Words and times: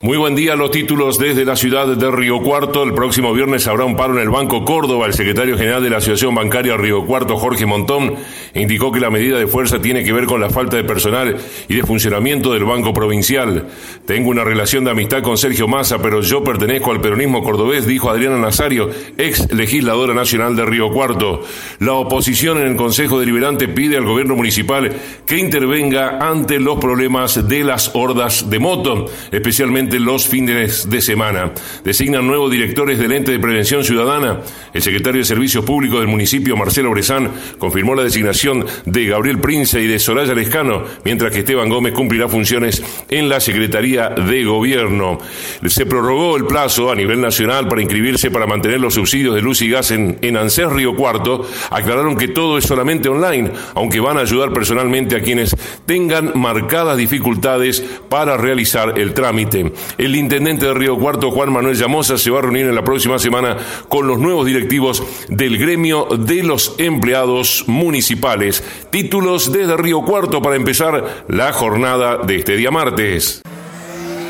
Muy 0.00 0.16
buen 0.16 0.36
día, 0.36 0.54
los 0.54 0.70
títulos 0.70 1.18
desde 1.18 1.44
la 1.44 1.56
ciudad 1.56 1.88
de 1.88 2.10
Río 2.12 2.40
Cuarto. 2.40 2.84
El 2.84 2.94
próximo 2.94 3.34
viernes 3.34 3.66
habrá 3.66 3.84
un 3.84 3.96
paro 3.96 4.14
en 4.14 4.20
el 4.20 4.30
Banco 4.30 4.64
Córdoba. 4.64 5.06
El 5.06 5.12
secretario 5.12 5.58
general 5.58 5.82
de 5.82 5.90
la 5.90 5.96
Asociación 5.96 6.36
Bancaria 6.36 6.76
Río 6.76 7.04
Cuarto, 7.04 7.36
Jorge 7.36 7.66
Montón, 7.66 8.14
indicó 8.54 8.92
que 8.92 9.00
la 9.00 9.10
medida 9.10 9.40
de 9.40 9.48
fuerza 9.48 9.82
tiene 9.82 10.04
que 10.04 10.12
ver 10.12 10.26
con 10.26 10.40
la 10.40 10.50
falta 10.50 10.76
de 10.76 10.84
personal 10.84 11.36
y 11.68 11.74
de 11.74 11.82
funcionamiento 11.82 12.52
del 12.52 12.62
Banco 12.62 12.94
Provincial. 12.94 13.66
Tengo 14.06 14.30
una 14.30 14.44
relación 14.44 14.84
de 14.84 14.92
amistad 14.92 15.20
con 15.20 15.36
Sergio 15.36 15.66
Massa, 15.66 16.00
pero 16.00 16.20
yo 16.20 16.44
pertenezco 16.44 16.92
al 16.92 17.00
peronismo 17.00 17.42
cordobés, 17.42 17.84
dijo 17.84 18.08
Adriana 18.08 18.38
Nazario, 18.38 18.90
ex 19.16 19.52
legisladora 19.52 20.14
nacional 20.14 20.54
de 20.54 20.64
Río 20.64 20.92
Cuarto. 20.92 21.42
La 21.80 21.94
oposición 21.94 22.58
en 22.58 22.68
el 22.68 22.76
Consejo 22.76 23.18
Deliberante 23.18 23.66
pide 23.66 23.96
al 23.96 24.04
gobierno 24.04 24.36
municipal 24.36 24.92
que 25.26 25.38
intervenga 25.38 26.18
ante 26.20 26.60
los 26.60 26.78
problemas 26.78 27.48
de 27.48 27.64
las 27.64 27.90
hordas 27.96 28.48
de 28.48 28.60
moto, 28.60 29.06
especialmente 29.32 29.87
los 29.98 30.28
fines 30.28 30.88
de 30.90 31.00
semana. 31.00 31.52
Designan 31.84 32.26
nuevos 32.26 32.50
directores 32.50 32.98
del 32.98 33.12
ente 33.12 33.32
de 33.32 33.38
prevención 33.38 33.82
ciudadana. 33.84 34.40
El 34.72 34.82
secretario 34.82 35.20
de 35.20 35.24
Servicios 35.24 35.64
Públicos 35.64 36.00
del 36.00 36.08
municipio, 36.08 36.56
Marcelo 36.56 36.90
Brezán, 36.90 37.30
confirmó 37.58 37.94
la 37.94 38.02
designación 38.02 38.66
de 38.84 39.06
Gabriel 39.06 39.38
Prince 39.38 39.80
y 39.80 39.86
de 39.86 39.98
Soraya 39.98 40.34
Lescano, 40.34 40.84
mientras 41.04 41.32
que 41.32 41.40
Esteban 41.40 41.68
Gómez 41.68 41.94
cumplirá 41.94 42.28
funciones 42.28 42.82
en 43.08 43.28
la 43.28 43.40
Secretaría 43.40 44.10
de 44.10 44.44
Gobierno. 44.44 45.18
Se 45.66 45.86
prorrogó 45.86 46.36
el 46.36 46.44
plazo 46.44 46.90
a 46.90 46.94
nivel 46.94 47.20
nacional 47.20 47.68
para 47.68 47.82
inscribirse 47.82 48.30
para 48.30 48.46
mantener 48.46 48.80
los 48.80 48.94
subsidios 48.94 49.34
de 49.34 49.42
luz 49.42 49.62
y 49.62 49.70
gas 49.70 49.90
en, 49.90 50.18
en 50.20 50.36
Río 50.70 50.94
Cuarto. 50.94 51.48
Aclararon 51.70 52.16
que 52.16 52.28
todo 52.28 52.58
es 52.58 52.64
solamente 52.64 53.08
online, 53.08 53.50
aunque 53.74 54.00
van 54.00 54.18
a 54.18 54.20
ayudar 54.20 54.52
personalmente 54.52 55.16
a 55.16 55.22
quienes 55.22 55.56
tengan 55.86 56.32
marcadas 56.34 56.96
dificultades 56.96 57.84
para 58.08 58.36
realizar 58.36 58.98
el 58.98 59.14
trámite. 59.14 59.72
El 59.96 60.16
intendente 60.16 60.66
de 60.66 60.74
Río 60.74 60.98
Cuarto, 60.98 61.30
Juan 61.30 61.52
Manuel 61.52 61.76
Llamosa, 61.76 62.18
se 62.18 62.30
va 62.30 62.38
a 62.38 62.42
reunir 62.42 62.66
en 62.66 62.74
la 62.74 62.84
próxima 62.84 63.18
semana 63.18 63.56
con 63.88 64.06
los 64.06 64.18
nuevos 64.18 64.46
directivos 64.46 65.02
del 65.28 65.58
gremio 65.58 66.06
de 66.18 66.42
los 66.42 66.74
empleados 66.78 67.64
municipales. 67.66 68.64
Títulos 68.90 69.52
desde 69.52 69.76
Río 69.76 70.02
Cuarto 70.02 70.42
para 70.42 70.56
empezar 70.56 71.24
la 71.28 71.52
jornada 71.52 72.18
de 72.18 72.36
este 72.36 72.56
día 72.56 72.70
martes. 72.70 73.42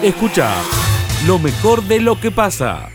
Escucha 0.03 0.55
lo 1.27 1.39
mejor 1.39 1.83
de 1.83 2.01
lo 2.01 2.21
que 2.21 2.31
pasa. 2.31 2.91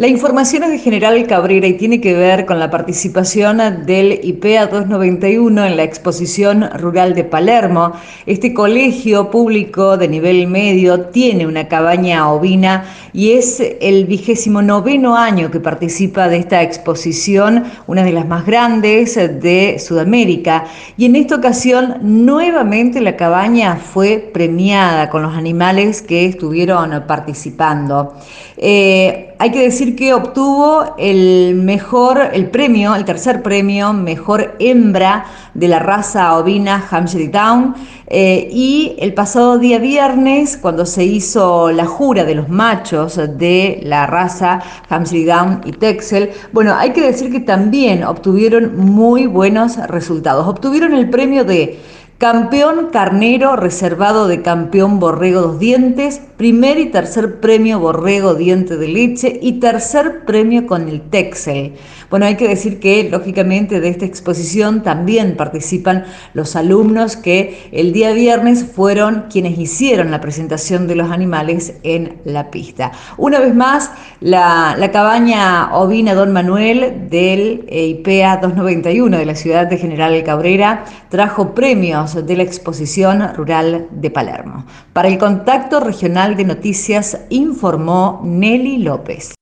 La 0.00 0.08
información 0.08 0.62
es 0.62 0.70
de 0.70 0.78
General 0.78 1.26
Cabrera 1.26 1.66
y 1.66 1.74
tiene 1.74 2.00
que 2.00 2.14
ver 2.14 2.46
con 2.46 2.58
la 2.58 2.70
participación 2.70 3.84
del 3.84 4.18
IPEA 4.22 4.68
291 4.68 5.66
en 5.66 5.76
la 5.76 5.82
exposición 5.82 6.70
rural 6.78 7.14
de 7.14 7.24
Palermo. 7.24 7.92
Este 8.24 8.54
colegio 8.54 9.30
público 9.30 9.98
de 9.98 10.08
nivel 10.08 10.46
medio 10.46 11.02
tiene 11.08 11.46
una 11.46 11.68
cabaña 11.68 12.32
ovina 12.32 12.86
y 13.12 13.32
es 13.32 13.62
el 13.82 14.06
vigésimo 14.06 14.62
noveno 14.62 15.18
año 15.18 15.50
que 15.50 15.60
participa 15.60 16.30
de 16.30 16.38
esta 16.38 16.62
exposición, 16.62 17.64
una 17.86 18.02
de 18.02 18.12
las 18.12 18.26
más 18.26 18.46
grandes 18.46 19.16
de 19.16 19.78
Sudamérica. 19.78 20.64
Y 20.96 21.04
en 21.04 21.16
esta 21.16 21.36
ocasión 21.36 21.96
nuevamente 22.00 23.02
la 23.02 23.16
cabaña 23.16 23.76
fue 23.76 24.30
premiada 24.32 25.10
con 25.10 25.20
los 25.20 25.34
animales 25.34 26.00
que 26.00 26.24
estuvieron 26.24 27.04
participando. 27.06 28.14
Eh, 28.56 29.29
hay 29.40 29.52
que 29.52 29.62
decir 29.62 29.96
que 29.96 30.12
obtuvo 30.12 30.96
el 30.98 31.54
mejor, 31.54 32.28
el 32.34 32.50
premio, 32.50 32.94
el 32.94 33.06
tercer 33.06 33.42
premio, 33.42 33.94
mejor 33.94 34.54
hembra 34.58 35.24
de 35.54 35.66
la 35.66 35.78
raza 35.78 36.36
ovina 36.36 36.86
Hampshire 36.90 37.28
Down. 37.28 37.74
Eh, 38.06 38.50
y 38.52 38.96
el 38.98 39.14
pasado 39.14 39.58
día 39.58 39.78
viernes, 39.78 40.58
cuando 40.58 40.84
se 40.84 41.04
hizo 41.04 41.72
la 41.72 41.86
jura 41.86 42.24
de 42.24 42.34
los 42.34 42.50
machos 42.50 43.18
de 43.38 43.80
la 43.82 44.06
raza 44.06 44.60
Hampshire 44.90 45.32
Down 45.32 45.62
y 45.64 45.72
Texel, 45.72 46.32
bueno, 46.52 46.74
hay 46.76 46.90
que 46.90 47.00
decir 47.00 47.32
que 47.32 47.40
también 47.40 48.04
obtuvieron 48.04 48.76
muy 48.76 49.24
buenos 49.24 49.78
resultados. 49.88 50.46
Obtuvieron 50.46 50.92
el 50.92 51.08
premio 51.08 51.46
de 51.46 51.80
Campeón 52.20 52.90
carnero 52.92 53.56
reservado 53.56 54.28
de 54.28 54.42
campeón 54.42 55.00
borrego 55.00 55.56
dientes, 55.56 56.20
primer 56.36 56.78
y 56.78 56.90
tercer 56.90 57.40
premio 57.40 57.78
borrego 57.78 58.34
diente 58.34 58.76
de 58.76 58.88
leche 58.88 59.38
y 59.40 59.52
tercer 59.52 60.26
premio 60.26 60.66
con 60.66 60.86
el 60.90 61.00
Texel. 61.00 61.76
Bueno, 62.10 62.26
hay 62.26 62.34
que 62.34 62.48
decir 62.48 62.80
que 62.80 63.08
lógicamente 63.08 63.80
de 63.80 63.88
esta 63.88 64.04
exposición 64.04 64.82
también 64.82 65.36
participan 65.36 66.06
los 66.34 66.56
alumnos 66.56 67.16
que 67.16 67.68
el 67.70 67.92
día 67.92 68.12
viernes 68.12 68.64
fueron 68.64 69.26
quienes 69.30 69.56
hicieron 69.56 70.10
la 70.10 70.20
presentación 70.20 70.88
de 70.88 70.96
los 70.96 71.12
animales 71.12 71.74
en 71.84 72.18
la 72.24 72.50
pista. 72.50 72.90
Una 73.16 73.38
vez 73.38 73.54
más, 73.54 73.92
la, 74.20 74.76
cabaña 74.92 75.76
ovina 75.76 76.14
Don 76.14 76.32
Manuel 76.32 77.08
del 77.08 77.64
IPEA 77.70 78.38
291 78.38 79.16
de 79.16 79.26
la 79.26 79.36
ciudad 79.36 79.68
de 79.68 79.78
General 79.78 80.20
Cabrera 80.24 80.84
trajo 81.10 81.54
premios 81.54 82.26
de 82.26 82.36
la 82.36 82.42
exposición 82.42 83.34
rural 83.36 83.86
de 83.92 84.10
Palermo. 84.10 84.64
Para 84.92 85.06
el 85.06 85.16
contacto 85.16 85.78
regional 85.78 86.36
de 86.36 86.44
noticias 86.44 87.20
informó 87.30 88.20
Nelly 88.24 88.78
López. 88.78 89.34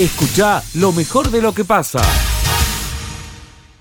Escucha 0.00 0.62
lo 0.76 0.92
mejor 0.92 1.30
de 1.30 1.42
lo 1.42 1.52
que 1.52 1.66
pasa. 1.66 2.00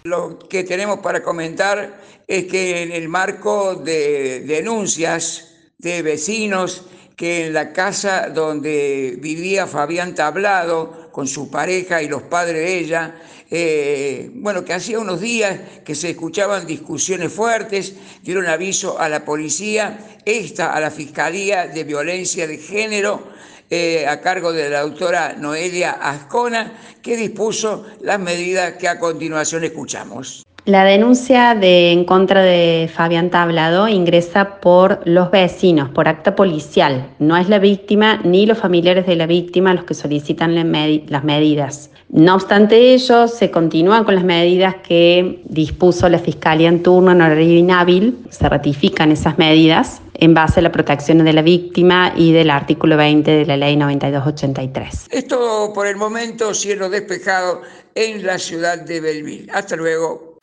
Lo 0.03 0.37
que 0.37 0.65
tenemos 0.65 0.99
para 0.99 1.23
comentar 1.23 1.97
es 2.27 2.43
que 2.43 2.83
en 2.83 2.91
el 2.91 3.07
marco 3.07 3.75
de 3.75 4.41
denuncias 4.41 5.47
de 5.77 6.01
vecinos 6.01 6.83
que 7.15 7.45
en 7.45 7.53
la 7.53 7.71
casa 7.71 8.27
donde 8.31 9.17
vivía 9.21 9.65
Fabián 9.65 10.13
Tablado 10.13 11.09
con 11.13 11.25
su 11.25 11.49
pareja 11.49 12.03
y 12.03 12.09
los 12.09 12.23
padres 12.23 12.65
de 12.65 12.79
ella, 12.79 13.15
eh, 13.49 14.29
bueno, 14.33 14.65
que 14.65 14.73
hacía 14.73 14.99
unos 14.99 15.21
días 15.21 15.57
que 15.85 15.95
se 15.95 16.09
escuchaban 16.09 16.67
discusiones 16.67 17.31
fuertes, 17.31 17.93
dieron 18.23 18.47
aviso 18.47 18.99
a 18.99 19.07
la 19.07 19.23
policía, 19.23 20.19
esta 20.25 20.73
a 20.73 20.81
la 20.81 20.91
Fiscalía 20.91 21.67
de 21.67 21.85
Violencia 21.85 22.45
de 22.45 22.57
Género, 22.57 23.38
eh, 23.69 24.07
a 24.07 24.19
cargo 24.21 24.51
de 24.51 24.69
la 24.69 24.81
doctora 24.81 25.35
Noelia 25.37 25.91
Ascona, 25.91 26.73
que 27.01 27.15
dispuso 27.15 27.85
las 28.01 28.19
medidas 28.19 28.73
que 28.73 28.87
a 28.87 28.99
continuación 28.99 29.63
escuchamos. 29.63 30.43
La 30.65 30.83
denuncia 30.83 31.55
de, 31.55 31.91
en 31.91 32.03
contra 32.03 32.41
de 32.41 32.89
Fabián 32.93 33.29
Tablado 33.29 33.87
ingresa 33.87 34.59
por 34.59 35.01
los 35.05 35.31
vecinos, 35.31 35.89
por 35.89 36.07
acta 36.07 36.35
policial. 36.35 37.09
No 37.17 37.37
es 37.37 37.49
la 37.49 37.59
víctima 37.59 38.19
ni 38.23 38.45
los 38.45 38.57
familiares 38.57 39.07
de 39.07 39.15
la 39.15 39.25
víctima 39.25 39.73
los 39.73 39.85
que 39.85 39.93
solicitan 39.93 40.55
las 40.55 41.23
medidas. 41.23 41.89
No 42.09 42.35
obstante 42.35 42.93
ello, 42.93 43.27
se 43.27 43.51
continúan 43.51 44.03
con 44.03 44.15
las 44.15 44.23
medidas 44.23 44.75
que 44.83 45.41
dispuso 45.45 46.09
la 46.09 46.19
Fiscalía 46.19 46.69
en 46.69 46.83
turno 46.83 47.11
en 47.11 47.21
horario 47.21 47.57
inhábil, 47.57 48.17
se 48.29 48.49
ratifican 48.49 49.11
esas 49.11 49.37
medidas 49.37 50.01
en 50.19 50.33
base 50.33 50.59
a 50.59 50.63
la 50.63 50.71
protección 50.71 51.23
de 51.23 51.33
la 51.33 51.41
víctima 51.41 52.13
y 52.15 52.33
del 52.33 52.49
artículo 52.49 52.97
20 52.97 53.31
de 53.31 53.45
la 53.45 53.57
ley 53.57 53.75
9283. 53.77 55.07
Esto 55.09 55.71
por 55.73 55.87
el 55.87 55.95
momento, 55.95 56.53
cielo 56.53 56.89
despejado 56.89 57.61
en 57.95 58.25
la 58.25 58.37
ciudad 58.37 58.79
de 58.79 58.99
Belville. 58.99 59.49
Hasta 59.51 59.75
luego. 59.75 60.37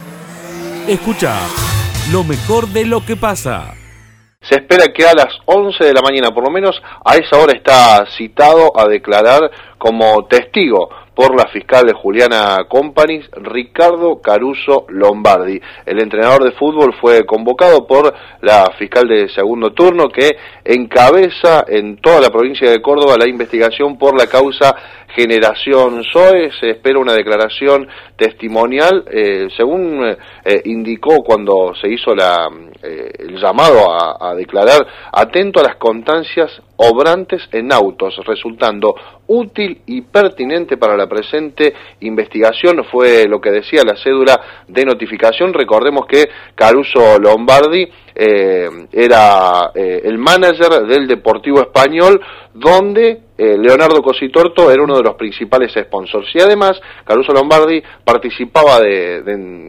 Escucha 0.89 1.39
lo 2.13 2.25
mejor 2.25 2.69
de 2.69 2.87
lo 2.87 3.05
que 3.05 3.17
pasa. 3.17 3.75
Se 4.49 4.57
espera 4.57 4.93
que 4.93 5.05
a 5.05 5.13
las 5.13 5.35
11 5.47 5.85
de 5.85 5.93
la 5.93 6.03
mañana, 6.03 6.33
por 6.33 6.45
lo 6.45 6.51
menos 6.51 6.81
a 7.05 7.17
esa 7.17 7.37
hora, 7.37 7.53
está 7.53 8.07
citado 8.17 8.79
a 8.79 8.87
declarar 8.87 9.51
como 9.79 10.25
testigo 10.27 10.89
por 11.17 11.35
la 11.35 11.49
fiscal 11.49 11.87
de 11.87 11.95
Juliana 11.95 12.67
Company, 12.69 13.23
Ricardo 13.33 14.21
Caruso 14.21 14.85
Lombardi. 14.91 15.59
El 15.87 16.03
entrenador 16.03 16.45
de 16.45 16.53
fútbol 16.53 16.95
fue 17.01 17.25
convocado 17.25 17.87
por 17.87 18.15
la 18.43 18.71
fiscal 18.79 19.09
de 19.09 19.31
segundo 19.31 19.73
turno 19.73 20.11
que 20.11 20.37
encabeza 20.63 21.65
en 21.67 21.97
toda 21.97 22.21
la 22.21 22.29
provincia 22.29 22.71
de 22.71 22.83
Córdoba 22.83 23.17
la 23.19 23.27
investigación 23.27 23.97
por 23.97 24.17
la 24.17 24.27
causa 24.27 24.77
Generación 25.09 26.05
SOE. 26.05 26.51
Se 26.61 26.69
espera 26.73 26.99
una 26.99 27.15
declaración 27.15 27.89
testimonial, 28.17 29.05
eh, 29.11 29.49
según 29.57 30.05
eh, 30.05 30.63
indicó 30.67 31.23
cuando 31.25 31.73
se 31.81 31.89
hizo 31.89 32.15
la, 32.15 32.47
eh, 32.83 33.11
el 33.21 33.41
llamado 33.41 33.87
a 34.21 34.35
declarar, 34.35 34.87
atento 35.13 35.61
a 35.61 35.63
las 35.63 35.77
constancias 35.77 36.61
obrantes 36.77 37.49
en 37.53 37.73
autos, 37.73 38.17
resultando 38.25 38.95
útil 39.27 39.83
y 39.87 40.03
pertinente 40.03 40.77
para 40.77 40.97
la 40.97 41.07
presente 41.07 41.75
investigación, 42.01 42.85
fue 42.91 43.27
lo 43.29 43.41
que 43.41 43.51
decía 43.51 43.83
la 43.85 43.97
cédula 43.97 44.65
de 44.69 44.85
notificación. 44.85 45.53
Recordemos 45.53 46.07
que 46.07 46.29
Caruso 46.55 47.19
Lombardi 47.19 47.89
eh, 48.15 48.69
era 48.93 49.71
eh, 49.75 50.03
el 50.05 50.19
manager 50.19 50.87
del 50.87 51.07
Deportivo 51.07 51.61
Español, 51.61 52.21
donde 52.55 53.26
eh, 53.39 53.57
Leonardo 53.59 54.03
Cositorto 54.03 54.71
era 54.71 54.83
uno 54.83 54.97
de 54.97 55.03
los 55.03 55.15
principales 55.15 55.73
sponsors. 55.73 56.29
Y 56.35 56.41
además, 56.41 56.81
Caruso 57.05 57.33
Lombardi 57.33 57.83
participaba 58.05 58.81
de, 58.81 59.19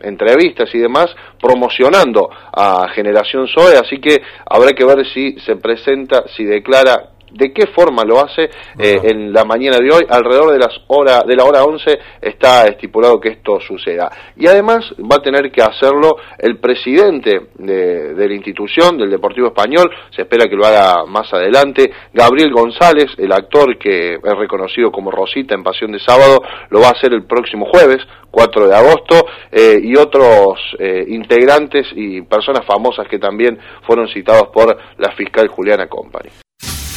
entrevistas 0.03 0.73
y 0.73 0.79
demás 0.79 1.07
promocionando 1.39 2.29
a 2.31 2.87
Generación 2.89 3.47
Zoe, 3.47 3.77
así 3.77 3.99
que 3.99 4.21
habrá 4.45 4.71
que 4.73 4.85
ver 4.85 5.05
si 5.07 5.37
se 5.39 5.57
presenta, 5.57 6.23
si 6.35 6.45
declara 6.45 7.09
de 7.37 7.53
qué 7.53 7.67
forma 7.67 8.03
lo 8.03 8.19
hace 8.19 8.49
eh, 8.79 8.99
en 9.03 9.31
la 9.31 9.45
mañana 9.45 9.77
de 9.77 9.91
hoy 9.91 10.03
alrededor 10.09 10.53
de 10.53 10.59
las 10.59 10.81
hora 10.87 11.21
de 11.25 11.35
la 11.35 11.45
hora 11.45 11.63
11 11.63 11.99
está 12.21 12.65
estipulado 12.65 13.19
que 13.19 13.29
esto 13.29 13.59
suceda 13.59 14.09
y 14.35 14.47
además 14.47 14.93
va 14.99 15.17
a 15.17 15.21
tener 15.21 15.51
que 15.51 15.61
hacerlo 15.61 16.17
el 16.39 16.57
presidente 16.57 17.49
de, 17.55 18.13
de, 18.15 18.27
la 18.27 18.33
institución 18.33 18.97
del 18.97 19.11
Deportivo 19.11 19.47
Español 19.47 19.89
se 20.09 20.23
espera 20.23 20.49
que 20.49 20.55
lo 20.55 20.65
haga 20.65 21.05
más 21.05 21.31
adelante 21.33 21.91
Gabriel 22.13 22.51
González 22.51 23.11
el 23.17 23.31
actor 23.31 23.77
que 23.77 24.15
es 24.15 24.37
reconocido 24.37 24.91
como 24.91 25.11
Rosita 25.11 25.53
en 25.53 25.63
Pasión 25.63 25.91
de 25.91 25.99
Sábado 25.99 26.41
lo 26.69 26.81
va 26.81 26.87
a 26.87 26.91
hacer 26.91 27.13
el 27.13 27.25
próximo 27.25 27.67
jueves 27.71 27.99
4 28.31 28.67
de 28.67 28.75
agosto 28.75 29.25
eh, 29.51 29.79
y 29.81 29.95
otros 29.97 30.59
eh, 30.79 31.05
integrantes 31.07 31.87
y 31.95 32.21
personas 32.21 32.65
famosas 32.65 33.07
que 33.07 33.19
también 33.19 33.57
fueron 33.85 34.07
citados 34.07 34.49
por 34.53 34.77
la 34.97 35.11
fiscal 35.13 35.47
Juliana 35.47 35.87
Company 35.87 36.29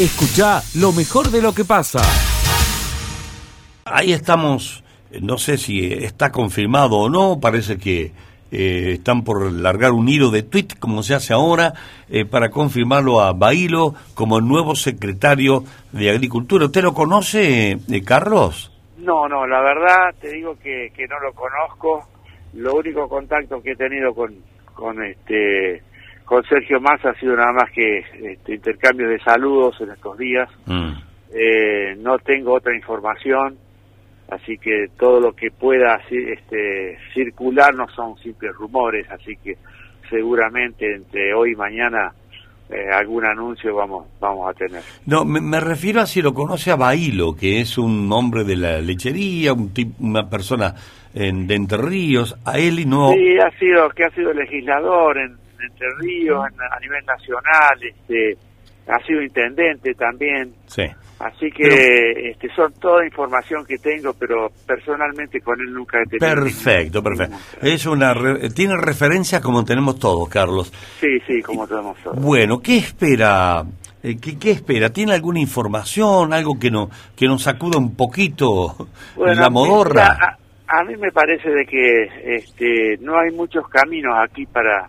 Escucha 0.00 0.62
lo 0.80 0.92
mejor 0.92 1.30
de 1.30 1.42
lo 1.42 1.52
que 1.52 1.66
pasa. 1.66 2.00
Ahí 3.84 4.14
estamos, 4.14 4.82
no 5.20 5.36
sé 5.36 5.58
si 5.58 5.92
está 5.92 6.32
confirmado 6.32 6.96
o 6.96 7.10
no, 7.10 7.38
parece 7.38 7.76
que 7.76 8.10
eh, 8.50 8.92
están 8.94 9.24
por 9.24 9.52
largar 9.52 9.92
un 9.92 10.08
hilo 10.08 10.30
de 10.30 10.42
tweet, 10.42 10.68
como 10.78 11.02
se 11.02 11.14
hace 11.14 11.34
ahora, 11.34 11.74
eh, 12.08 12.24
para 12.24 12.48
confirmarlo 12.48 13.20
a 13.20 13.34
Bailo 13.34 13.94
como 14.14 14.40
nuevo 14.40 14.74
secretario 14.74 15.64
de 15.92 16.08
Agricultura. 16.08 16.64
¿Usted 16.64 16.82
lo 16.82 16.94
conoce, 16.94 17.72
eh, 17.72 18.02
Carlos? 18.02 18.72
No, 18.96 19.28
no, 19.28 19.46
la 19.46 19.60
verdad 19.60 20.14
te 20.18 20.32
digo 20.32 20.56
que, 20.62 20.90
que 20.96 21.06
no 21.08 21.20
lo 21.20 21.34
conozco. 21.34 22.08
Lo 22.54 22.74
único 22.76 23.06
contacto 23.06 23.60
que 23.60 23.72
he 23.72 23.76
tenido 23.76 24.14
con, 24.14 24.34
con 24.72 25.04
este 25.04 25.82
con 26.30 26.44
Sergio 26.44 26.80
Massa 26.80 27.10
ha 27.10 27.14
sido 27.14 27.34
nada 27.34 27.50
más 27.52 27.72
que 27.72 28.04
este, 28.22 28.54
intercambio 28.54 29.08
de 29.08 29.18
saludos 29.18 29.74
en 29.80 29.90
estos 29.90 30.16
días. 30.16 30.48
Mm. 30.64 30.92
Eh, 31.34 31.96
no 31.98 32.18
tengo 32.18 32.54
otra 32.54 32.72
información, 32.72 33.58
así 34.30 34.56
que 34.56 34.86
todo 34.96 35.18
lo 35.18 35.32
que 35.32 35.50
pueda 35.50 36.00
este, 36.08 36.98
circular 37.12 37.74
no 37.74 37.88
son 37.88 38.16
simples 38.18 38.52
rumores, 38.54 39.10
así 39.10 39.34
que 39.42 39.56
seguramente 40.08 40.94
entre 40.94 41.34
hoy 41.34 41.54
y 41.54 41.56
mañana 41.56 42.12
eh, 42.70 42.76
algún 42.92 43.26
anuncio 43.26 43.74
vamos 43.74 44.06
vamos 44.20 44.48
a 44.48 44.54
tener. 44.54 44.82
No, 45.06 45.24
me, 45.24 45.58
refiero 45.58 46.00
a 46.00 46.06
si 46.06 46.22
lo 46.22 46.32
conoce 46.32 46.70
a 46.70 46.76
Bailo, 46.76 47.34
que 47.34 47.60
es 47.60 47.76
un 47.76 48.08
hombre 48.12 48.44
de 48.44 48.54
la 48.54 48.80
lechería, 48.80 49.52
un 49.52 49.72
una 49.98 50.30
persona 50.30 50.76
en, 51.12 51.48
de 51.48 51.56
Entre 51.56 51.76
Ríos, 51.76 52.38
a 52.44 52.56
él 52.56 52.78
y 52.78 52.84
no... 52.84 53.10
Sí, 53.10 53.36
ha 53.36 53.50
sido, 53.58 53.88
que 53.90 54.04
ha 54.04 54.10
sido 54.10 54.32
legislador 54.32 55.18
en, 55.18 55.40
entre 55.62 55.86
Ríos, 55.98 56.44
a 56.44 56.80
nivel 56.80 57.04
nacional, 57.04 57.78
este, 57.82 58.36
ha 58.88 58.98
sido 59.06 59.22
intendente 59.22 59.94
también. 59.94 60.54
Sí. 60.66 60.84
Así 61.20 61.50
que 61.50 62.30
este, 62.30 62.48
son 62.56 62.72
toda 62.80 63.04
información 63.04 63.64
que 63.66 63.76
tengo, 63.76 64.14
pero 64.14 64.48
personalmente 64.66 65.38
con 65.42 65.60
él 65.60 65.70
nunca 65.70 65.98
he 66.00 66.06
tenido. 66.06 66.34
Perfecto, 66.34 67.02
perfecto. 67.02 67.36
Es 67.60 67.84
una 67.84 68.14
tiene 68.54 68.74
referencia 68.78 69.38
como 69.42 69.62
tenemos 69.62 69.98
todos, 69.98 70.26
Carlos. 70.30 70.72
Sí, 70.98 71.18
sí, 71.26 71.42
como 71.42 71.68
tenemos 71.68 71.98
todos. 72.02 72.18
Bueno, 72.18 72.60
¿qué 72.60 72.78
espera? 72.78 73.62
Eh, 74.02 74.16
¿Qué, 74.18 74.50
espera? 74.50 74.88
¿Tiene 74.88 75.12
alguna 75.12 75.40
información, 75.40 76.32
algo 76.32 76.58
que 76.58 76.70
no 76.70 76.88
que 77.14 77.26
nos 77.26 77.42
sacuda 77.42 77.76
un 77.76 77.94
poquito 77.94 78.88
la 79.18 79.50
modorra? 79.50 80.16
A, 80.66 80.80
a, 80.80 80.84
mí 80.84 80.96
me 80.96 81.12
parece 81.12 81.50
de 81.50 81.66
que 81.66 82.34
este, 82.36 82.96
no 83.02 83.18
hay 83.18 83.30
muchos 83.30 83.68
caminos 83.68 84.14
aquí 84.18 84.46
para 84.46 84.88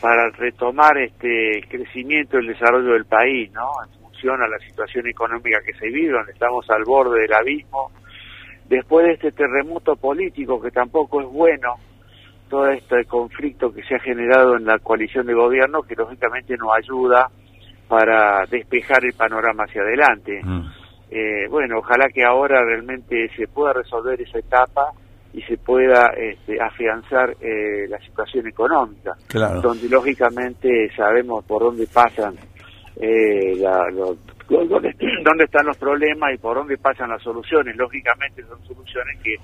para 0.00 0.28
retomar 0.30 0.96
este 0.98 1.62
crecimiento 1.68 2.36
y 2.36 2.40
el 2.40 2.52
desarrollo 2.52 2.92
del 2.92 3.06
país, 3.06 3.50
¿no? 3.52 3.68
En 3.84 4.00
función 4.00 4.42
a 4.42 4.48
la 4.48 4.58
situación 4.58 5.06
económica 5.06 5.58
que 5.64 5.72
se 5.74 5.88
vive, 5.88 6.12
donde 6.12 6.32
estamos 6.32 6.68
al 6.70 6.84
borde 6.84 7.22
del 7.22 7.32
abismo, 7.32 7.90
después 8.68 9.06
de 9.06 9.12
este 9.14 9.32
terremoto 9.32 9.96
político 9.96 10.60
que 10.60 10.70
tampoco 10.70 11.20
es 11.20 11.28
bueno, 11.28 11.74
todo 12.48 12.68
este 12.68 13.04
conflicto 13.06 13.72
que 13.72 13.82
se 13.82 13.96
ha 13.96 13.98
generado 13.98 14.56
en 14.56 14.64
la 14.64 14.78
coalición 14.78 15.26
de 15.26 15.34
gobierno, 15.34 15.82
que 15.82 15.94
lógicamente 15.94 16.56
no 16.56 16.72
ayuda 16.72 17.28
para 17.88 18.44
despejar 18.46 19.04
el 19.04 19.14
panorama 19.14 19.64
hacia 19.64 19.82
adelante. 19.82 20.40
Mm. 20.42 20.60
Eh, 21.10 21.46
bueno, 21.48 21.78
ojalá 21.78 22.08
que 22.08 22.24
ahora 22.24 22.64
realmente 22.64 23.28
se 23.36 23.46
pueda 23.46 23.72
resolver 23.72 24.20
esa 24.20 24.38
etapa 24.38 24.92
y 25.36 25.42
se 25.42 25.58
pueda 25.58 26.14
este, 26.16 26.58
afianzar 26.58 27.36
eh, 27.42 27.86
la 27.90 27.98
situación 27.98 28.46
económica, 28.46 29.12
donde 29.60 29.86
lógicamente 29.86 30.90
sabemos 30.96 31.44
por 31.44 31.62
dónde 31.62 31.86
pasan, 31.92 32.34
eh, 32.98 33.52
dónde, 34.48 35.44
están 35.44 35.66
los 35.66 35.76
problemas 35.76 36.32
y 36.32 36.38
por 36.38 36.56
dónde 36.56 36.78
pasan 36.78 37.10
las 37.10 37.22
soluciones. 37.22 37.76
Lógicamente 37.76 38.42
son 38.44 38.64
soluciones 38.66 39.18
que 39.22 39.34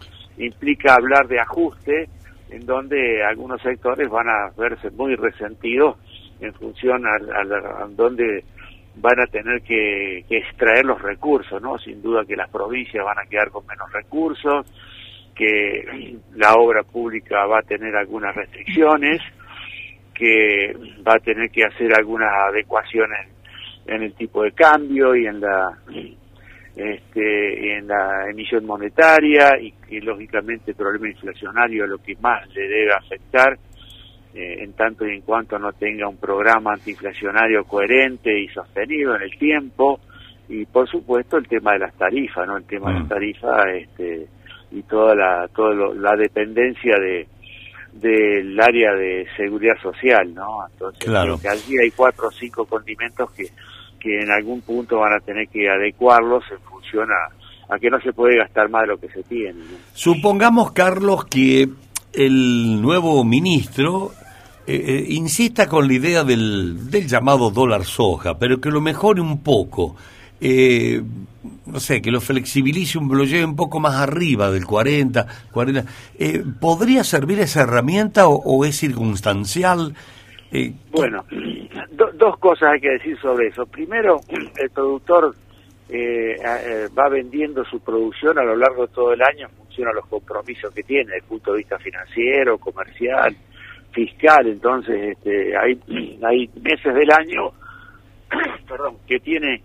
implica 0.46 0.94
hablar 0.94 1.28
de 1.28 1.38
ajuste, 1.38 2.08
en 2.48 2.64
donde 2.64 3.22
algunos 3.22 3.60
sectores 3.60 4.08
van 4.08 4.28
a 4.30 4.50
verse 4.56 4.90
muy 4.92 5.14
resentidos 5.14 5.98
en 6.40 6.54
función 6.54 7.04
a, 7.04 7.16
a, 7.16 7.86
donde 7.90 8.44
van 8.96 9.20
a 9.20 9.26
tener 9.26 9.60
que, 9.60 10.24
que 10.26 10.38
extraer 10.38 10.86
los 10.86 11.02
recursos, 11.02 11.60
¿no? 11.60 11.76
Sin 11.78 12.00
duda 12.00 12.24
que 12.24 12.34
las 12.34 12.48
provincias 12.48 13.04
van 13.04 13.18
a 13.18 13.28
quedar 13.28 13.50
con 13.50 13.66
menos 13.66 13.92
recursos, 13.92 14.66
que 15.42 16.18
la 16.36 16.54
obra 16.54 16.84
pública 16.84 17.46
va 17.46 17.58
a 17.58 17.62
tener 17.62 17.96
algunas 17.96 18.34
restricciones, 18.34 19.20
que 20.14 20.72
va 21.06 21.14
a 21.14 21.18
tener 21.18 21.50
que 21.50 21.64
hacer 21.64 21.92
algunas 21.94 22.30
adecuaciones 22.48 23.28
en 23.86 24.02
el 24.02 24.14
tipo 24.14 24.44
de 24.44 24.52
cambio 24.52 25.16
y 25.16 25.26
en 25.26 25.40
la 25.40 25.76
este, 26.76 27.76
en 27.76 27.88
la 27.88 28.30
emisión 28.30 28.64
monetaria 28.64 29.58
y 29.60 29.72
que 29.72 30.00
lógicamente 30.00 30.70
el 30.70 30.76
problema 30.76 31.08
inflacionario 31.08 31.84
es 31.84 31.90
lo 31.90 31.98
que 31.98 32.14
más 32.16 32.48
le 32.54 32.68
debe 32.68 32.92
afectar 32.94 33.58
eh, 34.32 34.62
en 34.62 34.72
tanto 34.74 35.06
y 35.06 35.16
en 35.16 35.22
cuanto 35.22 35.58
no 35.58 35.72
tenga 35.72 36.08
un 36.08 36.18
programa 36.18 36.72
antiinflacionario 36.74 37.64
coherente 37.64 38.38
y 38.38 38.48
sostenido 38.48 39.16
en 39.16 39.22
el 39.22 39.36
tiempo 39.36 40.00
y 40.48 40.64
por 40.66 40.88
supuesto 40.88 41.36
el 41.36 41.48
tema 41.48 41.72
de 41.72 41.80
las 41.80 41.94
tarifas, 41.94 42.46
¿no? 42.46 42.56
El 42.56 42.64
tema 42.64 42.88
de 42.88 42.94
las 42.94 43.04
mm. 43.06 43.08
tarifas 43.08 43.66
este 43.74 44.28
y 44.72 44.82
toda 44.82 45.14
la 45.14 45.48
toda 45.54 45.94
la 45.94 46.16
dependencia 46.16 46.96
de 46.98 47.26
del 47.92 48.58
área 48.58 48.92
de 48.94 49.26
seguridad 49.36 49.74
social, 49.82 50.32
¿no? 50.34 50.66
Entonces, 50.72 51.04
claro. 51.04 51.38
que 51.38 51.48
allí 51.48 51.78
hay 51.78 51.90
cuatro 51.90 52.28
o 52.28 52.30
cinco 52.30 52.64
condimentos 52.64 53.30
que, 53.32 53.44
que 54.00 54.20
en 54.20 54.30
algún 54.30 54.62
punto 54.62 54.98
van 54.98 55.12
a 55.12 55.20
tener 55.20 55.46
que 55.48 55.68
adecuarlos 55.68 56.42
en 56.50 56.60
función 56.60 57.08
a, 57.10 57.74
a 57.74 57.78
que 57.78 57.90
no 57.90 58.00
se 58.00 58.12
puede 58.12 58.38
gastar 58.38 58.70
más 58.70 58.82
de 58.82 58.88
lo 58.88 58.98
que 58.98 59.08
se 59.08 59.22
tiene. 59.24 59.60
Supongamos, 59.92 60.72
Carlos, 60.72 61.26
que 61.26 61.68
el 62.14 62.80
nuevo 62.80 63.22
ministro 63.24 64.12
eh, 64.66 64.74
eh, 64.74 65.04
insista 65.08 65.68
con 65.68 65.86
la 65.86 65.92
idea 65.92 66.24
del, 66.24 66.90
del 66.90 67.06
llamado 67.06 67.50
dólar 67.50 67.84
soja, 67.84 68.38
pero 68.38 68.58
que 68.60 68.70
lo 68.70 68.80
mejore 68.80 69.20
un 69.20 69.42
poco. 69.42 69.96
Eh, 70.44 71.00
no 71.66 71.78
sé, 71.78 72.02
que 72.02 72.10
lo 72.10 72.20
flexibilice, 72.20 72.98
un, 72.98 73.16
lo 73.16 73.24
lleve 73.24 73.44
un 73.44 73.54
poco 73.54 73.78
más 73.78 73.94
arriba 73.94 74.50
del 74.50 74.66
40, 74.66 75.26
40. 75.52 75.84
Eh, 76.18 76.42
¿Podría 76.60 77.04
servir 77.04 77.38
esa 77.38 77.62
herramienta 77.62 78.26
o, 78.26 78.64
es 78.64 78.76
circunstancial? 78.76 79.94
Eh, 80.50 80.72
bueno, 80.90 81.24
dos 82.14 82.38
cosas 82.38 82.72
hay 82.74 82.80
que 82.80 82.90
decir 82.90 83.16
sobre 83.20 83.48
eso. 83.48 83.66
Primero, 83.66 84.20
el 84.28 84.70
productor 84.70 85.34
eh, 85.88 86.36
va 86.98 87.08
vendiendo 87.08 87.64
su 87.64 87.78
producción 87.78 88.36
a 88.38 88.42
lo 88.42 88.56
largo 88.56 88.86
de 88.86 88.92
todo 88.92 89.12
el 89.12 89.22
año 89.22 89.46
en 89.46 89.56
función 89.56 89.88
a 89.88 89.92
los 89.92 90.06
compromisos 90.06 90.74
que 90.74 90.82
tiene, 90.82 91.04
desde 91.04 91.18
el 91.18 91.24
punto 91.24 91.52
de 91.52 91.58
vista 91.58 91.78
financiero, 91.78 92.58
comercial, 92.58 93.36
fiscal. 93.92 94.48
Entonces, 94.48 95.16
este, 95.16 95.56
hay, 95.56 95.78
hay 96.22 96.50
meses 96.60 96.94
del 96.94 97.10
año 97.12 97.52
perdón, 98.68 98.96
que 99.06 99.20
tiene 99.20 99.62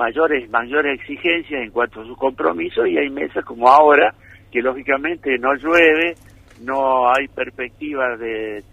mayores 0.00 0.48
mayores 0.48 0.98
exigencias 0.98 1.62
en 1.62 1.70
cuanto 1.70 2.00
a 2.00 2.06
su 2.06 2.16
compromiso 2.16 2.86
y 2.86 2.96
hay 2.96 3.10
meses 3.10 3.44
como 3.44 3.68
ahora 3.68 4.14
que 4.50 4.62
lógicamente 4.62 5.36
no 5.38 5.54
llueve, 5.54 6.14
no 6.62 7.06
hay 7.08 7.28
perspectiva 7.28 8.16
de, 8.16 8.64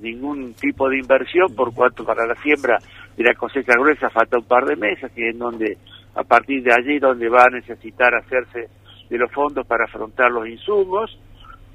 ningún 0.00 0.54
tipo 0.54 0.88
de 0.88 0.98
inversión 0.98 1.54
por 1.54 1.72
cuanto 1.72 2.02
para 2.02 2.26
la 2.26 2.34
siembra 2.36 2.78
de 3.16 3.22
la 3.22 3.34
cosecha 3.34 3.74
gruesa 3.78 4.10
falta 4.10 4.38
un 4.38 4.44
par 4.44 4.64
de 4.64 4.74
meses, 4.74 5.12
que 5.12 5.28
es 5.28 5.38
donde 5.38 5.76
a 6.16 6.24
partir 6.24 6.62
de 6.64 6.72
allí 6.72 6.98
donde 6.98 7.28
va 7.28 7.42
a 7.42 7.54
necesitar 7.54 8.12
hacerse 8.16 8.68
de 9.08 9.18
los 9.18 9.30
fondos 9.30 9.64
para 9.66 9.84
afrontar 9.84 10.32
los 10.32 10.48
insumos, 10.48 11.16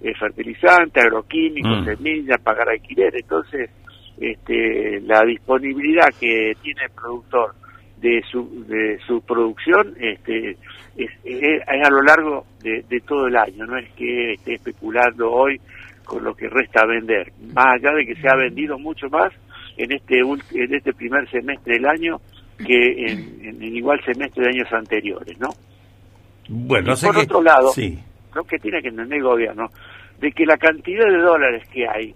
eh, 0.01 0.13
fertilizantes, 0.19 1.05
agroquímicos, 1.05 1.81
mm. 1.81 1.85
semillas, 1.85 2.41
pagar 2.41 2.67
alquiler. 2.69 3.15
Entonces, 3.15 3.69
este, 4.19 4.99
la 5.01 5.21
disponibilidad 5.21 6.09
que 6.19 6.53
tiene 6.61 6.83
el 6.83 6.91
productor 6.91 7.55
de 8.03 8.21
su, 8.29 8.65
de 8.67 8.99
su 9.07 9.21
producción 9.21 9.95
este, 9.97 10.57
es, 10.97 11.09
a 11.65 11.89
lo 11.89 12.01
largo 12.01 12.45
de, 12.61 12.83
todo 13.07 13.27
el 13.27 13.37
año, 13.37 13.65
no 13.65 13.77
es 13.77 13.89
que 13.93 14.33
esté 14.33 14.55
especulando 14.55 15.31
hoy 15.31 15.59
con 16.03 16.21
lo 16.21 16.35
que 16.35 16.49
resta 16.49 16.85
vender, 16.85 17.31
más 17.53 17.75
allá 17.75 17.95
de 17.95 18.05
que 18.05 18.15
se 18.15 18.27
ha 18.27 18.35
vendido 18.35 18.77
mucho 18.77 19.09
más 19.09 19.31
en 19.77 19.93
este, 19.93 20.19
en 20.19 20.73
este 20.73 20.93
primer 20.93 21.29
semestre 21.29 21.75
del 21.75 21.85
año 21.85 22.19
que 22.57 23.05
en, 23.07 23.39
en, 23.41 23.63
igual 23.63 24.03
semestre 24.03 24.43
de 24.43 24.49
años 24.49 24.73
anteriores, 24.73 25.39
¿no? 25.39 25.47
Bueno, 26.49 26.93
por 27.01 27.17
otro 27.17 27.41
lado, 27.41 27.71
lo 28.35 28.43
que 28.43 28.59
tiene 28.59 28.81
que 28.81 28.89
entender 28.89 29.17
el 29.17 29.23
gobierno, 29.23 29.69
de 30.19 30.29
que 30.33 30.45
la 30.45 30.57
cantidad 30.57 31.07
de 31.07 31.19
dólares 31.19 31.63
que 31.69 31.87
hay 31.87 32.13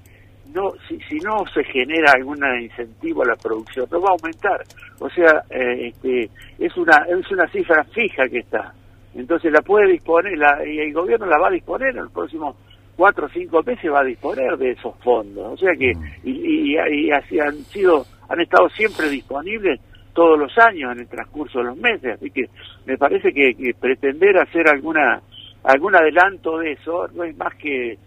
no 0.54 0.74
si, 0.88 1.00
si 1.02 1.20
no 1.20 1.46
se 1.54 1.64
genera 1.64 2.12
algún 2.14 2.40
incentivo 2.62 3.24
a 3.24 3.28
la 3.28 3.36
producción 3.36 3.88
no 3.92 4.02
va 4.02 4.10
a 4.10 4.14
aumentar. 4.14 4.64
O 5.00 5.10
sea 5.10 5.44
eh, 5.50 5.88
este, 5.88 6.30
es 6.60 6.76
una 6.78 7.06
es 7.08 7.32
una 7.32 7.48
cifra 7.48 7.84
fija 7.86 8.28
que 8.30 8.40
está. 8.40 8.74
Entonces 9.16 9.52
la 9.52 9.62
puede 9.62 9.92
disponer 9.92 10.38
la, 10.38 10.66
y 10.66 10.80
el 10.80 10.94
gobierno 10.94 11.26
la 11.26 11.40
va 11.40 11.48
a 11.48 11.52
disponer 11.52 11.90
en 11.90 12.04
los 12.04 12.12
próximos 12.12 12.56
cuatro 12.96 13.28
o 13.28 13.30
cinco 13.30 13.62
meses 13.64 13.92
va 13.92 14.02
a 14.02 14.06
disponer 14.06 14.58
de 14.58 14.72
esos 14.72 14.96
fondos. 15.04 15.54
O 15.54 15.58
sea 15.58 15.74
que 15.76 15.94
mm. 15.94 16.04
y, 16.24 16.78
y, 16.78 17.12
así 17.12 17.40
han 17.40 17.56
sido 17.66 18.06
han 18.30 18.42
estado 18.42 18.70
siempre 18.70 19.10
disponibles 19.10 19.80
todos 20.14 20.38
los 20.38 20.58
años 20.58 20.92
en 20.94 21.02
el 21.02 21.08
transcurso 21.08 21.60
de 21.60 21.66
los 21.66 21.78
meses. 21.78 22.16
Así 22.16 22.32
que 22.32 22.46
me 22.86 22.98
parece 22.98 23.32
que, 23.32 23.54
que 23.54 23.74
pretender 23.80 24.38
hacer 24.38 24.68
alguna 24.68 25.22
algún 25.64 25.96
adelanto 25.96 26.58
de 26.60 26.74
eso 26.74 27.08
no 27.14 27.24
es 27.24 27.36
más 27.38 27.54
que 27.56 27.98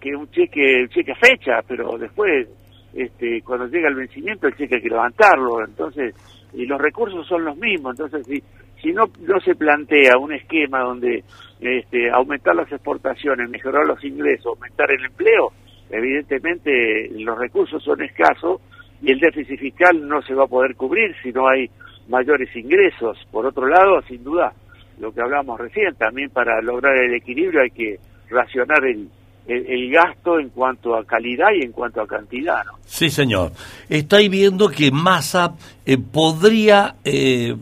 que 0.00 0.16
un 0.16 0.30
cheque, 0.30 0.88
cheque 0.88 1.12
a 1.12 1.16
fecha, 1.16 1.60
pero 1.66 1.98
después, 1.98 2.48
este, 2.94 3.42
cuando 3.42 3.66
llega 3.66 3.88
el 3.88 3.94
vencimiento, 3.94 4.48
el 4.48 4.56
cheque 4.56 4.76
hay 4.76 4.82
que 4.82 4.88
levantarlo, 4.88 5.64
entonces, 5.64 6.14
y 6.54 6.66
los 6.66 6.80
recursos 6.80 7.26
son 7.26 7.44
los 7.44 7.56
mismos, 7.56 7.92
entonces 7.92 8.26
si, 8.26 8.42
si 8.82 8.92
no, 8.92 9.04
no 9.20 9.38
se 9.40 9.54
plantea 9.54 10.18
un 10.18 10.32
esquema 10.32 10.80
donde 10.80 11.22
este, 11.60 12.10
aumentar 12.10 12.56
las 12.56 12.72
exportaciones, 12.72 13.50
mejorar 13.50 13.86
los 13.86 14.02
ingresos, 14.02 14.46
aumentar 14.46 14.90
el 14.90 15.04
empleo, 15.04 15.52
evidentemente 15.90 17.10
los 17.18 17.38
recursos 17.38 17.82
son 17.82 18.02
escasos 18.02 18.60
y 19.02 19.12
el 19.12 19.20
déficit 19.20 19.58
fiscal 19.58 20.06
no 20.06 20.22
se 20.22 20.34
va 20.34 20.44
a 20.44 20.48
poder 20.48 20.74
cubrir 20.76 21.14
si 21.22 21.32
no 21.32 21.48
hay 21.48 21.70
mayores 22.08 22.54
ingresos. 22.56 23.18
Por 23.30 23.46
otro 23.46 23.66
lado, 23.66 24.00
sin 24.02 24.22
duda, 24.24 24.52
lo 24.98 25.12
que 25.12 25.20
hablamos 25.20 25.58
recién, 25.58 25.94
también 25.96 26.30
para 26.30 26.60
lograr 26.60 26.96
el 26.96 27.14
equilibrio 27.14 27.62
hay 27.62 27.70
que 27.70 27.98
racionar 28.28 28.84
el, 28.84 29.08
el, 29.50 29.90
gasto 29.90 30.38
en 30.38 30.50
cuanto 30.50 30.96
a 30.96 31.04
calidad 31.04 31.48
y 31.54 31.64
en 31.64 31.72
cuanto 31.72 32.00
a 32.00 32.06
cantidad. 32.06 32.62
Sí, 32.86 33.10
señor. 33.10 33.52
Estáis 33.88 34.30
viendo 34.30 34.68
que 34.68 34.90
Massa 34.90 35.54
eh, 35.84 35.98
podría 35.98 36.96
eh, 37.04 37.56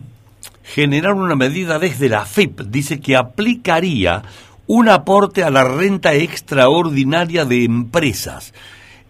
generar 0.62 1.14
una 1.14 1.34
medida 1.34 1.78
desde 1.78 2.08
la 2.08 2.24
FIP. 2.26 2.60
Dice 2.62 3.00
que 3.00 3.16
aplicaría 3.16 4.22
un 4.66 4.88
aporte 4.88 5.42
a 5.42 5.50
la 5.50 5.64
renta 5.64 6.14
extraordinaria 6.14 7.44
de 7.44 7.64
empresas. 7.64 8.52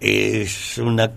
Es 0.00 0.78
una 0.78 1.10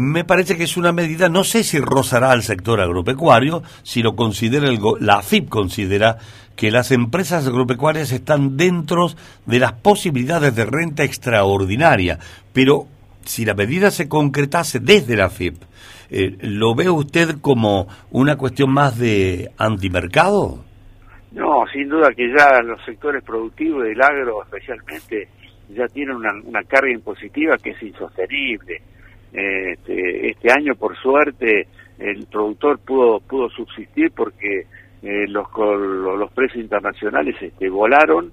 me 0.00 0.24
parece 0.24 0.56
que 0.56 0.64
es 0.64 0.76
una 0.76 0.92
medida, 0.92 1.28
no 1.28 1.44
sé 1.44 1.62
si 1.62 1.78
rozará 1.78 2.30
al 2.30 2.42
sector 2.42 2.80
agropecuario, 2.80 3.62
si 3.82 4.02
lo 4.02 4.16
considera 4.16 4.66
el, 4.68 4.80
la 5.00 5.18
AFIP 5.18 5.48
considera 5.48 6.16
que 6.56 6.70
las 6.70 6.90
empresas 6.90 7.46
agropecuarias 7.46 8.10
están 8.10 8.56
dentro 8.56 9.08
de 9.44 9.58
las 9.58 9.72
posibilidades 9.72 10.56
de 10.56 10.64
renta 10.64 11.04
extraordinaria, 11.04 12.18
pero 12.52 12.86
si 13.24 13.44
la 13.44 13.54
medida 13.54 13.90
se 13.90 14.08
concretase 14.08 14.80
desde 14.80 15.16
la 15.16 15.26
AFIP, 15.26 15.56
eh, 16.10 16.36
¿lo 16.40 16.74
ve 16.74 16.88
usted 16.88 17.40
como 17.40 17.86
una 18.10 18.36
cuestión 18.36 18.72
más 18.72 18.98
de 18.98 19.50
antimercado? 19.58 20.64
No, 21.32 21.64
sin 21.72 21.88
duda 21.88 22.12
que 22.16 22.28
ya 22.36 22.62
los 22.62 22.82
sectores 22.84 23.22
productivos 23.22 23.84
del 23.84 24.00
agro 24.00 24.42
especialmente 24.42 25.28
ya 25.68 25.86
tienen 25.88 26.16
una, 26.16 26.32
una 26.42 26.64
carga 26.64 26.90
impositiva 26.90 27.56
que 27.58 27.70
es 27.70 27.82
insostenible 27.82 28.80
este, 29.32 30.30
este 30.30 30.52
año, 30.52 30.74
por 30.74 30.96
suerte, 30.96 31.68
el 31.98 32.26
productor 32.26 32.78
pudo 32.80 33.20
pudo 33.20 33.48
subsistir 33.50 34.10
porque 34.12 34.66
eh, 35.02 35.26
los 35.28 35.46
los 35.56 36.32
precios 36.32 36.62
internacionales 36.62 37.36
este, 37.40 37.68
volaron, 37.68 38.32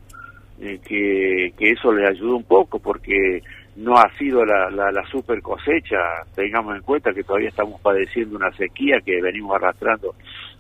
eh, 0.59 0.79
que, 0.85 1.53
que 1.57 1.71
eso 1.71 1.91
le 1.91 2.07
ayudó 2.07 2.37
un 2.37 2.43
poco 2.43 2.79
porque 2.79 3.43
no 3.75 3.93
ha 3.95 4.09
sido 4.17 4.43
la, 4.43 4.71
la, 4.71 5.05
super 5.11 5.39
cosecha, 5.41 5.97
tengamos 6.35 6.75
en 6.75 6.81
cuenta 6.81 7.13
que 7.13 7.23
todavía 7.23 7.49
estamos 7.49 7.79
padeciendo 7.79 8.35
una 8.35 8.51
sequía 8.53 8.99
que 9.05 9.21
venimos 9.21 9.55
arrastrando 9.55 10.15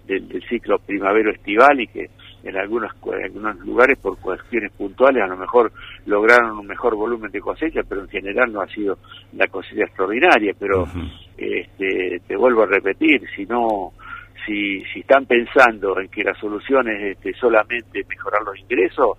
del, 0.05 0.27
del 0.27 0.43
ciclo 0.47 0.77
primavero-estival 0.77 1.81
y 1.81 1.87
que 1.87 2.09
en 2.47 2.57
algunos, 2.57 2.91
algunos 3.23 3.59
lugares 3.59 3.97
por 3.99 4.17
cuestiones 4.19 4.71
puntuales 4.71 5.23
a 5.23 5.27
lo 5.27 5.37
mejor 5.37 5.71
lograron 6.05 6.57
un 6.57 6.67
mejor 6.67 6.95
volumen 6.95 7.31
de 7.31 7.41
cosecha, 7.41 7.81
pero 7.87 8.01
en 8.01 8.09
general 8.09 8.51
no 8.51 8.61
ha 8.61 8.67
sido 8.67 8.97
la 9.33 9.47
cosecha 9.47 9.83
extraordinaria. 9.83 10.53
Pero 10.57 10.85
este, 11.37 12.21
te 12.25 12.35
vuelvo 12.35 12.63
a 12.63 12.67
repetir, 12.67 13.21
si 13.35 13.45
no, 13.45 13.91
si, 14.45 14.83
si 14.93 15.01
están 15.01 15.25
pensando 15.25 15.99
en 15.99 16.07
que 16.07 16.23
la 16.23 16.33
solución 16.35 16.87
es 16.89 17.17
este, 17.17 17.33
solamente 17.33 18.05
mejorar 18.07 18.41
los 18.43 18.57
ingresos, 18.57 19.17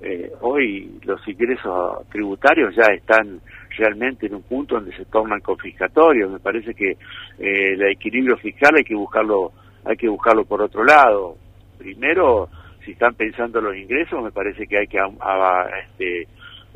eh, 0.00 0.32
hoy 0.40 0.98
los 1.04 1.26
ingresos 1.28 2.08
tributarios 2.10 2.74
ya 2.74 2.92
están 2.92 3.40
realmente 3.78 4.26
en 4.26 4.34
un 4.34 4.42
punto 4.42 4.74
donde 4.74 4.94
se 4.96 5.04
tornan 5.06 5.40
confiscatorios. 5.40 6.30
Me 6.30 6.40
parece 6.40 6.74
que 6.74 6.90
eh, 6.90 7.72
el 7.72 7.82
equilibrio 7.90 8.36
fiscal 8.36 8.74
hay 8.76 8.84
que 8.84 8.94
buscarlo, 8.94 9.52
hay 9.84 9.96
que 9.96 10.08
buscarlo 10.08 10.44
por 10.44 10.60
otro 10.60 10.84
lado. 10.84 11.36
Primero, 11.78 12.48
si 12.84 12.92
están 12.92 13.14
pensando 13.14 13.60
los 13.60 13.76
ingresos, 13.76 14.22
me 14.22 14.30
parece 14.30 14.66
que 14.66 14.78
hay 14.78 14.86
que, 14.86 14.98
este, 14.98 16.22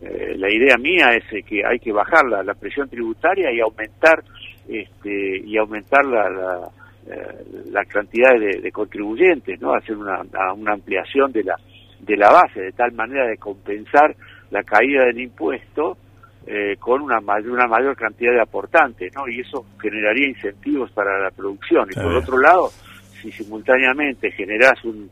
eh, 0.02 0.36
la 0.36 0.52
idea 0.52 0.76
mía 0.76 1.14
es 1.14 1.44
que 1.44 1.64
hay 1.64 1.78
que 1.78 1.92
bajar 1.92 2.24
la, 2.26 2.54
presión 2.54 2.88
tributaria 2.88 3.52
y 3.52 3.60
aumentar, 3.60 4.22
este, 4.68 5.38
y 5.44 5.56
aumentar 5.56 6.04
la, 6.06 6.30
la, 6.30 7.82
eh, 7.82 7.86
cantidad 7.88 8.38
de, 8.38 8.70
contribuyentes, 8.72 9.60
¿no? 9.60 9.74
Hacer 9.74 9.96
una, 9.96 10.22
una 10.54 10.72
ampliación 10.72 11.32
de 11.32 11.44
la, 11.44 11.56
de 12.00 12.16
la 12.16 12.30
base, 12.30 12.60
de 12.60 12.72
tal 12.72 12.92
manera 12.92 13.26
de 13.26 13.36
compensar 13.36 14.14
la 14.50 14.62
caída 14.62 15.04
del 15.04 15.20
impuesto 15.20 15.96
eh, 16.46 16.76
con 16.78 17.02
una 17.02 17.20
mayor, 17.20 17.52
una 17.52 17.66
mayor 17.66 17.94
cantidad 17.96 18.32
de 18.32 18.40
aportantes, 18.40 19.12
¿no? 19.14 19.28
Y 19.28 19.40
eso 19.40 19.66
generaría 19.80 20.28
incentivos 20.28 20.90
para 20.92 21.18
la 21.22 21.30
producción. 21.30 21.88
Y 21.90 21.94
por 21.94 22.14
otro 22.14 22.38
lado, 22.38 22.70
si 23.20 23.30
simultáneamente 23.30 24.30
generas 24.30 24.82
un, 24.84 25.10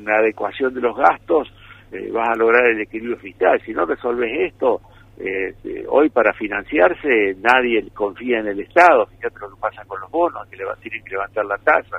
una 0.00 0.18
adecuación 0.18 0.74
de 0.74 0.80
los 0.80 0.96
gastos, 0.96 1.52
eh, 1.92 2.10
vas 2.12 2.28
a 2.30 2.36
lograr 2.36 2.66
el 2.66 2.80
equilibrio 2.80 3.16
fiscal. 3.18 3.60
Si 3.64 3.72
no 3.72 3.84
resolves 3.84 4.52
esto, 4.52 4.80
eh, 5.18 5.54
eh, 5.64 5.84
hoy 5.88 6.08
para 6.08 6.32
financiarse 6.32 7.36
nadie 7.40 7.86
confía 7.92 8.38
en 8.38 8.48
el 8.48 8.60
Estado, 8.60 9.06
fíjate 9.06 9.38
lo 9.40 9.50
que 9.50 9.60
pasa 9.60 9.84
con 9.84 10.00
los 10.00 10.10
bonos, 10.10 10.46
que 10.48 10.56
le 10.56 10.64
va, 10.64 10.74
tienen 10.76 11.04
que 11.04 11.10
levantar 11.10 11.44
la 11.44 11.58
tasa, 11.58 11.98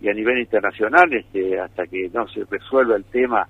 y 0.00 0.08
a 0.08 0.14
nivel 0.14 0.38
internacional, 0.38 1.12
este, 1.12 1.60
hasta 1.60 1.86
que 1.86 2.08
no 2.12 2.26
se 2.28 2.44
resuelva 2.50 2.96
el 2.96 3.04
tema 3.04 3.46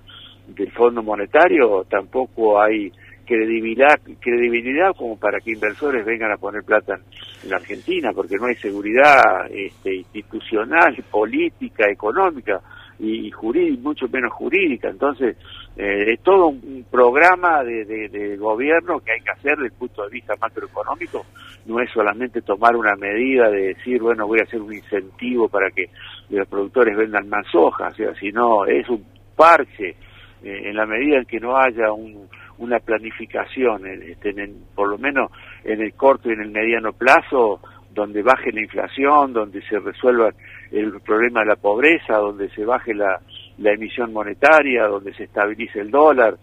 del 0.47 0.71
Fondo 0.71 1.01
Monetario, 1.01 1.85
tampoco 1.89 2.61
hay 2.61 2.91
credibilidad, 3.25 3.97
credibilidad 4.19 4.93
como 4.97 5.17
para 5.17 5.39
que 5.39 5.51
inversores 5.51 6.05
vengan 6.05 6.33
a 6.33 6.37
poner 6.37 6.63
plata 6.63 6.95
en, 6.95 7.49
la 7.49 7.57
Argentina, 7.57 8.11
porque 8.13 8.35
no 8.35 8.47
hay 8.47 8.55
seguridad 8.55 9.47
este, 9.49 9.95
institucional, 9.95 10.95
política, 11.09 11.89
económica 11.89 12.61
y, 13.03 13.77
mucho 13.77 14.07
menos 14.07 14.31
jurídica. 14.33 14.89
Entonces, 14.89 15.35
eh, 15.75 16.13
es 16.13 16.19
todo 16.21 16.47
un 16.47 16.85
programa 16.89 17.63
de, 17.63 17.85
de, 17.85 18.37
gobierno 18.37 18.99
que 18.99 19.11
hay 19.11 19.21
que 19.21 19.31
hacer 19.31 19.57
desde 19.57 19.67
el 19.67 19.73
punto 19.73 20.03
de 20.03 20.09
vista 20.09 20.33
macroeconómico. 20.39 21.25
No 21.65 21.79
es 21.79 21.91
solamente 21.91 22.41
tomar 22.41 22.75
una 22.75 22.95
medida 22.95 23.49
de 23.49 23.73
decir, 23.73 24.01
bueno, 24.01 24.27
voy 24.27 24.39
a 24.39 24.43
hacer 24.43 24.61
un 24.61 24.73
incentivo 24.73 25.47
para 25.47 25.69
que 25.71 25.89
los 26.29 26.47
productores 26.47 26.95
vendan 26.95 27.29
más 27.29 27.45
soja, 27.51 27.87
o 27.87 27.93
sea, 27.93 28.13
sino 28.15 28.65
es 28.65 28.87
un 28.89 29.05
parche 29.35 29.95
eh, 30.43 30.61
en 30.65 30.75
la 30.75 30.85
medida 30.85 31.17
en 31.17 31.25
que 31.25 31.39
no 31.39 31.57
haya 31.57 31.91
un 31.91 32.27
una 32.57 32.79
planificación, 32.79 33.85
este, 33.87 34.33
por 34.75 34.89
lo 34.89 34.97
menos 34.97 35.31
en 35.63 35.81
el 35.81 35.93
corto 35.93 36.29
y 36.29 36.33
en 36.33 36.41
el 36.41 36.51
mediano 36.51 36.93
plazo, 36.93 37.59
donde 37.91 38.21
baje 38.21 38.51
la 38.51 38.61
inflación, 38.61 39.33
donde 39.33 39.61
se 39.63 39.79
resuelva 39.79 40.31
el 40.73 40.99
problema 41.01 41.41
de 41.41 41.45
la 41.47 41.55
pobreza, 41.55 42.17
donde 42.17 42.49
se 42.49 42.65
baje 42.65 42.93
la, 42.93 43.21
la 43.59 43.71
emisión 43.71 44.11
monetaria, 44.11 44.87
donde 44.87 45.13
se 45.13 45.25
estabilice 45.25 45.79
el 45.79 45.91
dólar, 45.91 46.37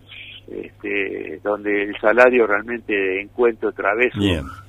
este, 0.51 1.41
donde 1.45 1.85
el 1.85 1.97
salario 2.01 2.45
realmente 2.47 3.21
encuentre 3.21 3.69
otra 3.69 3.95
vez 3.95 4.13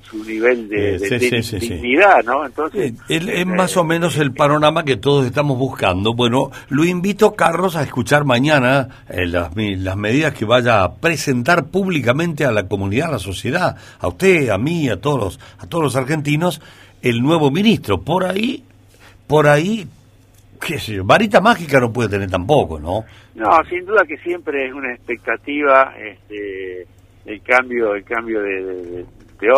su, 0.02 0.24
nivel 0.24 0.68
de, 0.68 0.94
eh, 0.94 1.58
dignidad, 1.58 2.22
¿no? 2.24 2.46
Entonces 2.46 2.94
es, 3.08 3.26
eh, 3.26 3.44
más 3.44 3.76
o 3.76 3.82
menos 3.82 4.16
el 4.16 4.32
panorama 4.32 4.84
que 4.84 4.96
todos 4.96 5.26
estamos 5.26 5.58
buscando. 5.58 6.14
Bueno, 6.14 6.52
lo 6.68 6.84
invito 6.84 7.34
Carlos 7.34 7.74
a 7.74 7.82
escuchar 7.82 8.24
mañana 8.24 8.88
eh, 9.08 9.26
las, 9.26 9.50
las 9.56 9.96
medidas 9.96 10.34
que 10.34 10.44
vaya 10.44 10.84
a 10.84 10.94
presentar 10.94 11.66
públicamente 11.66 12.44
a 12.44 12.52
la 12.52 12.68
comunidad, 12.68 13.08
a 13.08 13.12
la 13.12 13.18
sociedad, 13.18 13.76
a 13.98 14.06
usted, 14.06 14.50
a 14.50 14.58
mí, 14.58 14.88
a 14.88 15.00
todos, 15.00 15.40
a 15.58 15.66
todos 15.66 15.82
los 15.82 15.96
argentinos, 15.96 16.60
el 17.00 17.22
nuevo 17.22 17.50
ministro. 17.50 18.02
Por 18.02 18.24
ahí, 18.24 18.62
por 19.32 19.46
ahí 19.46 19.86
qué 20.60 20.78
sé 20.78 20.92
yo, 20.92 21.04
varita 21.06 21.40
mágica 21.40 21.80
no 21.80 21.90
puede 21.90 22.10
tener 22.10 22.30
tampoco, 22.30 22.78
¿no? 22.78 23.06
No, 23.34 23.48
sin 23.66 23.86
duda 23.86 24.04
que 24.06 24.18
siempre 24.18 24.66
es 24.66 24.74
una 24.74 24.92
expectativa 24.92 25.94
este, 25.98 26.86
el 27.24 27.40
cambio, 27.40 27.94
el 27.94 28.04
cambio 28.04 28.42
de, 28.42 29.06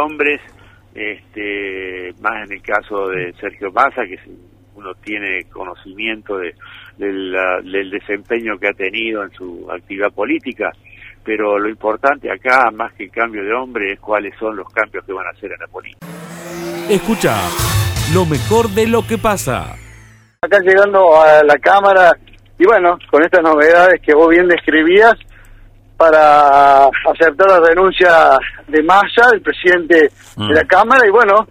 hombres, 0.00 0.40
este, 0.95 2.14
más 2.21 2.47
en 2.47 2.52
el 2.52 2.62
caso 2.62 3.09
de 3.09 3.33
Sergio 3.40 3.73
Massa, 3.73 4.07
que 4.07 4.16
uno 4.76 4.95
tiene 5.02 5.43
conocimiento 5.50 6.38
de, 6.38 6.54
del 6.97 7.90
desempeño 7.90 8.57
que 8.57 8.69
ha 8.69 8.75
tenido 8.75 9.25
en 9.25 9.33
su 9.33 9.69
actividad 9.73 10.12
política, 10.12 10.71
pero 11.25 11.59
lo 11.59 11.69
importante 11.69 12.31
acá, 12.31 12.71
más 12.73 12.93
que 12.95 13.04
el 13.04 13.11
cambio 13.11 13.43
de 13.43 13.52
hombre, 13.52 13.93
es 13.93 14.00
cuáles 14.00 14.35
son 14.38 14.57
los 14.57 14.69
cambios 14.71 15.04
que 15.04 15.12
van 15.12 15.26
a 15.26 15.31
hacer 15.31 15.50
en 15.52 15.61
la 15.61 15.66
política. 15.66 16.07
Escucha 16.88 17.37
lo 18.12 18.26
mejor 18.26 18.69
de 18.69 18.87
lo 18.87 19.07
que 19.07 19.19
pasa 19.19 19.76
acá 20.45 20.59
llegando 20.61 21.21
a 21.21 21.43
la 21.43 21.57
Cámara 21.59 22.12
y 22.59 22.64
bueno, 22.66 22.99
con 23.11 23.23
estas 23.23 23.43
novedades 23.43 24.00
que 24.00 24.14
vos 24.14 24.28
bien 24.28 24.47
describías, 24.47 25.14
para 25.97 26.87
aceptar 26.87 27.49
la 27.49 27.61
renuncia 27.61 28.38
de 28.69 28.83
Massa, 28.83 29.28
el 29.33 29.40
presidente 29.40 30.11
de 30.37 30.54
la 30.54 30.62
mm. 30.62 30.66
Cámara, 30.66 31.07
y 31.07 31.11
bueno, 31.11 31.47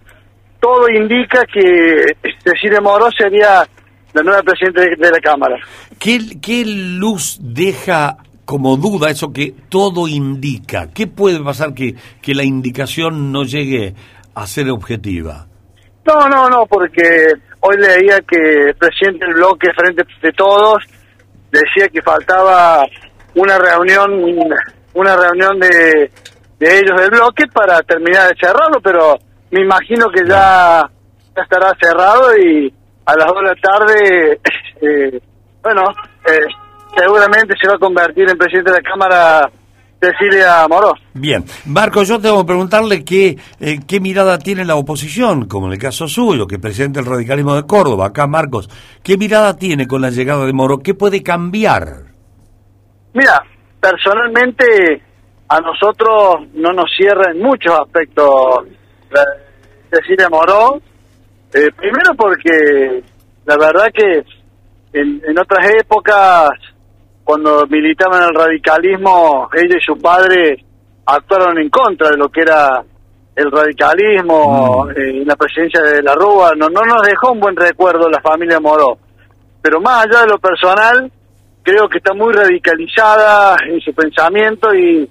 todo 0.59 0.89
indica 0.89 1.41
que 1.51 2.05
Cecilia 2.43 2.79
Moró 2.81 3.09
sería 3.11 3.65
la 4.13 4.23
nueva 4.23 4.43
presidenta 4.43 4.81
de, 4.81 5.11
la 5.11 5.19
Cámara. 5.19 5.57
¿Qué, 5.99 6.19
¿Qué 6.41 6.63
luz 6.65 7.37
deja 7.41 8.17
como 8.45 8.77
duda 8.77 9.09
eso 9.09 9.31
que 9.31 9.53
todo 9.69 10.07
indica? 10.07 10.89
¿Qué 10.93 11.07
puede 11.07 11.39
pasar 11.43 11.73
que, 11.73 11.95
que 12.21 12.33
la 12.33 12.43
indicación 12.43 13.31
no 13.31 13.43
llegue 13.43 13.93
a 14.35 14.47
ser 14.47 14.69
objetiva? 14.69 15.47
No, 16.05 16.27
no, 16.27 16.49
no, 16.49 16.65
porque 16.65 17.01
hoy 17.61 17.77
leía 17.77 18.19
que 18.27 18.69
el 18.69 18.75
presidente 18.75 19.25
del 19.25 19.35
bloque 19.35 19.69
Frente 19.75 20.03
de 20.21 20.31
Todos 20.33 20.83
decía 21.51 21.87
que 21.87 22.01
faltaba 22.01 22.83
una 23.35 23.57
reunión, 23.57 24.11
una 24.93 25.15
reunión 25.15 25.59
de, 25.59 26.11
de 26.59 26.79
ellos 26.79 26.99
del 26.99 27.11
bloque 27.11 27.45
para 27.53 27.81
terminar 27.83 28.29
de 28.29 28.35
cerrarlo, 28.39 28.81
pero 28.81 29.17
me 29.51 29.61
imagino 29.61 30.09
que 30.09 30.27
ya, 30.27 30.89
estará 31.35 31.73
cerrado 31.79 32.37
y 32.37 32.73
a 33.05 33.15
las 33.15 33.27
dos 33.27 33.35
de 33.35 33.43
la 33.43 33.55
tarde, 33.55 34.39
eh, 34.81 35.21
bueno, 35.61 35.83
eh, 36.25 36.45
seguramente 36.95 37.53
se 37.59 37.67
va 37.67 37.75
a 37.75 37.79
convertir 37.79 38.29
en 38.29 38.37
presidente 38.37 38.71
de 38.71 38.77
la 38.77 38.89
Cámara 38.89 39.49
Cecilia 40.03 40.67
Moró. 40.67 40.93
Bien, 41.13 41.45
Marco, 41.65 42.03
yo 42.03 42.19
tengo 42.19 42.41
que 42.41 42.47
preguntarle 42.47 43.05
qué, 43.05 43.37
eh, 43.59 43.79
qué 43.87 43.99
mirada 43.99 44.37
tiene 44.37 44.65
la 44.65 44.75
oposición, 44.75 45.47
como 45.47 45.67
en 45.67 45.73
el 45.73 45.79
caso 45.79 46.07
suyo, 46.07 46.45
que 46.45 46.59
presenta 46.59 46.99
el 46.99 47.05
radicalismo 47.05 47.55
de 47.55 47.63
Córdoba. 47.63 48.07
Acá, 48.07 48.27
Marcos, 48.27 48.69
¿qué 49.01 49.17
mirada 49.17 49.55
tiene 49.55 49.87
con 49.87 50.01
la 50.01 50.09
llegada 50.09 50.45
de 50.45 50.53
Moró? 50.53 50.79
¿Qué 50.79 50.93
puede 50.93 51.23
cambiar? 51.23 51.85
Mira, 53.13 53.41
personalmente 53.79 55.01
a 55.47 55.61
nosotros 55.61 56.47
no 56.53 56.73
nos 56.73 56.89
cierra 56.97 57.31
en 57.31 57.41
muchos 57.41 57.77
aspectos 57.79 58.65
Cecilia 59.91 60.27
Moró. 60.29 60.81
Eh, 61.53 61.69
primero 61.77 62.15
porque 62.17 63.03
la 63.45 63.57
verdad 63.57 63.85
que 63.93 64.23
en, 64.99 65.21
en 65.27 65.39
otras 65.39 65.69
épocas 65.79 66.49
cuando 67.23 67.65
militaban 67.67 68.23
en 68.23 68.29
el 68.29 68.35
radicalismo, 68.35 69.49
ella 69.53 69.77
y 69.77 69.81
su 69.81 69.99
padre 69.99 70.63
actuaron 71.05 71.57
en 71.57 71.69
contra 71.69 72.09
de 72.09 72.17
lo 72.17 72.29
que 72.29 72.41
era 72.41 72.83
el 73.35 73.51
radicalismo 73.51 74.85
mm. 74.85 74.89
eh, 74.91 75.25
la 75.25 75.35
presidencia 75.35 75.81
de 75.81 76.01
la 76.01 76.13
Rúa. 76.15 76.53
No, 76.55 76.69
no 76.69 76.81
nos 76.81 77.01
dejó 77.01 77.31
un 77.31 77.39
buen 77.39 77.55
recuerdo 77.55 78.09
la 78.09 78.21
familia 78.21 78.59
Moró. 78.59 78.97
Pero 79.61 79.79
más 79.79 80.05
allá 80.05 80.21
de 80.21 80.27
lo 80.27 80.37
personal, 80.39 81.11
creo 81.63 81.87
que 81.87 81.97
está 81.99 82.13
muy 82.13 82.33
radicalizada 82.33 83.55
en 83.67 83.79
su 83.79 83.93
pensamiento 83.93 84.73
y 84.75 85.09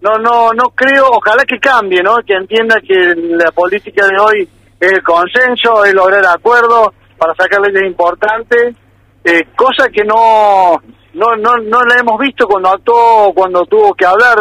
no, 0.00 0.16
no, 0.18 0.52
no 0.52 0.70
creo, 0.70 1.08
ojalá 1.10 1.44
que 1.44 1.58
cambie, 1.58 2.02
¿no? 2.02 2.18
Que 2.24 2.34
entienda 2.34 2.80
que 2.80 3.14
la 3.16 3.50
política 3.50 4.06
de 4.06 4.16
hoy 4.20 4.48
es 4.78 4.92
el 4.92 5.02
consenso, 5.02 5.84
es 5.84 5.92
lograr 5.92 6.24
acuerdos 6.26 6.90
para 7.18 7.34
sacar 7.34 7.60
leyes 7.60 7.82
importantes, 7.84 8.76
eh, 9.24 9.48
cosa 9.56 9.88
que 9.88 10.04
no 10.04 10.80
no 11.18 11.34
no 11.36 11.56
no 11.56 11.82
la 11.82 12.00
hemos 12.00 12.18
visto 12.18 12.46
cuando 12.46 12.70
actuó 12.70 13.32
cuando 13.34 13.64
tuvo 13.66 13.92
que 13.94 14.06
hablar 14.06 14.38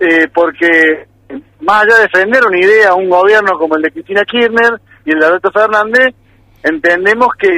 eh, 0.00 0.28
porque 0.34 1.06
más 1.60 1.82
allá 1.82 1.96
de 1.96 2.02
defender 2.02 2.44
una 2.44 2.58
idea 2.58 2.94
un 2.94 3.08
gobierno 3.08 3.56
como 3.58 3.76
el 3.76 3.82
de 3.82 3.92
Cristina 3.92 4.24
Kirchner 4.24 4.80
y 5.04 5.12
el 5.12 5.20
de 5.20 5.26
Alberto 5.26 5.50
Fernández 5.52 6.14
entendemos 6.62 7.28
que 7.38 7.48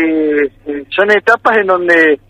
eh, 0.67 0.85
son 0.91 1.11
etapas 1.11 1.57
en 1.57 1.67
donde 1.67 2.21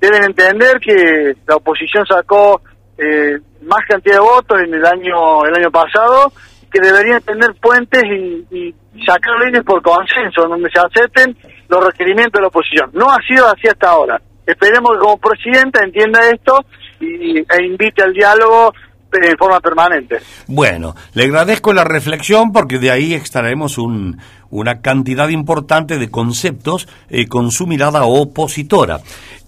deben 0.00 0.24
entender 0.24 0.78
que 0.78 1.34
la 1.46 1.56
oposición 1.56 2.06
sacó 2.06 2.60
eh, 2.96 3.38
más 3.62 3.80
cantidad 3.88 4.16
de 4.16 4.20
votos 4.20 4.60
en 4.60 4.74
el 4.74 4.86
año 4.86 5.44
el 5.44 5.54
año 5.56 5.70
pasado 5.70 6.32
que 6.70 6.80
deberían 6.80 7.20
tener 7.22 7.54
puentes 7.60 8.02
y, 8.04 8.46
y 8.56 8.74
sacar 9.04 9.38
leyes 9.40 9.64
por 9.64 9.82
consenso 9.82 10.46
donde 10.48 10.70
se 10.70 10.80
acepten 10.80 11.36
los 11.68 11.84
requerimientos 11.84 12.38
de 12.38 12.42
la 12.42 12.48
oposición. 12.48 12.90
No 12.94 13.10
ha 13.10 13.18
sido 13.26 13.46
así 13.46 13.68
hasta 13.68 13.90
ahora 13.90 14.20
Esperemos 14.46 14.92
que 14.92 14.98
como 14.98 15.18
presidenta 15.18 15.84
entienda 15.84 16.20
esto 16.30 16.64
y, 17.00 17.38
e 17.38 17.66
invite 17.66 18.02
al 18.02 18.12
diálogo 18.12 18.72
en 19.12 19.36
forma 19.36 19.60
permanente. 19.60 20.18
Bueno, 20.46 20.94
le 21.14 21.24
agradezco 21.24 21.72
la 21.72 21.84
reflexión 21.84 22.52
porque 22.52 22.78
de 22.78 22.90
ahí 22.90 23.14
extraemos 23.14 23.78
un, 23.78 24.18
una 24.50 24.80
cantidad 24.80 25.28
importante 25.28 25.98
de 25.98 26.10
conceptos 26.10 26.88
eh, 27.10 27.26
con 27.26 27.50
su 27.50 27.66
mirada 27.66 28.04
opositora. 28.04 29.00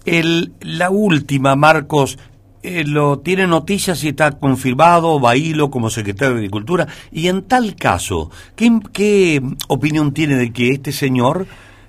El, 0.05 0.53
la 0.61 0.91
última, 0.91 1.55
Marcos, 1.55 2.19
eh, 2.61 2.83
lo 2.85 3.19
tiene 3.19 3.47
noticias 3.47 4.03
y 4.03 4.09
está 4.09 4.31
confirmado 4.31 5.19
Bailo 5.19 5.69
como 5.69 5.89
secretario 5.89 6.33
de 6.33 6.39
Agricultura. 6.39 6.87
Y 7.11 7.27
en 7.27 7.43
tal 7.43 7.75
caso, 7.75 8.29
¿qué, 8.55 8.79
qué 8.93 9.41
opinión 9.67 10.13
tiene 10.13 10.35
de 10.35 10.51
que 10.51 10.71
este 10.71 10.91
señor 10.91 11.47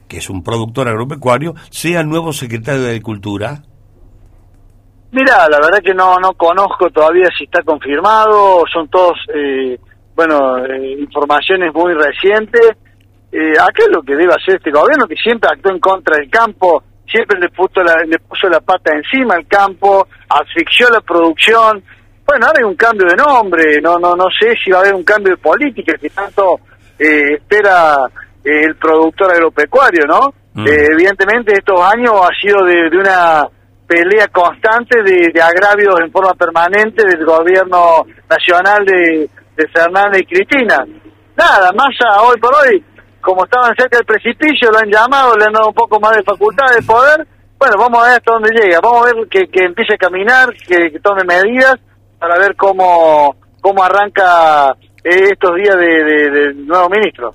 que 0.09 0.19
es 0.19 0.31
un 0.31 0.43
productor 0.43 0.89
agropecuario, 0.89 1.55
sea 1.71 2.01
el 2.01 2.09
nuevo 2.09 2.33
secretario 2.33 2.83
de 2.83 2.91
Agricultura? 2.91 3.63
Mira, 5.13 5.49
la 5.49 5.59
verdad 5.59 5.81
que 5.85 5.95
no 5.95 6.19
no 6.19 6.33
conozco 6.35 6.91
todavía 6.91 7.29
si 7.37 7.45
está 7.45 7.63
confirmado, 7.63 8.65
son 8.73 8.89
todos, 8.89 9.17
eh, 9.35 9.79
bueno, 10.15 10.59
eh, 10.59 10.97
informaciones 10.99 11.73
muy 11.73 11.95
recientes. 11.95 12.77
Eh, 13.33 13.53
acá 13.53 13.85
es 13.85 13.91
lo 13.91 14.03
que 14.03 14.15
debe 14.15 14.35
hacer 14.35 14.57
este 14.57 14.71
gobierno, 14.71 15.07
que 15.07 15.17
siempre 15.17 15.49
actuó 15.53 15.73
en 15.73 15.81
contra 15.81 16.17
del 16.17 16.31
campo, 16.31 16.83
siempre 17.07 17.39
le 17.39 17.49
puso 17.49 17.83
la, 17.83 18.03
le 18.07 18.19
puso 18.19 18.49
la 18.49 18.61
pata 18.61 18.95
encima 18.95 19.35
al 19.35 19.47
campo, 19.47 20.07
asfixió 20.29 20.89
la 20.91 21.01
producción. 21.01 21.83
Bueno, 22.27 22.47
ahora 22.47 22.59
hay 22.59 22.65
un 22.65 22.77
cambio 22.77 23.07
de 23.07 23.17
nombre, 23.17 23.81
no 23.81 23.99
no 23.99 24.17
no 24.17 24.27
sé 24.39 24.55
si 24.63 24.71
va 24.71 24.79
a 24.79 24.81
haber 24.81 24.95
un 24.95 25.05
cambio 25.05 25.35
de 25.35 25.43
política 25.43 25.95
que 26.01 26.11
tanto 26.11 26.61
eh, 26.99 27.35
espera 27.35 27.97
el 28.47 28.77
productor 28.77 29.33
agropecuario, 29.33 30.05
¿no? 30.07 30.33
Mm. 30.55 30.67
Eh, 30.69 30.87
evidentemente 30.93 31.53
estos 31.53 31.81
años 31.81 32.13
ha 32.23 32.31
sido 32.41 32.65
de, 32.65 32.97
una 32.97 33.47
pelea 33.87 34.29
constante 34.29 35.03
de, 35.03 35.43
agravios 35.43 36.01
en 36.01 36.11
forma 36.13 36.33
permanente 36.35 37.07
del 37.07 37.25
gobierno 37.25 38.07
nacional 38.31 38.85
de, 38.85 39.29
de 39.57 39.69
Fernández 39.69 40.23
y 40.23 40.27
Cristina. 40.27 40.85
Nada, 41.37 41.73
más 41.73 41.89
hoy 42.23 42.41
por 42.41 42.55
hoy, 42.55 42.83
como 43.21 43.45
estaban 43.45 43.75
cerca 43.77 43.99
del 43.99 44.07
precipicio, 44.07 44.71
lo 44.71 44.79
han 44.79 44.91
llamado, 44.91 45.37
le 45.37 45.45
han 45.45 45.53
dado 45.53 45.69
un 45.69 45.75
poco 45.75 45.99
más 45.99 46.17
de 46.17 46.23
facultad 46.23 46.67
de 46.75 46.87
poder. 46.87 47.27
Bueno, 47.59 47.75
vamos 47.79 48.01
a 48.01 48.07
ver 48.07 48.13
hasta 48.17 48.33
dónde 48.33 48.51
llega, 48.55 48.81
vamos 48.81 49.03
a 49.03 49.15
ver 49.15 49.29
que, 49.29 49.49
que 49.49 49.65
empiece 49.65 49.95
a 49.95 49.99
caminar, 49.99 50.49
que, 50.67 50.99
tome 51.01 51.25
medidas 51.25 51.75
para 52.19 52.39
ver 52.39 52.55
cómo, 52.55 53.35
cómo 53.61 53.83
arranca 53.83 54.75
estos 55.03 55.55
días 55.57 55.77
de, 55.77 56.31
de 56.31 56.55
nuevo 56.55 56.89
ministro. 56.89 57.35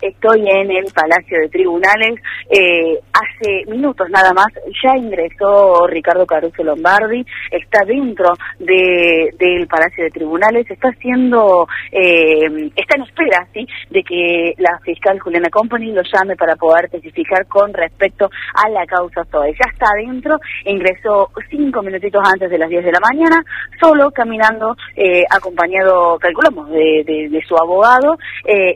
Estoy 0.00 0.48
en 0.48 0.70
el 0.70 0.86
Palacio 0.94 1.38
de 1.40 1.48
Tribunales. 1.50 2.20
Eh, 2.48 2.98
hace 3.12 3.70
minutos 3.70 4.08
nada 4.08 4.32
más 4.32 4.46
ya 4.82 4.96
ingresó 4.96 5.86
Ricardo 5.86 6.24
Caruso 6.26 6.64
Lombardi. 6.64 7.24
Está 7.50 7.84
dentro 7.84 8.32
de, 8.58 9.34
del 9.38 9.66
Palacio 9.66 10.04
de 10.04 10.10
Tribunales. 10.10 10.70
Está 10.70 10.88
haciendo, 10.88 11.68
eh, 11.92 12.70
está 12.74 12.96
en 12.96 13.02
espera, 13.02 13.46
sí, 13.52 13.66
de 13.90 14.02
que 14.02 14.54
la 14.56 14.78
fiscal 14.82 15.18
Juliana 15.20 15.50
Company 15.50 15.92
lo 15.92 16.02
llame 16.02 16.34
para 16.34 16.56
poder 16.56 16.88
testificar 16.88 17.46
con 17.46 17.72
respecto 17.74 18.30
a 18.54 18.70
la 18.70 18.86
causa 18.86 19.24
SOE. 19.30 19.52
Ya 19.52 19.70
está 19.70 19.86
adentro. 19.94 20.38
Ingresó 20.64 21.30
cinco 21.50 21.82
minutitos 21.82 22.22
antes 22.24 22.50
de 22.50 22.58
las 22.58 22.70
10 22.70 22.84
de 22.84 22.92
la 22.92 23.00
mañana, 23.00 23.44
solo 23.78 24.10
caminando, 24.10 24.76
eh, 24.96 25.24
acompañado, 25.30 26.18
calculamos, 26.18 26.70
de, 26.70 27.04
de, 27.04 27.28
de 27.28 27.42
su 27.46 27.56
abogado. 27.56 28.16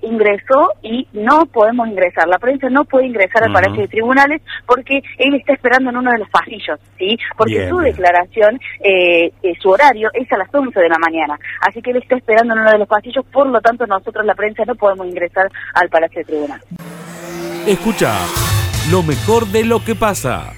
ingresó 0.03 0.71
y 0.83 1.09
no 1.15 1.47
podemos 1.47 1.89
ingresar, 1.89 2.29
la 2.29 2.39
prensa 2.39 2.69
no 2.69 2.85
puede 2.85 3.07
ingresar 3.07 3.45
al 3.45 3.53
Palacio 3.53 3.83
de 3.83 3.89
Tribunales 3.89 4.43
porque 4.67 5.01
él 5.19 5.35
está 5.35 5.55
esperando 5.55 5.91
en 5.91 5.97
uno 5.97 6.11
de 6.11 6.19
los 6.19 6.29
pasillos, 6.29 6.79
¿sí? 6.99 7.17
Porque 7.37 7.69
su 7.69 7.79
declaración, 7.79 8.61
eh, 8.81 9.33
eh, 9.43 9.55
su 9.61 9.71
horario 9.71 10.11
es 10.13 10.31
a 10.33 10.37
las 10.37 10.53
11 10.53 10.79
de 10.79 10.89
la 10.89 10.99
mañana, 10.99 11.39
así 11.61 11.81
que 11.81 11.93
él 11.93 11.99
está 11.99 12.17
esperando 12.17 12.55
en 12.55 12.61
uno 12.61 12.71
de 12.71 12.79
los 12.79 12.89
pasillos, 12.89 13.25
por 13.33 13.47
lo 13.47 13.61
tanto 13.61 13.87
nosotros 13.87 14.27
la 14.27 14.35
prensa 14.35 14.65
no 14.67 14.75
podemos 14.75 15.07
ingresar 15.07 15.49
al 15.75 15.89
Palacio 15.89 16.19
de 16.21 16.25
Tribunales. 16.25 16.67
Escucha 17.67 18.13
lo 18.91 19.03
mejor 19.03 19.47
de 19.47 19.65
lo 19.65 19.83
que 19.83 19.95
pasa. 19.95 20.53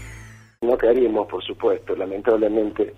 No 0.63 0.77
queríamos, 0.77 1.29
por 1.29 1.45
supuesto, 1.45 1.95
lamentablemente 1.95 2.95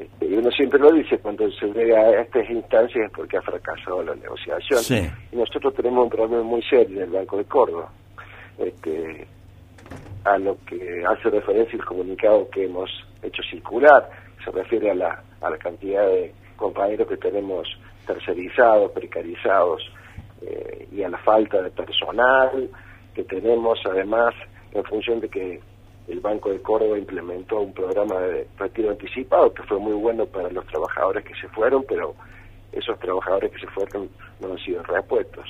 este, 0.00 0.26
y 0.26 0.34
uno 0.34 0.50
siempre 0.50 0.78
lo 0.78 0.90
dice 0.92 1.18
cuando 1.18 1.50
se 1.52 1.66
llega 1.66 2.00
a 2.00 2.22
estas 2.22 2.48
instancias 2.48 3.10
porque 3.14 3.36
ha 3.36 3.42
fracasado 3.42 4.02
la 4.02 4.14
negociación. 4.14 5.12
Y 5.30 5.36
nosotros 5.36 5.74
tenemos 5.74 6.04
un 6.04 6.10
problema 6.10 6.42
muy 6.42 6.62
serio 6.62 6.98
en 6.98 7.02
el 7.04 7.10
Banco 7.10 7.36
de 7.36 7.44
Córdoba, 7.44 7.90
este, 8.58 9.26
a 10.24 10.38
lo 10.38 10.56
que 10.64 11.04
hace 11.06 11.30
referencia 11.30 11.76
el 11.76 11.84
comunicado 11.84 12.48
que 12.50 12.64
hemos 12.64 12.90
hecho 13.22 13.42
circular, 13.42 14.08
se 14.44 14.50
refiere 14.50 14.90
a 14.90 14.94
la, 14.94 15.22
a 15.40 15.50
la 15.50 15.58
cantidad 15.58 16.06
de 16.06 16.32
compañeros 16.56 17.08
que 17.08 17.16
tenemos 17.18 17.68
tercerizados, 18.06 18.92
precarizados, 18.92 19.82
eh, 20.42 20.88
y 20.92 21.02
a 21.02 21.10
la 21.10 21.18
falta 21.18 21.60
de 21.60 21.70
personal 21.70 22.70
que 23.14 23.24
tenemos 23.24 23.78
además 23.84 24.34
en 24.72 24.82
función 24.84 25.20
de 25.20 25.28
que 25.28 25.60
el 26.10 26.20
Banco 26.20 26.50
de 26.50 26.60
Córdoba 26.60 26.98
implementó 26.98 27.60
un 27.60 27.72
programa 27.72 28.18
de 28.20 28.46
retiro 28.58 28.90
anticipado 28.90 29.54
que 29.54 29.62
fue 29.62 29.78
muy 29.78 29.92
bueno 29.94 30.26
para 30.26 30.50
los 30.50 30.66
trabajadores 30.66 31.24
que 31.24 31.34
se 31.34 31.48
fueron, 31.48 31.84
pero 31.88 32.14
esos 32.72 32.98
trabajadores 32.98 33.52
que 33.52 33.60
se 33.60 33.66
fueron 33.68 34.08
no 34.40 34.52
han 34.52 34.58
sido 34.58 34.82
repuestos. 34.82 35.46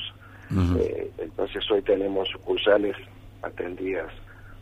Eh, 0.81 1.11
entonces 1.18 1.62
hoy 1.70 1.81
tenemos 1.83 2.29
sucursales 2.29 2.96
atendidas 3.42 4.12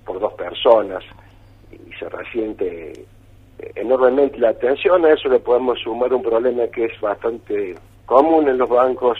por 0.05 0.21
dos 0.21 0.35
personas 0.35 1.03
y 1.73 1.93
se 1.95 2.09
resiente 2.11 2.93
eh, 3.59 3.73
enormemente 3.75 4.39
la 4.39 4.51
atención. 4.51 5.05
A 5.05 5.13
eso 5.13 5.29
le 5.29 5.41
podemos 5.41 5.79
sumar 5.81 6.13
un 6.13 6.23
problema 6.23 6.67
que 6.69 6.85
es 6.85 7.01
bastante 7.01 7.75
común 8.05 8.49
en 8.49 8.59
los 8.59 8.69
bancos 8.69 9.19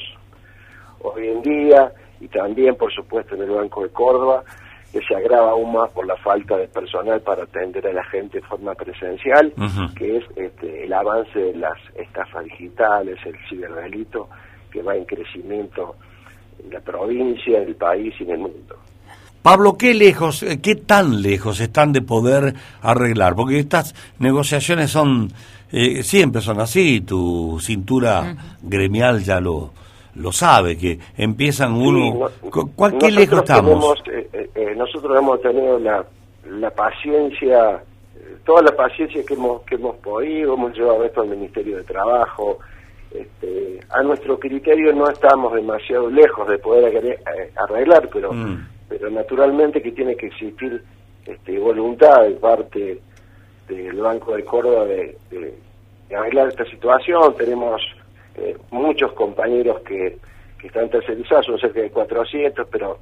hoy 1.01 1.29
en 1.29 1.43
día 1.43 1.93
y 2.21 2.29
también, 2.29 2.77
por 2.77 2.93
supuesto, 2.93 3.35
en 3.35 3.43
el 3.43 3.51
Banco 3.51 3.83
de 3.83 3.91
Córdoba, 3.91 4.45
que 4.93 5.01
se 5.03 5.15
agrava 5.15 5.51
aún 5.51 5.73
más 5.73 5.91
por 5.91 6.07
la 6.07 6.17
falta 6.17 6.57
de 6.57 6.69
personal 6.69 7.21
para 7.21 7.43
atender 7.45 7.87
a 7.87 7.93
la 7.93 8.05
gente 8.05 8.41
de 8.41 8.47
forma 8.47 8.75
presencial, 8.75 9.53
que 9.97 10.17
es 10.17 10.25
este, 10.37 10.85
el 10.85 10.93
avance 10.93 11.39
de 11.39 11.57
las 11.57 11.79
estafas 11.95 12.45
digitales, 12.45 13.19
el 13.25 13.37
ciberdelito, 13.49 14.29
que 14.71 14.83
va 14.83 14.97
en 14.97 15.05
crecimiento 15.05 15.97
en 16.65 16.73
la 16.73 16.81
provincia, 16.81 17.59
en 17.59 17.69
el 17.69 17.75
país 17.77 18.15
y 18.19 18.25
en 18.25 18.31
el 18.31 18.39
mundo. 18.39 18.77
Pablo, 19.43 19.77
¿qué 19.79 19.95
lejos, 19.95 20.43
eh, 20.43 20.61
qué 20.61 20.75
tan 20.75 21.23
lejos 21.23 21.61
están 21.61 21.93
de 21.93 22.03
poder 22.03 22.55
arreglar? 22.83 23.35
Porque 23.35 23.59
estas 23.59 23.95
negociaciones 24.19 24.91
son, 24.91 25.31
eh, 25.71 26.03
siempre 26.03 26.41
son 26.43 26.61
así, 26.61 27.03
tu 27.03 27.59
cintura 27.61 28.35
gremial 28.63 29.23
ya 29.23 29.41
lo, 29.41 29.73
lo 30.19 30.33
sabe, 30.33 30.77
que 30.77 30.99
empiezan 31.17 31.75
uno... 31.75 32.29
¿Cuál, 32.75 32.99
¿Qué 32.99 33.11
lejos 33.11 33.39
estamos? 33.39 34.03
Eh, 34.07 34.29
eh, 34.33 34.51
eh, 34.55 34.75
nosotros 34.77 35.17
hemos 35.17 35.41
tenido 35.41 35.79
la, 35.79 36.05
la 36.51 36.71
paciencia, 36.71 37.83
toda 38.45 38.63
la 38.63 38.73
paciencia 38.73 39.23
que 39.25 39.35
hemos, 39.35 39.63
que 39.63 39.77
hemos 39.77 39.97
podido, 39.97 40.55
hemos 40.55 40.77
llevado 40.77 41.05
esto 41.05 41.23
al 41.23 41.29
Ministerio 41.29 41.77
de 41.77 41.85
Trabajo. 41.85 42.59
Este, 43.13 43.81
a 43.89 44.03
nuestro 44.03 44.39
criterio 44.39 44.93
no 44.93 45.09
estamos 45.09 45.55
demasiado 45.55 46.11
lejos 46.11 46.47
de 46.49 46.59
poder 46.59 47.21
arreglar, 47.57 48.09
pero, 48.13 48.33
mm. 48.33 48.67
pero 48.89 49.11
naturalmente 49.11 49.81
que 49.81 49.93
tiene 49.93 50.15
que 50.17 50.27
existir 50.27 50.83
este, 51.25 51.59
voluntad 51.59 52.23
de 52.23 52.33
parte 52.33 53.01
del 53.69 53.97
Banco 53.97 54.35
de 54.35 54.45
Córdoba 54.45 54.85
de 54.85 55.17
arreglar 56.15 56.49
esta 56.49 56.65
situación. 56.65 57.35
Tenemos 57.37 57.81
eh, 58.41 58.57
muchos 58.71 59.13
compañeros 59.13 59.81
que, 59.81 60.19
que 60.59 60.67
están 60.69 60.89
tercerizados, 60.89 61.47
son 61.47 61.59
cerca 61.59 61.81
de 61.81 61.91
400, 61.91 62.67
pero 62.71 62.99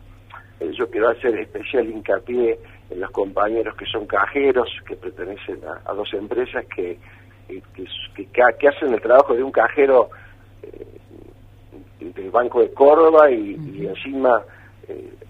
eh, 0.60 0.70
yo 0.72 0.88
quiero 0.90 1.10
hacer 1.10 1.38
especial 1.38 1.88
hincapié 1.88 2.58
en 2.90 3.00
los 3.00 3.10
compañeros 3.10 3.76
que 3.76 3.86
son 3.86 4.06
cajeros, 4.06 4.68
que 4.86 4.96
pertenecen 4.96 5.60
a, 5.84 5.92
dos 5.92 6.12
empresas 6.14 6.64
que, 6.74 6.98
que, 7.48 8.26
que, 8.32 8.68
hacen 8.68 8.94
el 8.94 9.00
trabajo 9.00 9.34
de 9.34 9.42
un 9.42 9.52
cajero 9.52 10.10
eh, 10.62 10.86
del 12.00 12.30
Banco 12.30 12.60
de 12.60 12.72
Córdoba 12.72 13.30
y, 13.30 13.56
y 13.74 13.86
encima 13.86 14.42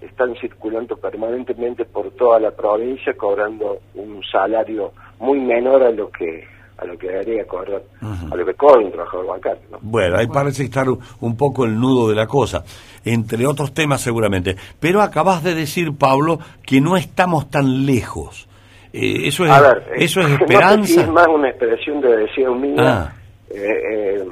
están 0.02 0.34
circulando 0.36 0.98
permanentemente 0.98 1.86
por 1.86 2.10
toda 2.10 2.38
la 2.38 2.50
provincia 2.50 3.14
cobrando 3.14 3.80
un 3.94 4.22
salario 4.22 4.92
muy 5.18 5.40
menor 5.40 5.82
a 5.82 5.90
lo 5.90 6.10
que 6.10 6.44
a 6.78 6.84
lo 6.84 6.98
que 6.98 7.08
debería 7.08 7.46
cobrar, 7.46 7.82
a 8.02 8.36
lo 8.36 8.44
que 8.44 8.54
cobra 8.54 8.84
un 8.84 8.92
trabajador 8.92 9.26
bancario. 9.26 9.62
Bueno, 9.80 10.18
ahí 10.18 10.26
parece 10.26 10.64
estar 10.64 10.86
un 10.88 11.36
poco 11.36 11.64
el 11.64 11.78
nudo 11.78 12.08
de 12.08 12.14
la 12.14 12.26
cosa, 12.26 12.64
entre 13.04 13.46
otros 13.46 13.72
temas 13.72 14.00
seguramente. 14.00 14.56
Pero 14.78 15.00
acabas 15.00 15.42
de 15.42 15.54
decir, 15.54 15.96
Pablo, 15.96 16.38
que 16.64 16.80
no 16.80 16.96
estamos 16.96 17.50
tan 17.50 17.86
lejos. 17.86 18.48
Eh, 18.92 19.28
eso 19.28 19.44
es, 19.44 19.52
eso 19.96 20.20
es 20.20 20.30
esperanza. 20.40 21.02
es 21.02 21.08
más 21.08 21.26
una 21.28 21.48
expresión 21.48 22.00
de 22.00 22.16
deseo 22.16 22.54
mío. 22.54 22.76
Ah. 22.78 23.12
Eh, 23.50 23.82
eh, 23.92 24.24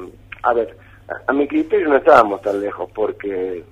a 0.42 0.52
ver, 0.52 0.76
a, 1.26 1.32
mi 1.32 1.46
criterio 1.46 1.88
no 1.88 1.96
estábamos 1.96 2.42
tan 2.42 2.60
lejos 2.60 2.90
porque 2.94 3.62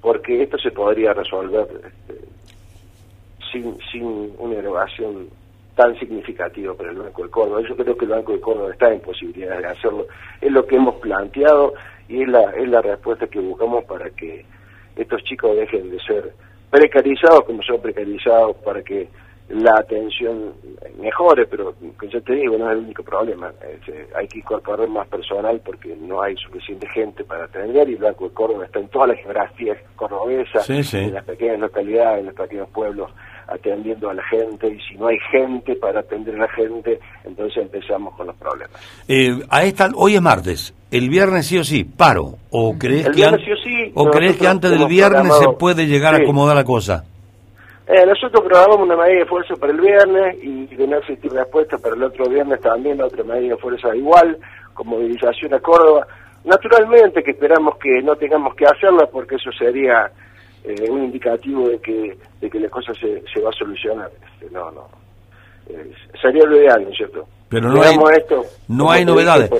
porque 0.00 0.42
esto 0.42 0.56
se 0.58 0.70
podría 0.70 1.12
resolver 1.12 1.66
este, 1.84 2.28
sin, 3.50 3.76
sin 3.90 4.32
una 4.38 4.56
erogación 4.56 5.28
tan 5.76 5.96
significativo 5.98 6.74
para 6.74 6.90
el 6.90 6.96
Banco 6.96 7.22
de 7.22 7.30
Córdoba. 7.30 7.60
Yo 7.68 7.76
creo 7.76 7.96
que 7.96 8.06
el 8.06 8.10
Banco 8.10 8.32
de 8.32 8.40
Córdoba 8.40 8.72
está 8.72 8.92
en 8.92 9.00
posibilidad 9.00 9.58
de 9.58 9.66
hacerlo. 9.66 10.06
Es 10.40 10.50
lo 10.50 10.66
que 10.66 10.76
hemos 10.76 10.96
planteado 10.96 11.74
y 12.08 12.22
es 12.22 12.28
la, 12.28 12.50
es 12.50 12.68
la 12.68 12.80
respuesta 12.80 13.26
que 13.26 13.38
buscamos 13.38 13.84
para 13.84 14.10
que 14.10 14.44
estos 14.96 15.22
chicos 15.24 15.54
dejen 15.54 15.90
de 15.90 16.00
ser 16.00 16.32
precarizados 16.70 17.44
como 17.44 17.62
son 17.62 17.80
precarizados, 17.80 18.56
para 18.56 18.82
que 18.82 19.08
la 19.48 19.78
atención 19.78 20.54
mejore, 20.98 21.46
pero 21.46 21.74
yo 22.10 22.22
te 22.22 22.32
digo, 22.32 22.58
no 22.58 22.68
es 22.68 22.78
el 22.78 22.84
único 22.84 23.04
problema. 23.04 23.52
Eh, 23.62 24.08
hay 24.16 24.26
que 24.26 24.38
incorporar 24.38 24.88
más 24.88 25.06
personal 25.06 25.60
porque 25.64 25.94
no 25.94 26.20
hay 26.20 26.36
suficiente 26.36 26.88
gente 26.88 27.22
para 27.22 27.44
atender 27.44 27.88
y 27.88 27.92
el 27.92 28.02
Banco 28.02 28.28
de 28.28 28.34
Córdoba 28.34 28.64
está 28.64 28.80
en 28.80 28.88
todas 28.88 29.10
las 29.10 29.18
geografías 29.18 29.78
cordobesas, 29.94 30.68
en 30.68 31.14
las 31.14 31.24
pequeñas 31.24 31.60
localidades, 31.60 32.20
en 32.20 32.26
los 32.26 32.34
pequeños 32.34 32.68
pueblos 32.70 33.10
atendiendo 33.48 34.10
a 34.10 34.14
la 34.14 34.22
gente 34.24 34.68
y 34.68 34.80
si 34.80 34.96
no 34.96 35.06
hay 35.08 35.18
gente 35.30 35.76
para 35.76 36.00
atender 36.00 36.34
a 36.36 36.38
la 36.38 36.48
gente, 36.48 36.98
entonces 37.24 37.62
empezamos 37.62 38.14
con 38.14 38.26
los 38.26 38.36
problemas. 38.36 38.80
Eh, 39.08 39.38
a 39.48 39.64
esta, 39.64 39.90
hoy 39.94 40.16
es 40.16 40.22
martes, 40.22 40.74
el 40.90 41.08
viernes 41.08 41.46
sí 41.46 41.58
o 41.58 41.64
sí, 41.64 41.84
paro. 41.84 42.34
¿O 42.50 42.76
crees, 42.78 43.08
que, 43.10 43.92
o, 43.94 44.10
crees 44.10 44.36
que 44.36 44.46
antes 44.46 44.70
del 44.70 44.86
viernes 44.86 45.32
se 45.38 45.48
puede 45.58 45.86
llegar 45.86 46.14
a 46.14 46.18
acomodar 46.18 46.56
la 46.56 46.64
cosa? 46.64 47.04
Eh, 47.86 48.04
nosotros 48.04 48.42
programamos 48.44 48.80
una 48.80 48.96
medida 48.96 49.20
de 49.20 49.26
fuerza 49.26 49.54
para 49.54 49.72
el 49.72 49.80
viernes 49.80 50.36
y 50.42 50.66
de 50.74 50.86
no 50.88 50.96
existir 50.98 51.30
respuesta 51.30 51.78
para 51.78 51.94
el 51.94 52.02
otro 52.02 52.28
viernes 52.28 52.60
también 52.60 53.00
otra 53.00 53.22
medida 53.22 53.54
de 53.54 53.60
fuerza 53.60 53.94
igual, 53.94 54.36
con 54.74 54.88
movilización 54.88 55.54
a 55.54 55.60
Córdoba. 55.60 56.04
Naturalmente 56.44 57.22
que 57.22 57.30
esperamos 57.30 57.76
que 57.76 58.02
no 58.02 58.16
tengamos 58.16 58.56
que 58.56 58.64
hacerla 58.64 59.06
porque 59.06 59.36
eso 59.36 59.52
sería 59.52 60.10
eh, 60.66 60.90
un 60.90 61.04
indicativo 61.04 61.68
de 61.68 61.78
que, 61.78 62.16
de 62.40 62.50
que 62.50 62.60
la 62.60 62.68
cosa 62.68 62.92
se, 62.94 63.22
se 63.32 63.40
va 63.40 63.50
a 63.50 63.52
solucionar. 63.52 64.10
Este, 64.34 64.52
no, 64.52 64.70
no. 64.72 64.88
Sería 66.20 66.44
lo 66.44 66.56
ideal, 66.56 66.82
¿no 66.82 66.90
es 66.90 66.96
cierto? 66.96 67.26
Pero 67.48 67.70
no 67.70 67.82
hay, 67.82 67.96
no 68.68 68.90
hay 68.90 69.04
novedades. 69.04 69.50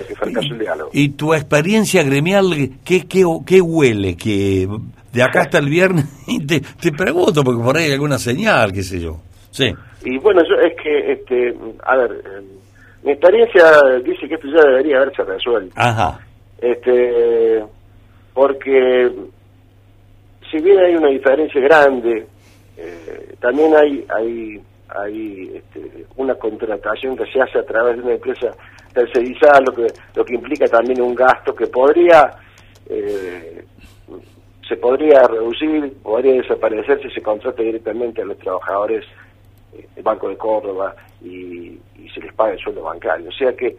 ¿Y, 0.93 1.11
tu 1.11 1.35
experiencia 1.35 2.03
gremial, 2.03 2.47
¿qué, 2.85 3.07
qué, 3.07 3.25
qué 3.47 3.61
huele? 3.61 4.17
Que 4.17 4.69
de 5.13 5.23
acá 5.23 5.43
hasta 5.43 5.59
el 5.59 5.69
viernes, 5.69 6.05
te, 6.49 6.61
te 6.61 6.93
pregunto, 6.93 7.45
porque 7.45 7.63
por 7.63 7.77
ahí 7.77 7.87
hay 7.87 7.93
alguna 7.93 8.19
señal, 8.19 8.73
qué 8.73 8.83
sé 8.83 9.01
yo. 9.01 9.19
Sí. 9.51 9.73
Y 10.05 10.19
bueno, 10.19 10.43
yo, 10.43 10.57
es 10.57 10.75
que, 10.81 11.13
este, 11.13 11.55
a 11.85 11.97
ver, 11.97 12.11
eh, 12.13 12.43
mi 13.05 13.13
experiencia 13.13 13.65
dice 14.05 14.29
que 14.29 14.35
esto 14.35 14.49
ya 14.49 14.69
debería 14.69 14.99
haberse 14.99 15.23
resuelto. 15.23 15.73
Ajá. 15.77 16.21
Este, 16.59 17.65
porque 18.35 19.11
si 20.51 20.59
bien 20.59 20.79
hay 20.79 20.95
una 20.95 21.09
diferencia 21.09 21.61
grande, 21.61 22.27
eh, 22.77 23.35
también 23.41 23.75
hay 23.75 24.05
hay 24.09 24.61
hay 24.89 25.57
este, 25.57 26.07
una 26.17 26.35
contratación 26.37 27.17
que 27.17 27.27
se 27.27 27.41
hace 27.41 27.59
a 27.59 27.65
través 27.65 27.97
de 27.97 28.03
una 28.03 28.15
empresa 28.15 28.51
tercerizada, 28.93 29.61
lo 29.67 29.75
que 29.75 29.87
lo 30.15 30.25
que 30.25 30.35
implica 30.35 30.67
también 30.67 31.01
un 31.01 31.15
gasto 31.15 31.55
que 31.55 31.67
podría 31.67 32.31
eh, 32.89 33.65
se 34.69 34.77
podría 34.77 35.23
reducir, 35.29 35.93
podría 36.03 36.35
desaparecer 36.35 37.01
si 37.03 37.11
se 37.11 37.23
contrata 37.23 37.63
directamente 37.63 38.23
a 38.23 38.25
los 38.25 38.39
trabajadores 38.39 39.05
del 39.73 39.85
eh, 39.97 40.03
Banco 40.03 40.29
de 40.29 40.37
Córdoba 40.37 40.95
y, 41.23 41.79
se 42.13 42.21
les 42.21 42.33
paga 42.33 42.53
el 42.53 42.59
sueldo 42.59 42.83
bancario. 42.83 43.29
O 43.29 43.33
sea 43.33 43.53
que 43.55 43.77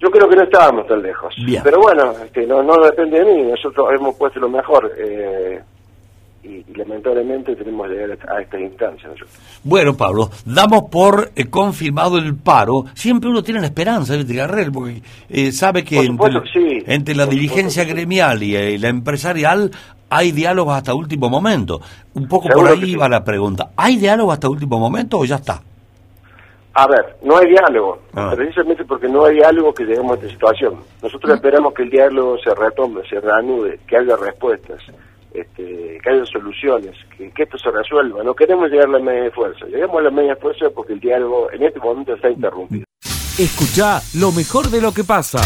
yo 0.00 0.10
creo 0.10 0.28
que 0.28 0.36
no 0.36 0.42
estábamos 0.44 0.86
tan 0.86 1.02
lejos. 1.02 1.34
Pero 1.62 1.78
bueno, 1.78 2.12
este, 2.24 2.46
no, 2.46 2.62
no 2.62 2.74
depende 2.82 3.18
de 3.18 3.24
mí, 3.24 3.42
nosotros 3.50 3.88
hemos 3.94 4.16
puesto 4.16 4.40
lo 4.40 4.48
mejor. 4.48 4.90
Eh, 4.96 5.60
y, 6.42 6.64
lamentablemente 6.74 7.54
tenemos 7.54 7.86
que 7.86 7.94
llegar 7.94 8.18
a 8.28 8.40
estas 8.40 8.60
instancias. 8.60 9.12
Bueno, 9.62 9.94
Pablo, 9.94 10.30
damos 10.46 10.84
por 10.90 11.32
eh, 11.36 11.50
confirmado 11.50 12.16
el 12.16 12.34
paro. 12.34 12.86
Siempre 12.94 13.28
uno 13.28 13.42
tiene 13.42 13.60
la 13.60 13.66
esperanza, 13.66 14.16
de 14.16 14.34
Garrel, 14.34 14.72
porque 14.72 15.02
eh, 15.28 15.52
sabe 15.52 15.84
que 15.84 15.98
entre, 16.86 17.14
la 17.14 17.26
diligencia 17.26 17.84
gremial 17.84 18.42
y, 18.42 18.78
la 18.78 18.88
empresarial 18.88 19.70
hay 20.08 20.32
diálogos 20.32 20.74
hasta 20.74 20.94
último 20.94 21.28
momento. 21.28 21.82
Un 22.14 22.26
poco 22.26 22.48
por 22.48 22.68
ahí 22.68 22.94
va 22.96 23.06
la 23.06 23.22
pregunta. 23.22 23.70
¿Hay 23.76 23.96
diálogo 23.98 24.32
hasta 24.32 24.48
último 24.48 24.78
momento 24.78 25.18
o 25.18 25.26
ya 25.26 25.36
está? 25.36 25.60
A 26.72 26.86
ver, 26.86 27.16
no 27.22 27.36
hay 27.36 27.48
diálogo, 27.48 27.98
ah. 28.14 28.32
precisamente 28.34 28.84
porque 28.84 29.08
no 29.08 29.24
hay 29.24 29.36
diálogo 29.36 29.74
que 29.74 29.84
lleguemos 29.84 30.12
a 30.12 30.14
esta 30.20 30.28
situación. 30.28 30.76
Nosotros 31.02 31.34
esperamos 31.34 31.74
que 31.74 31.82
el 31.82 31.90
diálogo 31.90 32.38
se 32.38 32.54
retome, 32.54 33.02
se 33.08 33.20
reanude, 33.20 33.80
que 33.88 33.96
haya 33.96 34.16
respuestas, 34.16 34.80
este, 35.34 35.98
que 36.00 36.10
haya 36.10 36.24
soluciones, 36.26 36.96
que, 37.16 37.32
esto 37.36 37.58
se 37.58 37.70
resuelva. 37.72 38.22
No 38.22 38.34
queremos 38.34 38.70
llegar 38.70 38.86
a 38.86 38.92
la 38.92 38.98
media 39.00 39.30
fuerza, 39.32 39.66
llegamos 39.66 39.98
a 39.98 40.02
la 40.02 40.10
media 40.10 40.36
fuerza 40.36 40.66
porque 40.72 40.92
el 40.92 41.00
diálogo 41.00 41.50
en 41.50 41.64
este 41.64 41.80
momento 41.80 42.14
está 42.14 42.30
interrumpido. 42.30 42.84
Escucha 43.36 44.00
lo 44.20 44.30
mejor 44.30 44.70
de 44.70 44.80
lo 44.80 44.92
que 44.92 45.02
pasa. 45.02 45.40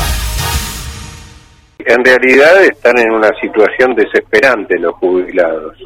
En 1.78 2.04
realidad 2.04 2.64
están 2.64 2.98
en 2.98 3.12
una 3.12 3.30
situación 3.40 3.94
desesperante 3.94 4.78
los 4.78 4.94
jubilados 4.96 5.76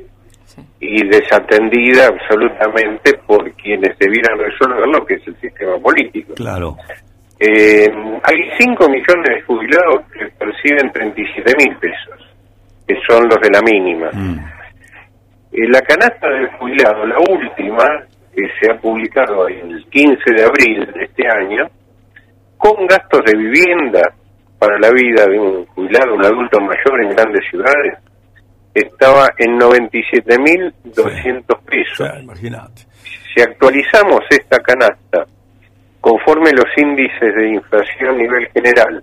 y 0.80 1.06
desatendida 1.06 2.06
absolutamente 2.06 3.14
por 3.26 3.50
quienes 3.52 3.98
debieran 3.98 4.38
resolverlo, 4.38 5.04
que 5.04 5.14
es 5.14 5.26
el 5.26 5.36
sistema 5.40 5.78
político. 5.78 6.34
Claro. 6.34 6.76
Eh, 7.40 7.88
hay 8.24 8.50
5 8.58 8.88
millones 8.88 9.24
de 9.24 9.42
jubilados 9.42 10.02
que 10.12 10.26
perciben 10.38 10.90
37 10.92 11.52
mil 11.56 11.76
pesos, 11.76 12.34
que 12.86 12.96
son 13.06 13.28
los 13.28 13.40
de 13.40 13.50
la 13.50 13.60
mínima. 13.62 14.10
Mm. 14.12 14.38
Eh, 15.52 15.68
la 15.68 15.80
canasta 15.82 16.28
del 16.28 16.48
jubilado, 16.58 17.06
la 17.06 17.18
última, 17.30 17.84
que 18.34 18.42
se 18.60 18.70
ha 18.70 18.76
publicado 18.80 19.46
el 19.48 19.84
15 19.90 20.34
de 20.34 20.44
abril 20.44 20.92
de 20.94 21.04
este 21.04 21.28
año, 21.28 21.66
con 22.56 22.86
gastos 22.86 23.22
de 23.24 23.38
vivienda 23.38 24.02
para 24.58 24.78
la 24.78 24.90
vida 24.90 25.26
de 25.26 25.38
un 25.38 25.66
jubilado, 25.66 26.14
un 26.14 26.24
adulto 26.24 26.60
mayor 26.60 27.02
en 27.02 27.10
grandes 27.10 27.44
ciudades, 27.48 27.98
estaba 28.74 29.30
en 29.38 29.58
97.200 29.58 31.60
pesos. 31.64 32.08
imagínate. 32.20 32.82
Si 33.34 33.40
actualizamos 33.40 34.20
esta 34.30 34.58
canasta 34.60 35.26
conforme 36.00 36.52
los 36.52 36.66
índices 36.76 37.34
de 37.34 37.54
inflación 37.54 38.10
a 38.10 38.18
nivel 38.18 38.46
general, 38.48 39.02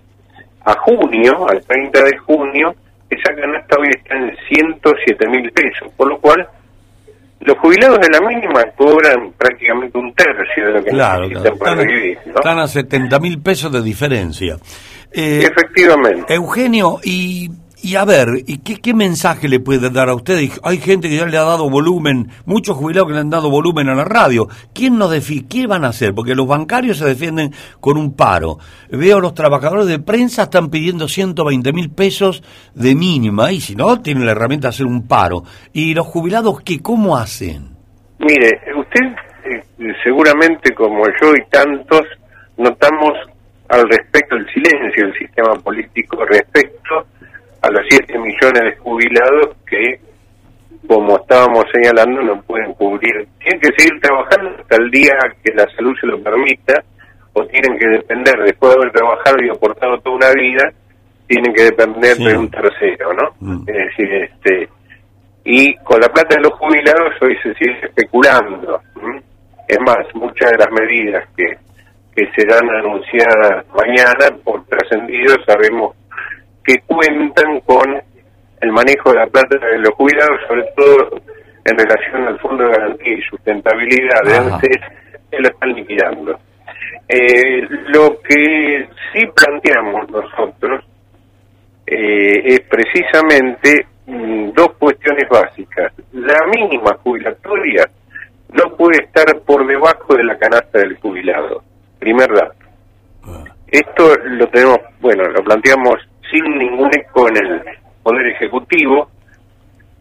a 0.64 0.74
junio, 0.80 1.48
al 1.48 1.64
30 1.64 2.02
de 2.02 2.16
junio, 2.18 2.74
esa 3.08 3.34
canasta 3.34 3.76
hoy 3.78 3.88
está 3.90 4.16
en 4.16 4.30
107.000 4.30 5.52
pesos, 5.52 5.92
por 5.96 6.08
lo 6.08 6.18
cual 6.18 6.46
los 7.40 7.56
jubilados 7.58 8.00
de 8.00 8.08
la 8.08 8.20
mínima 8.26 8.64
cobran 8.76 9.32
prácticamente 9.38 9.98
un 9.98 10.12
tercio 10.14 10.66
de 10.66 10.72
lo 10.72 10.84
que 10.84 10.92
necesitan 10.92 11.58
para 11.58 11.82
vivir. 11.82 12.18
Están 12.26 12.58
a 12.58 12.66
70 12.66 13.18
mil 13.20 13.40
pesos 13.40 13.70
de 13.70 13.82
diferencia. 13.82 14.56
Eh, 15.12 15.42
Efectivamente. 15.44 16.34
Eugenio, 16.34 16.98
y 17.04 17.48
y 17.82 17.96
a 17.96 18.04
ver, 18.06 18.28
¿y 18.46 18.58
qué, 18.58 18.94
mensaje 18.94 19.48
le 19.48 19.60
puede 19.60 19.90
dar 19.90 20.08
a 20.08 20.14
usted? 20.14 20.38
Hay 20.62 20.78
gente 20.78 21.10
que 21.10 21.16
ya 21.16 21.26
le 21.26 21.36
ha 21.36 21.42
dado 21.42 21.68
volumen, 21.68 22.28
muchos 22.46 22.74
jubilados 22.76 23.08
que 23.08 23.14
le 23.14 23.20
han 23.20 23.30
dado 23.30 23.50
volumen 23.50 23.88
a 23.90 23.94
la 23.94 24.04
radio. 24.04 24.48
¿Quién 24.74 24.96
nos 24.98 25.10
defiende? 25.10 25.46
¿Qué 25.48 25.66
van 25.66 25.84
a 25.84 25.88
hacer? 25.88 26.14
Porque 26.14 26.34
los 26.34 26.46
bancarios 26.46 26.96
se 26.96 27.04
defienden 27.04 27.52
con 27.80 27.98
un 27.98 28.16
paro. 28.16 28.58
Veo 28.90 29.18
a 29.18 29.20
los 29.20 29.34
trabajadores 29.34 29.86
de 29.86 29.98
prensa 29.98 30.44
están 30.44 30.70
pidiendo 30.70 31.06
120 31.06 31.72
mil 31.74 31.90
pesos 31.90 32.42
de 32.74 32.94
mínima 32.94 33.52
y 33.52 33.60
si 33.60 33.76
no, 33.76 34.00
tienen 34.00 34.24
la 34.24 34.32
herramienta 34.32 34.68
de 34.68 34.70
hacer 34.70 34.86
un 34.86 35.06
paro. 35.06 35.42
¿Y 35.74 35.92
los 35.92 36.06
jubilados 36.06 36.62
qué? 36.62 36.80
¿Cómo 36.80 37.16
hacen? 37.16 37.76
Mire, 38.18 38.58
usted 38.74 39.02
eh, 39.44 39.92
seguramente 40.02 40.74
como 40.74 41.04
yo 41.20 41.34
y 41.34 41.50
tantos 41.50 42.02
notamos 42.56 43.12
al 43.68 43.86
respecto 43.88 44.36
el 44.36 44.46
silencio 44.46 45.06
del 45.06 45.18
sistema 45.18 45.54
político 45.56 46.24
respecto 46.24 47.06
a 47.66 47.70
los 47.70 47.82
7 47.88 48.18
millones 48.18 48.62
de 48.62 48.76
jubilados 48.76 49.56
que, 49.68 50.00
como 50.86 51.16
estábamos 51.16 51.64
señalando, 51.72 52.22
no 52.22 52.42
pueden 52.42 52.72
cubrir. 52.74 53.26
Tienen 53.40 53.60
que 53.60 53.70
seguir 53.76 54.00
trabajando 54.00 54.50
hasta 54.58 54.76
el 54.76 54.90
día 54.90 55.14
que 55.42 55.52
la 55.54 55.66
salud 55.74 55.94
se 56.00 56.06
lo 56.06 56.22
permita, 56.22 56.82
o 57.32 57.44
tienen 57.46 57.78
que 57.78 57.86
depender, 57.88 58.34
después 58.44 58.72
de 58.72 58.80
haber 58.80 58.92
trabajado 58.92 59.36
y 59.44 59.50
aportado 59.50 59.98
toda 60.00 60.16
una 60.16 60.30
vida, 60.32 60.72
tienen 61.26 61.52
que 61.52 61.64
depender 61.64 62.16
de 62.16 62.38
un 62.38 62.50
tercero, 62.50 63.12
¿no? 63.12 63.34
Mm. 63.40 63.64
Es 63.68 63.74
decir, 63.74 64.14
este 64.14 64.68
y 65.48 65.76
con 65.76 66.00
la 66.00 66.08
plata 66.08 66.34
de 66.34 66.42
los 66.42 66.54
jubilados 66.54 67.14
hoy 67.20 67.36
se 67.40 67.54
sigue 67.54 67.78
especulando. 67.80 68.80
Es 69.68 69.78
más, 69.80 69.98
muchas 70.14 70.50
de 70.50 70.58
las 70.58 70.70
medidas 70.72 71.24
que, 71.36 71.56
que 72.16 72.28
serán 72.34 72.68
anunciadas 72.68 73.64
mañana 73.72 74.36
por 74.42 74.64
trascendido 74.66 75.36
sabemos 75.46 75.94
que 76.66 76.80
cuentan 76.86 77.60
con 77.60 78.02
el 78.60 78.72
manejo 78.72 79.10
de 79.10 79.16
la 79.16 79.26
plata 79.26 79.58
de 79.58 79.78
los 79.78 79.90
jubilados, 79.90 80.40
sobre 80.48 80.64
todo 80.76 81.20
en 81.64 81.78
relación 81.78 82.26
al 82.26 82.38
Fondo 82.40 82.64
de 82.64 82.70
Garantía 82.70 83.14
y 83.14 83.22
Sustentabilidad 83.22 84.22
de 84.24 84.36
antes, 84.36 84.78
que 85.30 85.38
lo 85.38 85.48
están 85.48 85.72
liquidando. 85.72 86.38
Eh, 87.08 87.62
lo 87.88 88.20
que 88.20 88.88
sí 89.12 89.26
planteamos 89.34 90.10
nosotros 90.10 90.84
eh, 91.86 92.42
es 92.44 92.60
precisamente 92.62 93.86
mm, 94.06 94.50
dos 94.50 94.72
cuestiones 94.78 95.28
básicas. 95.28 95.92
La 96.12 96.46
mínima 96.46 96.94
jubilatoria 97.02 97.88
no 98.52 98.76
puede 98.76 99.04
estar 99.04 99.26
por 99.40 99.66
debajo 99.66 100.14
de 100.14 100.24
la 100.24 100.36
canasta 100.36 100.78
del 100.78 100.96
jubilado. 100.96 101.62
Primer 101.98 102.28
dato. 102.32 102.66
Ah. 103.24 103.44
Esto 103.68 104.16
lo 104.24 104.48
tenemos, 104.48 104.78
bueno, 105.00 105.24
lo 105.24 105.42
planteamos 105.42 105.96
sin 106.30 106.58
ningún 106.58 106.90
eco 106.94 107.28
en 107.28 107.36
el 107.36 107.62
Poder 108.02 108.26
Ejecutivo. 108.28 109.10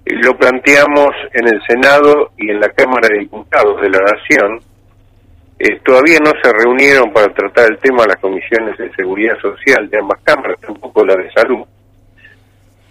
Lo 0.06 0.38
planteamos 0.38 1.10
en 1.34 1.48
el 1.48 1.62
Senado 1.68 2.32
y 2.38 2.52
en 2.52 2.60
la 2.60 2.70
Cámara 2.70 3.08
de 3.12 3.20
Diputados 3.20 3.82
de 3.82 3.90
la 3.90 4.00
Nación. 4.00 4.60
Eh, 5.58 5.80
todavía 5.84 6.20
no 6.20 6.32
se 6.44 6.52
reunieron 6.52 7.12
para 7.12 7.34
tratar 7.34 7.72
el 7.72 7.80
tema 7.80 8.06
las 8.06 8.18
comisiones 8.18 8.78
de 8.78 8.94
seguridad 8.94 9.38
social 9.40 9.90
de 9.90 9.98
ambas 9.98 10.22
cámaras, 10.24 10.60
tampoco 10.60 11.06
la 11.06 11.16
de 11.16 11.32
salud. 11.32 11.66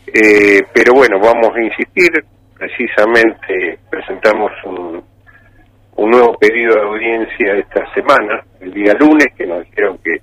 Eh, 0.06 0.62
pero 0.72 0.94
bueno, 0.94 1.18
vamos 1.20 1.54
a 1.54 1.62
insistir. 1.62 2.24
Precisamente 2.58 3.78
presentamos 3.90 4.50
un 4.64 6.10
nuevo 6.10 6.34
pedido 6.38 6.74
de 6.74 6.82
audiencia 6.82 7.54
esta 7.56 7.92
semana, 7.92 8.42
el 8.60 8.72
día 8.72 8.94
lunes, 8.94 9.26
que 9.36 9.46
nos 9.46 9.64
dijeron 9.64 9.98
que 10.02 10.20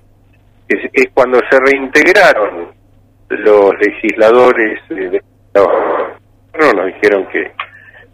es 0.68 1.10
cuando 1.14 1.38
se 1.50 1.58
reintegraron 1.58 2.81
los 3.38 3.72
legisladores 3.80 4.80
de 4.88 5.20
no, 5.54 6.72
nos 6.72 6.86
dijeron 6.86 7.26
que 7.32 7.50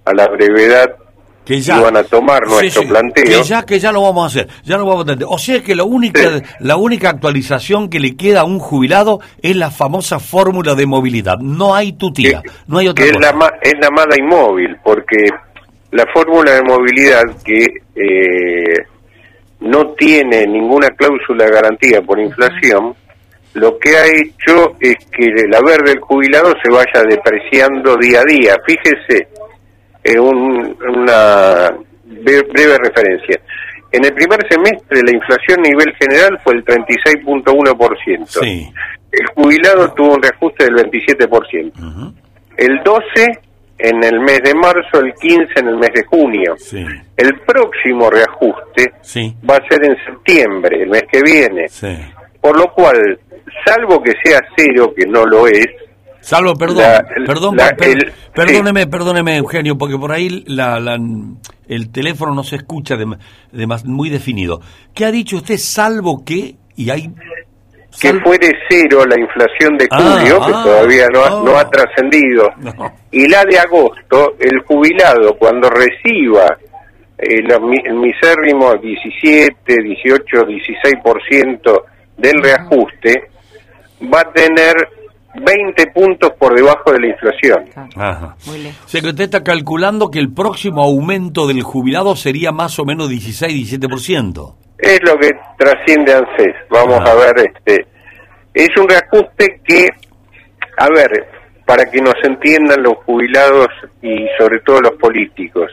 a 0.04 0.14
la 0.14 0.28
brevedad 0.28 0.96
que 1.44 1.60
ya, 1.60 1.78
iban 1.78 1.96
a 1.96 2.02
tomar 2.04 2.46
nuestro 2.46 2.82
planteo. 2.82 3.24
Que 3.24 3.42
ya, 3.42 3.64
que 3.64 3.78
ya 3.78 3.90
lo 3.90 4.02
vamos 4.02 4.24
a 4.24 4.26
hacer, 4.26 4.48
ya 4.64 4.76
lo 4.76 4.84
vamos 4.84 5.04
a 5.04 5.06
tener. 5.06 5.26
O 5.28 5.38
sea 5.38 5.62
que 5.62 5.74
la 5.74 5.84
única, 5.84 6.20
la 6.60 6.76
única 6.76 7.08
actualización 7.08 7.88
que 7.88 8.00
le 8.00 8.16
queda 8.16 8.40
a 8.40 8.44
un 8.44 8.58
jubilado 8.58 9.20
es 9.40 9.56
la 9.56 9.70
famosa 9.70 10.18
fórmula 10.18 10.74
de 10.74 10.86
movilidad. 10.86 11.38
No 11.38 11.74
hay 11.74 11.92
tutía, 11.92 12.42
no 12.66 12.78
hay 12.78 12.88
otra 12.88 13.04
Es 13.06 13.12
la, 13.18 13.54
es 13.62 13.74
la 13.80 13.90
mala 13.90 14.14
inmóvil, 14.18 14.76
porque 14.84 15.28
la 15.92 16.04
fórmula 16.12 16.52
de 16.52 16.62
movilidad 16.62 17.22
que 17.42 17.64
eh, 17.96 18.84
no 19.60 19.92
tiene 19.92 20.46
ninguna 20.46 20.88
cláusula 20.90 21.46
de 21.46 21.50
garantía 21.50 22.02
por 22.02 22.18
inflación, 22.18 22.94
lo 23.58 23.78
que 23.78 23.90
ha 23.96 24.06
hecho 24.06 24.76
es 24.80 24.96
que 25.06 25.26
el 25.26 25.54
haber 25.54 25.82
del 25.82 26.00
jubilado 26.00 26.52
se 26.62 26.70
vaya 26.70 27.02
depreciando 27.08 27.96
día 27.96 28.20
a 28.20 28.24
día. 28.24 28.56
Fíjese, 28.66 29.28
en 30.04 30.20
una 30.20 31.70
breve 32.04 32.78
referencia. 32.78 33.40
En 33.90 34.04
el 34.04 34.12
primer 34.12 34.46
semestre 34.48 35.02
la 35.02 35.12
inflación 35.12 35.60
a 35.60 35.68
nivel 35.68 35.94
general 35.98 36.38
fue 36.44 36.54
el 36.54 36.64
36.1%. 36.64 38.26
Sí. 38.26 38.70
El 39.10 39.26
jubilado 39.34 39.92
tuvo 39.94 40.14
un 40.14 40.22
reajuste 40.22 40.64
del 40.64 40.74
27%. 40.76 42.14
El 42.56 42.82
12 42.84 43.40
en 43.78 44.04
el 44.04 44.20
mes 44.20 44.42
de 44.42 44.54
marzo, 44.54 45.00
el 45.00 45.14
15 45.14 45.60
en 45.60 45.68
el 45.68 45.76
mes 45.76 45.90
de 45.94 46.04
junio. 46.04 46.54
Sí. 46.58 46.84
El 47.16 47.40
próximo 47.40 48.10
reajuste 48.10 48.92
va 49.48 49.56
a 49.56 49.68
ser 49.68 49.84
en 49.84 49.96
septiembre, 50.04 50.82
el 50.82 50.90
mes 50.90 51.04
que 51.10 51.22
viene. 51.22 51.66
Por 52.40 52.58
lo 52.58 52.72
cual 52.72 53.18
salvo 53.66 54.02
que 54.02 54.12
sea 54.24 54.40
cero, 54.56 54.92
que 54.96 55.06
no 55.06 55.24
lo 55.24 55.46
es. 55.46 55.66
Salvo, 56.20 56.54
perdón, 56.56 56.84
perdón, 57.26 57.56
perdóneme, 58.34 58.86
perdóneme, 58.86 59.36
Eugenio, 59.38 59.78
porque 59.78 59.96
por 59.96 60.12
ahí 60.12 60.44
la, 60.46 60.98
el 61.68 61.90
teléfono 61.92 62.34
no 62.34 62.42
se 62.42 62.56
escucha 62.56 62.96
de, 62.96 63.06
muy 63.84 64.10
definido. 64.10 64.60
¿Qué 64.94 65.04
ha 65.04 65.10
dicho 65.10 65.36
usted, 65.36 65.56
salvo 65.56 66.24
que, 66.24 66.56
y 66.76 66.90
hay 66.90 67.10
que 68.00 68.12
fuere 68.20 68.52
cero 68.68 69.04
la 69.06 69.18
inflación 69.18 69.76
de 69.78 69.88
julio, 69.90 70.38
Ah, 70.42 70.46
que 70.46 70.52
ah, 70.54 70.62
todavía 70.62 71.06
no 71.12 71.20
ha, 71.24 71.34
oh. 71.36 71.44
no 71.44 71.56
ha 71.56 71.68
trascendido, 71.70 72.48
y 73.10 73.26
la 73.28 73.44
de 73.44 73.58
agosto, 73.58 74.34
el 74.38 74.60
jubilado 74.66 75.36
cuando 75.38 75.70
reciba 75.70 76.58
eh, 77.16 77.42
los 77.42 77.60
mi- 77.62 77.82
el 77.84 77.94
misérrimo 77.94 78.74
17, 78.74 79.54
18, 79.82 80.46
16% 80.46 81.82
del 82.18 82.42
reajuste, 82.42 83.30
va 84.02 84.20
a 84.20 84.32
tener 84.32 84.74
20 85.34 85.86
puntos 85.88 86.32
por 86.38 86.54
debajo 86.54 86.92
de 86.92 87.00
la 87.00 87.06
inflación. 87.08 87.64
Ajá. 87.96 88.36
O 88.46 88.88
sea 88.88 89.00
que 89.00 89.08
usted 89.08 89.24
está 89.24 89.44
calculando 89.44 90.10
que 90.10 90.18
el 90.18 90.32
próximo 90.32 90.82
aumento 90.82 91.46
del 91.46 91.62
jubilado 91.62 92.16
sería 92.16 92.52
más 92.52 92.78
o 92.78 92.84
menos 92.84 93.10
16-17%. 93.10 94.54
Es 94.78 95.00
lo 95.02 95.18
que 95.18 95.30
trasciende 95.58 96.14
ANSES. 96.14 96.54
Vamos 96.70 97.00
a 97.08 97.14
ver, 97.14 97.34
este, 97.38 97.86
es 98.54 98.68
un 98.76 98.88
reajuste 98.88 99.60
que, 99.64 99.88
a 100.76 100.88
ver, 100.88 101.26
para 101.66 101.84
que 101.84 102.00
nos 102.00 102.14
entiendan 102.22 102.82
los 102.82 102.94
jubilados 103.04 103.68
y 104.02 104.26
sobre 104.38 104.60
todo 104.60 104.80
los 104.80 104.92
políticos, 104.92 105.70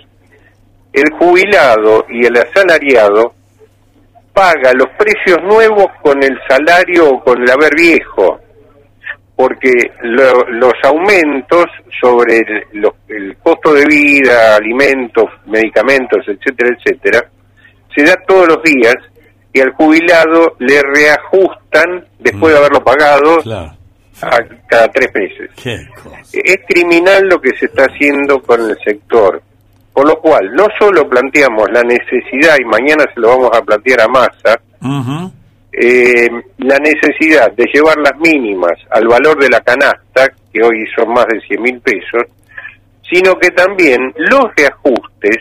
el 0.92 1.10
jubilado 1.20 2.06
y 2.10 2.26
el 2.26 2.36
asalariado 2.38 3.35
paga 4.36 4.74
los 4.74 4.89
precios 4.98 5.41
nuevos 5.43 5.88
con 6.04 6.21
el 6.21 6.38
salario 6.48 7.10
o 7.10 7.24
con 7.24 7.41
el 7.41 7.50
haber 7.50 7.74
viejo, 7.76 8.39
porque 9.36 9.71
lo- 10.02 10.43
los 10.50 10.74
aumentos 10.84 11.65
sobre 12.02 12.38
el, 12.39 12.63
lo- 12.82 12.95
el 13.08 13.38
costo 13.38 13.74
de 13.74 13.86
vida, 13.86 14.56
alimentos, 14.58 15.26
medicamentos, 15.45 16.19
etcétera, 16.28 16.76
etcétera, 16.78 17.26
se 17.95 18.04
da 18.04 18.15
todos 18.28 18.48
los 18.50 18.62
días 18.62 18.95
y 19.54 19.62
al 19.62 19.71
jubilado 19.71 20.56
le 20.60 20.82
reajustan 20.82 22.06
después 22.19 22.52
de 22.54 22.60
haberlo 22.60 22.84
pagado 22.84 23.41
a 24.21 24.38
cada 24.67 24.89
tres 24.89 25.10
meses. 25.15 25.50
Es 26.34 26.58
criminal 26.67 27.28
lo 27.30 27.39
que 27.39 27.56
se 27.58 27.65
está 27.67 27.86
haciendo 27.86 28.41
con 28.41 28.60
el 28.69 28.78
sector. 28.84 29.41
Por 29.95 30.05
lo 30.08 30.19
cual, 30.19 30.53
no 30.53 30.67
solo 30.77 31.08
planteamos 31.10 31.71
la 31.71 31.81
necesidad, 31.81 32.58
y 32.60 32.65
mañana 32.65 33.05
se 33.13 33.19
lo 33.21 33.29
vamos 33.29 33.49
a 33.58 33.62
plantear 33.62 34.01
a 34.01 34.08
Massa, 34.10 34.60
eh, 35.71 36.29
la 36.60 36.77
necesidad 36.79 37.51
de 37.53 37.65
llevar 37.73 37.97
las 37.97 38.15
mínimas 38.19 38.73
al 38.91 39.08
valor 39.08 39.39
de 39.41 39.49
la 39.49 39.62
canasta, 39.62 40.27
que 40.53 40.62
hoy 40.62 40.86
son 40.95 41.13
más 41.13 41.25
de 41.27 41.39
100 41.47 41.62
mil 41.62 41.79
pesos, 41.79 42.23
sino 43.10 43.36
que 43.39 43.49
también 43.51 44.13
los 44.17 44.45
reajustes, 44.55 45.38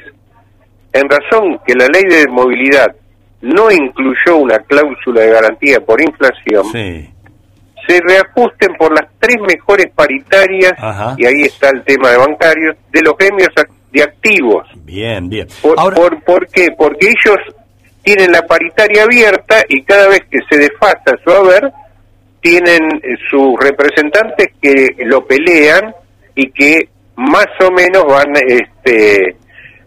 en 0.93 1.09
razón 1.09 1.59
que 1.67 1.75
la 1.75 1.87
ley 1.89 2.05
de 2.05 2.27
movilidad 2.29 2.95
no 3.43 3.71
incluyó 3.73 4.37
una 4.37 4.59
cláusula 4.61 5.23
de 5.23 5.31
garantía 5.31 5.81
por 5.81 6.01
inflación, 6.01 6.65
se 7.87 8.01
reajusten 8.01 8.75
por 8.79 8.93
las 8.95 9.07
tres 9.19 9.37
mejores 9.41 9.91
paritarias, 9.95 10.73
y 11.19 11.27
ahí 11.27 11.43
está 11.43 11.71
el 11.71 11.83
tema 11.83 12.11
de 12.11 12.17
bancarios, 12.19 12.77
de 12.93 13.03
los 13.03 13.17
gremios 13.19 13.49
ac- 13.57 13.69
de 13.95 14.03
activos. 14.03 14.67
Bien, 14.85 15.29
bien. 15.29 15.47
Por, 15.63 15.77
por, 15.95 16.23
¿por 16.25 16.49
qué? 16.49 16.69
Porque 16.77 17.07
ellos 17.07 17.39
tienen 18.03 18.33
la 18.33 18.43
paritaria 18.43 19.05
abierta 19.05 19.65
y 19.69 19.83
cada 19.83 20.09
vez 20.09 20.21
que 20.31 20.41
se 20.51 20.59
desfasa 20.59 21.17
su 21.25 21.31
haber, 21.31 21.73
tienen 22.41 22.83
eh, 23.03 23.17
sus 23.31 23.59
representantes 23.59 24.49
que 24.61 24.95
lo 25.07 25.25
pelean 25.25 25.95
y 26.35 26.51
que 26.51 26.89
más 27.17 27.47
o 27.67 27.71
menos 27.71 28.05
van 28.07 28.35
este, 28.47 29.37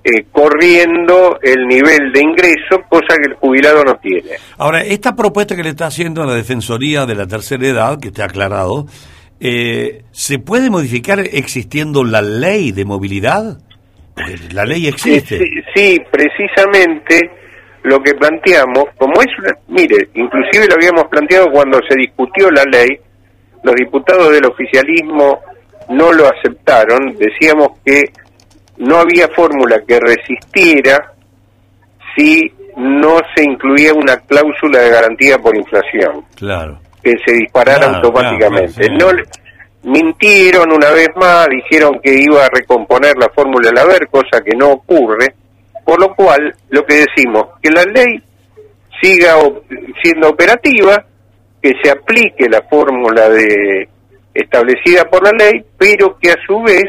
eh, 0.04 0.26
corriendo 0.32 1.38
el 1.44 1.68
nivel 1.68 2.14
de 2.14 2.22
ingreso, 2.22 2.82
cosa 2.90 3.16
que 3.22 3.30
el 3.30 3.36
jubilado 3.36 3.84
no 3.84 3.96
tiene. 3.98 4.32
Ahora, 4.58 4.84
esta 4.84 5.16
propuesta 5.16 5.56
que 5.56 5.64
le 5.64 5.70
está 5.70 5.88
haciendo 5.88 6.26
la 6.26 6.34
Defensoría 6.34 7.06
de 7.06 7.14
la 7.14 7.28
Tercera 7.28 7.68
Edad, 7.68 8.00
que 8.00 8.08
está 8.08 8.26
aclarado, 8.26 8.88
eh, 9.40 10.04
¿se 10.12 10.40
puede 10.40 10.70
modificar 10.70 11.20
existiendo 11.20 12.04
la 12.04 12.22
ley 12.22 12.72
de 12.72 12.86
movilidad? 12.86 13.60
Pues 14.18 14.54
la 14.54 14.66
ley 14.66 14.88
existe. 14.88 15.38
Sí, 15.38 15.46
sí, 15.76 16.02
precisamente 16.12 17.30
lo 17.84 18.00
que 18.02 18.14
planteamos, 18.16 18.86
como 18.98 19.14
es 19.22 19.28
una, 19.40 19.54
mire, 19.68 20.10
inclusive 20.16 20.68
lo 20.68 20.76
habíamos 20.76 21.06
planteado 21.06 21.50
cuando 21.52 21.80
se 21.88 21.96
discutió 21.96 22.50
la 22.52 22.64
ley, 22.66 22.98
los 23.64 23.76
diputados 23.76 24.32
del 24.32 24.46
oficialismo 24.46 25.40
no 25.90 26.12
lo 26.12 26.28
aceptaron, 26.28 27.16
decíamos 27.18 27.70
que 27.86 28.04
no 28.78 28.98
había 28.98 29.28
fórmula 29.30 29.82
que 29.88 30.00
resistiera 30.00 31.14
si 32.16 32.52
no 32.76 33.18
se 33.36 33.44
incluía 33.44 33.94
una 33.94 34.18
cláusula 34.18 34.80
de 34.80 34.90
garantía 34.90 35.38
por 35.38 35.56
inflación, 35.56 36.24
Claro. 36.36 36.80
que 37.04 37.14
se 37.26 37.34
disparara 37.34 37.80
Claro, 37.88 37.96
automáticamente. 37.96 38.88
claro. 38.88 38.98
No 38.98 39.14
le- 39.14 39.24
mintieron 39.88 40.72
una 40.72 40.92
vez 40.92 41.10
más, 41.16 41.48
dijeron 41.48 42.00
que 42.04 42.14
iba 42.14 42.46
a 42.46 42.50
recomponer 42.50 43.18
la 43.18 43.30
fórmula 43.30 43.70
del 43.70 43.78
haber, 43.78 44.08
cosa 44.10 44.42
que 44.44 44.56
no 44.56 44.72
ocurre, 44.72 45.34
por 45.86 46.00
lo 46.00 46.14
cual 46.14 46.54
lo 46.70 46.86
que 46.86 47.06
decimos, 47.06 47.48
que 47.62 47.72
la 47.72 47.84
ley 47.84 48.22
siga 49.02 49.36
siendo 50.04 50.30
operativa, 50.30 51.06
que 51.62 51.72
se 51.82 51.90
aplique 51.90 52.50
la 52.50 52.62
fórmula 52.64 53.30
de 53.30 53.88
establecida 54.34 55.06
por 55.06 55.24
la 55.24 55.32
ley, 55.32 55.64
pero 55.78 56.18
que 56.20 56.32
a 56.32 56.36
su 56.46 56.62
vez 56.62 56.86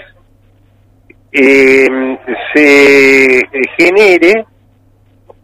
eh, 1.32 1.88
se 2.52 3.42
genere 3.76 4.44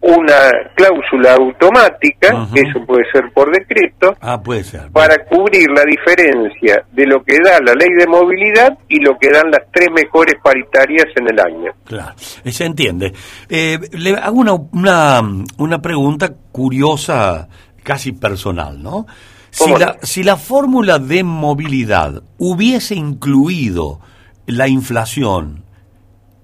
una 0.06 0.50
cláusula 0.74 1.34
automática, 1.34 2.46
eso 2.54 2.84
puede 2.86 3.04
ser 3.10 3.32
por 3.32 3.50
decreto, 3.50 4.14
Ah, 4.20 4.38
puede 4.42 4.62
ser. 4.62 4.90
para 4.92 5.16
cubrir 5.24 5.66
la 5.70 5.82
diferencia 5.84 6.84
de 6.92 7.06
lo 7.06 7.22
que 7.24 7.36
da 7.42 7.58
la 7.60 7.72
ley 7.72 7.88
de 7.98 8.06
movilidad 8.06 8.76
y 8.88 9.00
lo 9.00 9.16
que 9.18 9.30
dan 9.30 9.50
las 9.50 9.62
tres 9.72 9.88
mejores 9.94 10.34
paritarias 10.42 11.06
en 11.16 11.28
el 11.30 11.40
año. 11.40 11.72
Claro, 11.84 12.14
eh, 12.44 12.52
se 12.52 12.66
entiende. 12.66 13.12
Eh, 13.48 13.78
le 13.92 14.10
hago 14.16 14.38
una, 14.40 14.52
una, 14.52 15.22
una 15.56 15.78
pregunta 15.80 16.32
curiosa, 16.52 17.48
casi 17.82 18.12
personal, 18.12 18.82
¿no? 18.82 19.06
Si 19.50 19.64
¿Cómo 19.64 19.78
la, 19.78 19.96
si 20.02 20.22
la 20.22 20.36
fórmula 20.36 20.98
de 20.98 21.22
movilidad 21.24 22.22
hubiese 22.38 22.94
incluido 22.94 24.00
la 24.46 24.68
inflación, 24.68 25.64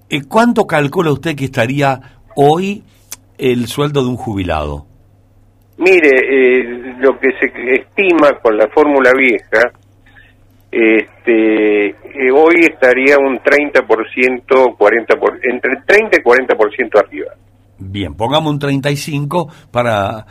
eh, 0.09 0.21
¿cuánto 0.27 0.65
calcula 0.65 1.11
usted 1.11 1.35
que 1.35 1.45
estaría 1.45 1.99
hoy 2.35 2.83
el 3.37 3.67
sueldo 3.67 4.03
de 4.03 4.09
un 4.09 4.17
jubilado? 4.17 4.85
Mire, 5.77 6.09
eh, 6.09 6.63
lo 6.99 7.17
que 7.19 7.29
se 7.39 7.47
estima 7.75 8.33
con 8.41 8.55
la 8.57 8.67
fórmula 8.69 9.11
vieja, 9.17 9.71
este, 10.71 11.87
eh, 11.87 12.31
hoy 12.33 12.55
estaría 12.71 13.17
un 13.17 13.39
30%, 13.39 14.75
40%, 14.77 15.19
por- 15.19 15.39
entre 15.43 15.71
30 15.85 16.17
y 16.17 16.23
40% 16.23 16.99
arriba. 16.99 17.31
Bien, 17.79 18.13
pongamos 18.13 18.53
un 18.53 18.59
35 18.59 19.47
para, 19.71 20.25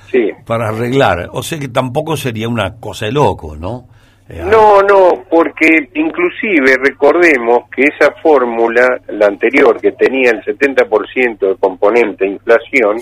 para 0.47 0.69
arreglar. 0.69 1.29
O 1.33 1.43
sea 1.43 1.59
que 1.59 1.69
tampoco 1.69 2.17
sería 2.17 2.49
una 2.49 2.77
cosa 2.77 3.07
de 3.07 3.13
loco, 3.13 3.57
¿no? 3.57 3.87
Eh, 4.31 4.45
No, 4.45 4.81
no, 4.83 5.25
porque 5.29 5.91
inclusive 5.95 6.77
recordemos 6.83 7.69
que 7.75 7.83
esa 7.83 8.13
fórmula, 8.23 9.01
la 9.09 9.27
anterior, 9.27 9.81
que 9.81 9.91
tenía 9.93 10.31
el 10.31 10.43
70% 10.45 11.39
de 11.41 11.57
componente 11.57 12.27
inflación, 12.27 12.99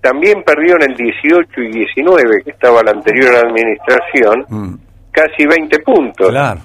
también 0.00 0.42
perdió 0.42 0.74
en 0.76 0.90
el 0.90 0.96
18 0.96 1.60
y 1.62 1.70
19, 1.70 2.42
que 2.44 2.50
estaba 2.50 2.82
la 2.82 2.90
anterior 2.90 3.36
administración, 3.36 4.80
casi 5.12 5.46
20 5.46 5.78
puntos. 5.80 6.28
Claro. 6.30 6.60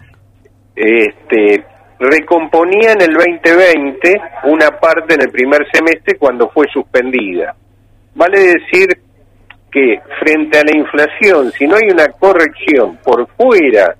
Este, 0.75 1.63
recomponía 1.99 2.93
en 2.93 3.01
el 3.01 3.13
2020 3.13 4.21
una 4.45 4.71
parte 4.79 5.13
en 5.13 5.21
el 5.21 5.29
primer 5.29 5.67
semestre 5.71 6.17
cuando 6.17 6.49
fue 6.49 6.65
suspendida. 6.73 7.55
Vale 8.15 8.39
decir 8.39 8.87
que 9.71 9.99
frente 10.19 10.59
a 10.59 10.63
la 10.63 10.75
inflación, 10.77 11.51
si 11.57 11.65
no 11.65 11.75
hay 11.77 11.89
una 11.91 12.07
corrección 12.09 12.97
por 13.03 13.27
fuera 13.37 13.95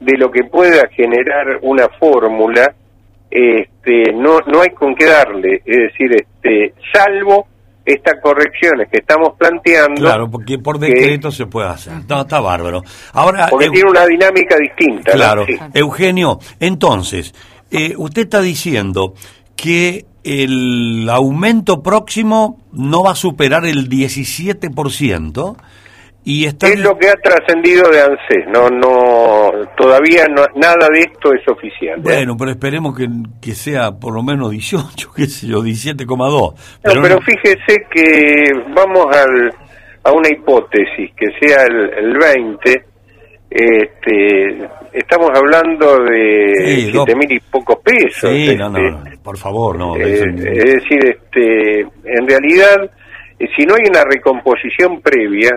de 0.00 0.18
lo 0.18 0.30
que 0.30 0.44
pueda 0.44 0.86
generar 0.88 1.58
una 1.62 1.88
fórmula, 1.98 2.74
este, 3.30 4.12
no, 4.12 4.38
no 4.46 4.60
hay 4.62 4.70
con 4.70 4.94
qué 4.94 5.06
darle. 5.06 5.62
Es 5.64 5.76
decir, 5.92 6.12
este, 6.14 6.74
salvo 6.92 7.46
estas 7.84 8.20
correcciones 8.20 8.88
que 8.90 8.98
estamos 8.98 9.34
planteando, 9.38 10.00
Claro, 10.00 10.28
porque 10.30 10.58
por 10.58 10.78
que- 10.80 10.86
decreto 10.86 11.30
se 11.30 11.46
puede 11.46 11.68
hacer. 11.68 11.92
No, 12.08 12.22
está 12.22 12.40
bárbaro. 12.40 12.82
Ahora, 13.12 13.46
porque 13.48 13.66
Eu- 13.68 13.72
tiene 13.72 13.90
una 13.90 14.04
dinámica 14.06 14.56
distinta. 14.56 15.12
¿no? 15.12 15.16
claro, 15.16 15.46
Sí. 15.46 15.56
Eugenio, 15.74 16.38
entonces, 16.60 17.32
eh, 17.70 17.94
usted 17.96 18.22
está 18.22 18.40
diciendo 18.40 19.14
que 19.56 20.04
el 20.26 21.08
aumento 21.08 21.82
próximo 21.82 22.58
no 22.72 23.04
va 23.04 23.12
a 23.12 23.14
superar 23.14 23.64
el 23.64 23.88
17% 23.88 25.56
y 26.24 26.46
está... 26.46 26.66
Es 26.66 26.80
lo 26.80 26.98
que 26.98 27.08
ha 27.08 27.14
trascendido 27.14 27.88
de 27.88 28.00
ANSES, 28.00 28.48
no, 28.48 28.68
no, 28.68 29.52
todavía 29.76 30.26
no, 30.26 30.42
nada 30.56 30.88
de 30.92 30.98
esto 30.98 31.32
es 31.32 31.46
oficial. 31.46 32.00
¿eh? 32.00 32.02
Bueno, 32.02 32.36
pero 32.36 32.50
esperemos 32.50 32.96
que, 32.96 33.06
que 33.40 33.54
sea 33.54 33.92
por 33.92 34.12
lo 34.12 34.24
menos 34.24 34.50
18, 34.50 35.12
qué 35.16 35.26
sé 35.26 35.46
yo, 35.46 35.62
17,2. 35.62 36.54
No, 36.82 37.02
pero 37.02 37.20
fíjese 37.20 37.86
que 37.88 38.52
vamos 38.74 39.06
al, 39.16 39.52
a 40.02 40.12
una 40.12 40.28
hipótesis 40.28 41.12
que 41.16 41.26
sea 41.40 41.64
el, 41.66 41.90
el 41.94 42.18
20, 42.18 42.84
este, 43.56 44.68
estamos 44.92 45.30
hablando 45.34 45.98
de 46.04 46.52
Sí, 46.64 46.88
siete 46.90 47.14
mil 47.14 47.32
y 47.32 47.40
pocos 47.40 47.76
pesos. 47.82 48.30
Sí, 48.30 48.42
este, 48.44 48.56
no, 48.56 48.68
no, 48.70 48.90
no, 48.90 49.04
por 49.22 49.36
favor, 49.38 49.76
no. 49.78 49.96
eh, 49.96 50.24
es 50.24 50.74
decir, 50.74 50.98
este, 51.04 51.80
en 51.80 52.26
realidad, 52.28 52.90
eh, 53.38 53.46
si 53.56 53.64
no 53.64 53.74
hay 53.74 53.88
una 53.88 54.04
recomposición 54.04 55.00
previa, 55.00 55.50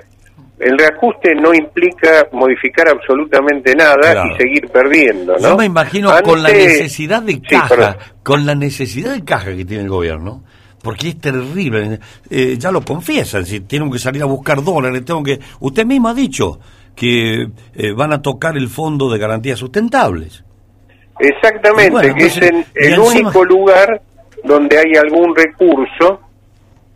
el 0.60 0.78
reajuste 0.78 1.34
no 1.36 1.54
implica 1.54 2.28
modificar 2.34 2.90
absolutamente 2.90 3.74
nada 3.76 3.96
Claro. 4.12 4.30
y 4.34 4.38
seguir 4.38 4.68
perdiendo, 4.68 5.34
¿no? 5.38 5.50
Yo 5.50 5.58
me 5.58 5.66
imagino 5.66 6.12
con 6.24 6.44
la 6.44 6.50
necesidad 6.50 7.22
de 7.22 7.42
caja, 7.42 7.98
con 8.24 8.46
la 8.46 8.56
necesidad 8.56 9.14
de 9.14 9.24
caja 9.24 9.56
que 9.56 9.64
tiene 9.64 9.84
el 9.84 9.90
gobierno, 9.90 10.44
porque 10.84 11.10
es 11.10 11.22
terrible, 11.22 12.00
eh, 12.30 12.56
ya 12.58 12.72
lo 12.72 12.82
confiesan, 12.82 13.46
si 13.46 13.62
tengo 13.62 13.90
que 13.90 14.00
salir 14.00 14.22
a 14.22 14.26
buscar 14.26 14.62
dólares, 14.64 15.04
tengo 15.06 15.24
que... 15.24 15.40
Usted 15.62 15.86
mismo 15.86 16.10
ha 16.10 16.14
dicho 16.14 16.60
que 17.00 17.48
eh, 17.76 17.94
van 17.96 18.12
a 18.12 18.22
tocar 18.22 18.58
el 18.58 18.68
fondo 18.68 19.10
de 19.10 19.18
garantías 19.18 19.58
sustentables. 19.58 20.44
Exactamente, 21.20 21.92
Bueno, 21.92 22.16
que 22.16 22.26
es 22.26 22.38
entonces, 22.38 22.68
y 22.76 22.88
el 22.88 22.94
encima- 22.96 23.30
único 23.30 23.46
lugar 23.46 24.02
donde 24.44 24.78
hay 24.78 24.94
algún 24.96 25.36
recurso 25.36 26.20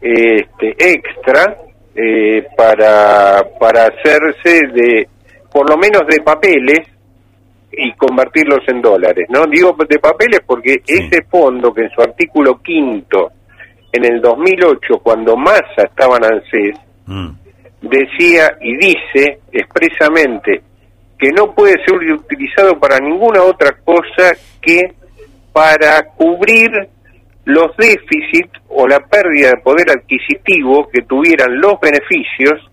este, 0.02 0.76
extra 0.78 1.58
eh, 1.96 2.46
para, 2.58 3.44
para 3.60 3.86
hacerse 3.88 4.68
de, 4.74 5.08
por 5.52 5.70
lo 5.70 5.78
menos 5.78 6.02
de 6.10 6.22
papeles 6.22 6.80
y 7.72 7.92
convertirlos 7.94 8.60
en 8.68 8.82
dólares, 8.82 9.26
¿no? 9.30 9.46
Digo 9.48 9.76
de 9.88 10.00
papeles 10.00 10.42
porque 10.46 10.82
ese 10.86 11.24
fondo 11.24 11.74
que 11.74 11.84
en 11.84 11.90
su 11.92 12.02
artículo 12.02 12.60
quinto, 12.62 13.32
en 13.92 14.06
el 14.06 14.22
2008, 14.22 15.00
cuando 15.02 15.36
Massa 15.38 15.84
estaba 15.86 16.18
en 16.18 16.26
ANSES, 16.26 16.78
Mm. 17.06 17.30
Decía 17.84 18.58
y 18.62 18.76
dice 18.78 19.40
expresamente 19.52 20.62
que 21.20 21.30
no 21.32 21.54
puede 21.54 21.76
ser 21.86 21.96
utilizado 22.14 22.80
para 22.80 23.00
ninguna 23.00 23.44
otra 23.44 23.72
cosa 23.84 24.34
que 24.62 24.94
para 25.52 26.04
cubrir 26.16 26.72
los 27.46 27.76
déficits 27.78 28.52
o 28.70 28.88
la 28.88 29.00
pérdida 29.02 29.50
de 29.52 29.58
poder 29.62 29.92
adquisitivo 29.92 30.90
que 30.92 31.02
tuvieran 31.04 31.60
los 31.60 31.80
beneficios 31.80 32.70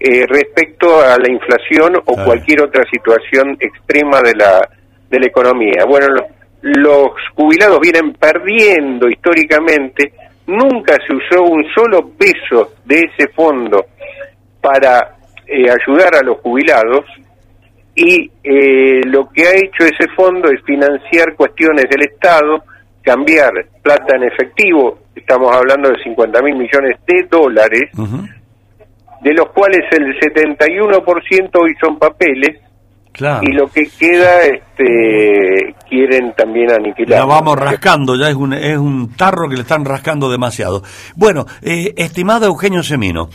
eh, 0.00 0.26
respecto 0.26 1.00
a 1.00 1.16
la 1.18 1.30
inflación 1.30 1.96
o 2.04 2.16
cualquier 2.24 2.62
otra 2.62 2.84
situación 2.90 3.56
extrema 3.60 4.20
de 4.22 4.34
la, 4.34 4.68
de 5.10 5.20
la 5.20 5.26
economía. 5.26 5.84
Bueno, 5.86 6.06
lo- 6.08 6.26
los 6.62 7.10
jubilados 7.34 7.78
vienen 7.78 8.14
perdiendo 8.14 9.06
históricamente, 9.08 10.12
nunca 10.46 10.96
se 11.06 11.12
usó 11.14 11.42
un 11.44 11.62
solo 11.74 12.08
peso 12.18 12.72
de 12.86 13.00
ese 13.00 13.28
fondo 13.28 13.84
para 14.64 15.16
eh, 15.46 15.66
ayudar 15.70 16.14
a 16.14 16.22
los 16.22 16.38
jubilados 16.38 17.04
y 17.94 18.30
eh, 18.42 19.02
lo 19.04 19.28
que 19.28 19.46
ha 19.46 19.52
hecho 19.52 19.84
ese 19.84 20.08
fondo 20.16 20.50
es 20.50 20.62
financiar 20.64 21.34
cuestiones 21.36 21.84
del 21.90 22.02
Estado, 22.02 22.64
cambiar 23.02 23.52
plata 23.82 24.16
en 24.16 24.24
efectivo, 24.24 25.00
estamos 25.14 25.54
hablando 25.54 25.90
de 25.90 26.02
50 26.02 26.42
mil 26.42 26.56
millones 26.56 26.96
de 27.06 27.26
dólares, 27.30 27.90
de 29.20 29.34
los 29.34 29.50
cuales 29.50 29.84
el 29.92 30.18
71% 30.18 31.50
hoy 31.60 31.74
son 31.78 31.98
papeles 31.98 32.58
Claro. 33.14 33.42
y 33.48 33.52
lo 33.52 33.68
que 33.68 33.84
queda 33.96 34.40
este, 34.40 35.72
quieren 35.88 36.32
también 36.36 36.72
aniquilar. 36.72 37.20
La 37.20 37.24
vamos 37.24 37.56
rascando, 37.56 38.16
ya 38.18 38.28
es 38.28 38.34
un, 38.34 38.52
es 38.52 38.76
un 38.76 39.14
tarro 39.16 39.48
que 39.48 39.54
le 39.54 39.62
están 39.62 39.84
rascando 39.84 40.28
demasiado. 40.28 40.82
Bueno, 41.14 41.46
eh, 41.62 41.94
estimado 41.96 42.46
Eugenio 42.46 42.82
Semino, 42.82 43.28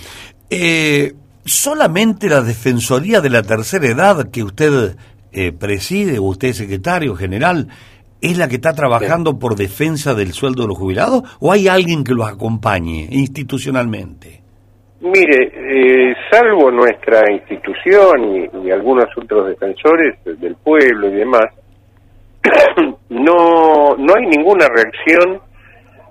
eh, 0.49 1.13
solamente 1.45 2.29
la 2.29 2.41
Defensoría 2.41 3.21
de 3.21 3.29
la 3.29 3.43
Tercera 3.43 3.87
Edad 3.87 4.29
que 4.31 4.43
usted 4.43 4.95
eh, 5.31 5.51
preside, 5.51 6.19
usted 6.19 6.49
es 6.49 6.57
secretario 6.57 7.15
general, 7.15 7.67
es 8.21 8.37
la 8.37 8.47
que 8.47 8.55
está 8.55 8.73
trabajando 8.73 9.39
por 9.39 9.55
defensa 9.55 10.13
del 10.13 10.33
sueldo 10.33 10.63
de 10.63 10.67
los 10.69 10.77
jubilados, 10.77 11.23
o 11.39 11.51
hay 11.51 11.67
alguien 11.67 12.03
que 12.03 12.13
los 12.13 12.27
acompañe 12.27 13.07
institucionalmente? 13.11 14.41
Mire, 15.01 15.51
eh, 15.53 16.13
salvo 16.29 16.69
nuestra 16.71 17.31
institución 17.31 18.35
y, 18.35 18.67
y 18.67 18.71
algunos 18.71 19.05
otros 19.15 19.47
defensores 19.47 20.15
del 20.25 20.55
pueblo 20.55 21.07
y 21.07 21.15
demás, 21.15 21.45
no, 23.09 23.95
no 23.97 24.13
hay 24.15 24.25
ninguna 24.27 24.67
reacción 24.67 25.39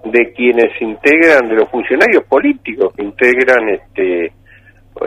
de 0.05 0.33
quienes 0.33 0.81
integran, 0.81 1.49
de 1.49 1.57
los 1.57 1.69
funcionarios 1.71 2.25
políticos 2.25 2.93
que 2.95 3.03
integran 3.03 3.69
este, 3.69 4.33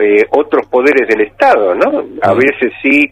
eh, 0.00 0.26
otros 0.30 0.66
poderes 0.68 1.08
del 1.08 1.22
Estado, 1.22 1.74
¿no? 1.74 2.04
A 2.22 2.34
veces 2.34 2.72
sí 2.82 3.10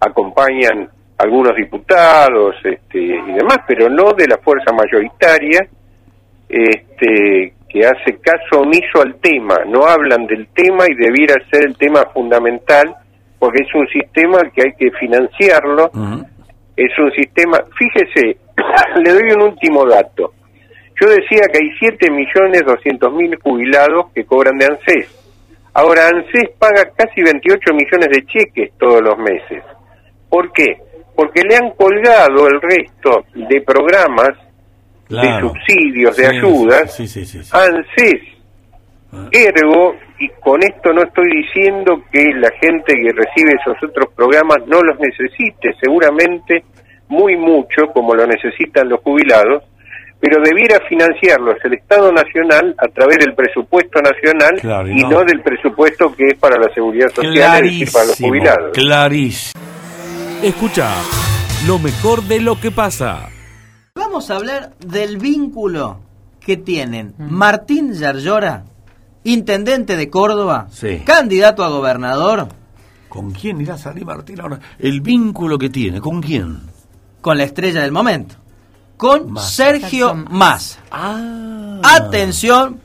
acompañan 0.00 0.88
algunos 1.18 1.54
diputados 1.56 2.54
este, 2.64 2.98
y 2.98 3.32
demás, 3.32 3.58
pero 3.66 3.88
no 3.88 4.12
de 4.12 4.28
la 4.28 4.38
fuerza 4.38 4.72
mayoritaria 4.72 5.66
este, 6.48 7.54
que 7.68 7.80
hace 7.84 8.18
caso 8.20 8.62
omiso 8.62 9.02
al 9.02 9.16
tema, 9.16 9.56
no 9.66 9.84
hablan 9.84 10.26
del 10.26 10.48
tema 10.54 10.84
y 10.88 10.94
debiera 10.94 11.34
ser 11.50 11.66
el 11.66 11.76
tema 11.76 12.04
fundamental 12.14 12.94
porque 13.38 13.62
es 13.62 13.74
un 13.74 13.86
sistema 13.88 14.38
que 14.52 14.62
hay 14.62 14.72
que 14.72 14.90
financiarlo, 14.98 15.90
es 16.76 16.98
un 16.98 17.12
sistema, 17.12 17.58
fíjese, 17.76 18.38
le 19.04 19.10
doy 19.12 19.32
un 19.36 19.42
último 19.42 19.84
dato, 19.86 20.32
yo 21.00 21.08
decía 21.08 21.42
que 21.52 21.58
hay 21.58 21.70
7 21.78 22.10
millones 22.10 22.62
200 22.66 23.12
mil 23.12 23.36
jubilados 23.36 24.06
que 24.14 24.24
cobran 24.24 24.58
de 24.58 24.66
ANSES, 24.66 25.08
ahora 25.74 26.08
ANSES 26.08 26.50
paga 26.58 26.90
casi 26.96 27.22
28 27.22 27.74
millones 27.74 28.08
de 28.10 28.26
cheques 28.26 28.72
todos 28.78 29.02
los 29.02 29.18
meses, 29.18 29.62
¿por 30.28 30.52
qué? 30.52 30.76
Porque 31.14 31.42
le 31.42 31.56
han 31.56 31.70
colgado 31.70 32.46
el 32.46 32.60
resto 32.60 33.24
de 33.34 33.60
programas 33.62 34.30
de 35.08 35.40
subsidios, 35.40 36.16
de 36.16 36.24
Sí, 36.24 36.36
ayudas, 36.36 36.94
sí, 36.94 37.08
sí. 37.08 37.40
ANSES. 37.52 38.38
Ergo, 39.32 39.96
y 40.18 40.28
con 40.40 40.62
esto 40.62 40.92
no 40.92 41.02
estoy 41.02 41.30
diciendo 41.42 42.02
que 42.12 42.24
la 42.34 42.50
gente 42.60 42.92
que 42.92 43.12
recibe 43.12 43.54
esos 43.58 43.82
otros 43.82 44.12
programas 44.14 44.58
no 44.66 44.82
los 44.82 44.98
necesite, 45.00 45.74
seguramente 45.80 46.62
muy 47.08 47.36
mucho, 47.36 47.86
como 47.94 48.14
lo 48.14 48.26
necesitan 48.26 48.88
los 48.88 49.00
jubilados, 49.00 49.64
pero 50.20 50.42
debiera 50.42 50.80
financiarlos 50.88 51.56
el 51.64 51.74
Estado 51.74 52.10
Nacional 52.12 52.74
a 52.78 52.88
través 52.88 53.18
del 53.18 53.34
presupuesto 53.34 54.00
nacional 54.02 54.58
Claro, 54.60 54.88
y 54.88 55.00
y 55.00 55.02
no- 55.04 55.10
no 55.10 55.24
del 55.24 55.40
presupuesto 55.42 56.12
que 56.14 56.28
es 56.28 56.38
para 56.38 56.58
la 56.58 56.72
seguridad 56.74 57.08
social, 57.10 57.34
es 57.34 57.62
decir, 57.62 57.92
para 57.92 58.04
los 58.06 58.16
Clarísimo, 58.16 58.28
jubilados. 58.28 58.70
Clarísimo. 58.74 59.62
Escucha 60.42 60.90
lo 61.66 61.78
mejor 61.78 62.22
de 62.22 62.40
lo 62.40 62.60
que 62.60 62.70
pasa. 62.70 63.28
Vamos 63.94 64.30
a 64.30 64.36
hablar 64.36 64.70
del 64.78 65.18
vínculo 65.18 66.00
que 66.40 66.56
tienen 66.56 67.14
Martín 67.18 67.92
Yarlora, 67.92 68.64
intendente 69.24 69.96
de 69.96 70.08
Córdoba, 70.08 70.68
Sí. 70.70 71.02
candidato 71.04 71.64
a 71.64 71.68
gobernador, 71.68 72.48
¿Con 73.08 73.30
quién 73.32 73.58
irá 73.62 73.74
a 73.74 73.78
salir 73.78 74.04
Martín 74.04 74.38
ahora? 74.40 74.58
El 74.78 75.00
vínculo 75.00 75.56
que 75.58 75.70
tiene, 75.70 75.98
¿con 76.00 76.20
quién? 76.20 76.58
con 77.22 77.36
la 77.38 77.44
estrella 77.44 77.80
del 77.82 77.90
momento, 77.90 78.36
con 78.98 79.38
Sergio 79.38 80.14
Massa. 80.14 80.80
Ah. 80.90 81.80
Atención, 81.82 82.80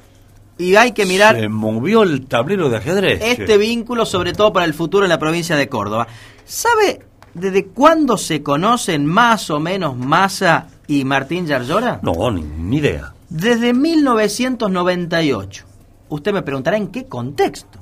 y 0.58 0.76
hay 0.76 0.94
que 0.94 1.06
mirar 1.06 1.36
Se 1.36 1.50
movió 1.50 2.04
el 2.04 2.28
tablero 2.28 2.70
de 2.70 2.78
ajedrez. 2.78 3.22
este 3.22 3.58
vínculo, 3.58 4.06
sobre 4.06 4.32
todo 4.32 4.54
para 4.54 4.66
el 4.66 4.74
futuro 4.74 5.04
en 5.04 5.10
la 5.10 5.20
provincia 5.20 5.58
de 5.58 5.68
Córdoba. 5.68 6.08
¿Sabe 6.46 7.06
desde 7.34 7.66
cuándo 7.66 8.18
se 8.18 8.42
conocen 8.44 9.06
más 9.06 9.50
o 9.50 9.60
menos 9.60 9.98
Massa 9.98 10.68
y 10.88 11.04
Martín 11.04 11.48
Yarlora? 11.48 12.00
No, 12.04 12.32
ni, 12.32 12.44
ni 12.44 12.78
idea. 12.78 13.14
Desde 13.30 13.74
1998. 13.74 15.66
Usted 16.10 16.32
me 16.32 16.44
preguntará 16.44 16.78
en 16.78 16.90
qué 16.90 17.06
contexto. 17.06 17.80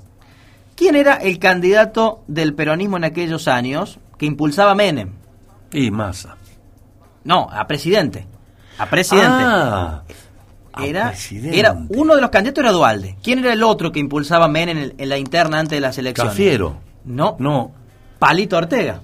¿Quién 0.75 0.95
era 0.95 1.15
el 1.15 1.37
candidato 1.37 2.23
del 2.27 2.53
peronismo 2.53 2.95
en 2.95 3.03
aquellos 3.03 3.49
años 3.49 3.99
que 4.17 4.25
impulsaba 4.25 4.73
Menem? 4.73 5.09
Y 5.73 5.91
masa. 5.91 6.37
No, 7.23 7.47
a 7.51 7.67
presidente. 7.67 8.25
A 8.77 8.85
presidente. 8.87 9.29
Ah, 9.29 10.01
a 10.73 10.85
era, 10.85 11.09
presidente. 11.09 11.59
era 11.59 11.75
uno 11.89 12.15
de 12.15 12.21
los 12.21 12.29
candidatos 12.29 12.63
era 12.63 12.71
Dualde. 12.71 13.17
¿Quién 13.21 13.39
era 13.39 13.53
el 13.53 13.63
otro 13.63 13.91
que 13.91 13.99
impulsaba 13.99 14.47
Menem 14.47 14.91
en, 14.97 15.09
la 15.09 15.17
interna 15.17 15.59
antes 15.59 15.77
de 15.77 15.81
las 15.81 15.97
elecciones? 15.97 16.31
Cafiero. 16.33 16.77
No, 17.05 17.35
No. 17.39 17.71
Palito 18.19 18.55
Ortega. 18.57 19.01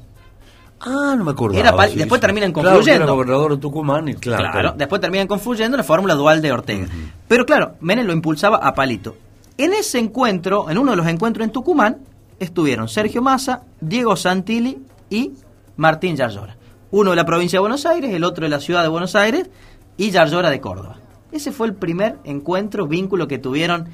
Ah, 0.79 1.15
no 1.17 1.23
me. 1.23 1.59
Era 1.59 1.71
sí, 1.87 1.95
después 1.95 2.19
sí. 2.19 2.21
terminan 2.21 2.51
Claro, 2.53 2.69
confluyendo. 2.69 3.03
era 3.03 3.11
gobernador 3.13 3.55
de 3.55 3.57
Tucumán 3.57 4.07
y 4.09 4.13
claro. 4.13 4.43
Claro, 4.43 4.59
claro. 4.59 4.75
después 4.77 5.01
terminan 5.01 5.27
confluyendo 5.27 5.75
en 5.75 5.79
la 5.79 5.83
fórmula 5.83 6.13
dual 6.13 6.39
de 6.41 6.51
Ortega. 6.51 6.87
Pero 7.27 7.45
claro, 7.45 7.75
Menem 7.81 8.05
lo 8.05 8.13
impulsaba 8.13 8.57
a 8.57 8.75
Palito. 8.75 9.15
En 9.57 9.73
ese 9.73 9.97
encuentro, 9.97 10.69
en 10.69 10.77
uno 10.77 10.91
de 10.91 10.97
los 10.97 11.07
encuentros 11.07 11.43
en 11.45 11.51
Tucumán, 11.51 11.97
estuvieron 12.39 12.87
Sergio 12.87 13.23
Massa, 13.23 13.63
Diego 13.81 14.15
Santilli 14.15 14.77
y 15.09 15.31
Martín 15.77 16.15
Yarlora. 16.15 16.56
Uno 16.91 17.09
de 17.11 17.15
la 17.15 17.25
provincia 17.25 17.57
de 17.57 17.61
Buenos 17.61 17.85
Aires, 17.85 18.13
el 18.13 18.23
otro 18.23 18.43
de 18.45 18.49
la 18.49 18.59
ciudad 18.59 18.81
de 18.81 18.87
Buenos 18.89 19.15
Aires 19.15 19.49
y 19.97 20.11
Yarlora 20.11 20.49
de 20.49 20.61
Córdoba. 20.61 20.97
Ese 21.31 21.51
fue 21.51 21.67
el 21.67 21.73
primer 21.75 22.17
encuentro, 22.23 22.87
vínculo 22.87 23.27
que 23.27 23.37
tuvieron 23.37 23.89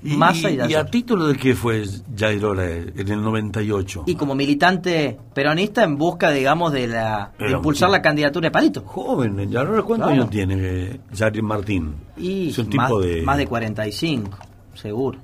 ¿Y, 0.00 0.16
Massa 0.16 0.48
y, 0.48 0.60
y, 0.60 0.70
y 0.70 0.74
a 0.74 0.84
título 0.84 1.26
de 1.26 1.34
qué 1.36 1.56
fue 1.56 1.84
Yairora 2.14 2.70
en 2.70 3.08
el 3.08 3.20
98? 3.20 4.04
Y 4.06 4.14
como 4.14 4.36
militante 4.36 5.18
peronista 5.34 5.82
en 5.82 5.96
busca, 5.98 6.30
digamos, 6.30 6.72
de, 6.72 6.86
la, 6.86 7.32
de 7.36 7.50
impulsar 7.50 7.90
la 7.90 8.00
candidatura 8.00 8.46
de 8.46 8.50
Palito. 8.52 8.82
Joven, 8.82 9.50
Yairora, 9.50 9.82
¿cuántos 9.82 10.06
Claro. 10.06 10.22
años 10.22 10.30
tiene 10.30 10.54
eh, 10.60 11.00
Yair 11.12 11.42
Martín? 11.42 11.96
Y 12.16 12.50
es 12.50 12.58
un 12.58 12.68
más, 12.76 12.86
tipo 12.86 13.00
de... 13.00 13.22
más 13.22 13.38
de 13.38 13.46
45, 13.48 14.38
seguro. 14.74 15.18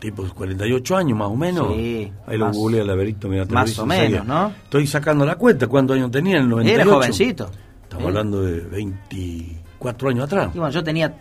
Tipo 0.00 0.26
48 0.34 0.96
años 0.96 1.16
más 1.18 1.28
o 1.28 1.36
menos. 1.36 1.68
Sí, 1.74 2.10
Ahí 2.26 2.38
lo 2.38 2.50
googlea 2.50 2.82
Laberito, 2.84 3.28
mira, 3.28 3.44
te 3.46 3.52
más 3.54 3.78
o 3.78 3.84
menos, 3.86 4.26
¿no? 4.26 4.48
Estoy 4.64 4.86
sacando 4.86 5.24
la 5.26 5.36
cuenta, 5.36 5.66
¿cuántos 5.66 5.96
años 5.96 6.10
tenía 6.10 6.36
en 6.38 6.44
el 6.44 6.48
98? 6.48 6.82
Era 6.82 6.90
jovencito. 6.96 7.50
Estamos 7.82 8.04
¿Eh? 8.04 8.08
hablando 8.08 8.42
de 8.42 8.60
24 8.60 10.08
años 10.08 10.24
atrás. 10.24 10.50
Y 10.54 10.58
bueno, 10.58 10.72
yo 10.72 10.82
tenía 10.82 11.12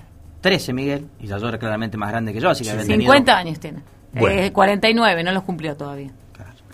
13, 0.41 0.73
Miguel, 0.73 1.05
y 1.19 1.27
Yarlora 1.27 1.57
claramente 1.59 1.97
más 1.97 2.09
grande 2.09 2.31
que 2.33 2.39
yo, 2.39 2.49
así 2.49 2.63
que 2.63 2.71
había 2.71 2.83
tenido... 2.85 3.11
50 3.11 3.37
años 3.37 3.59
tiene. 3.59 3.79
Bueno. 4.13 4.41
Eh, 4.41 4.51
49, 4.51 5.23
no 5.23 5.31
los 5.33 5.43
cumplió 5.43 5.75
todavía. 5.75 6.11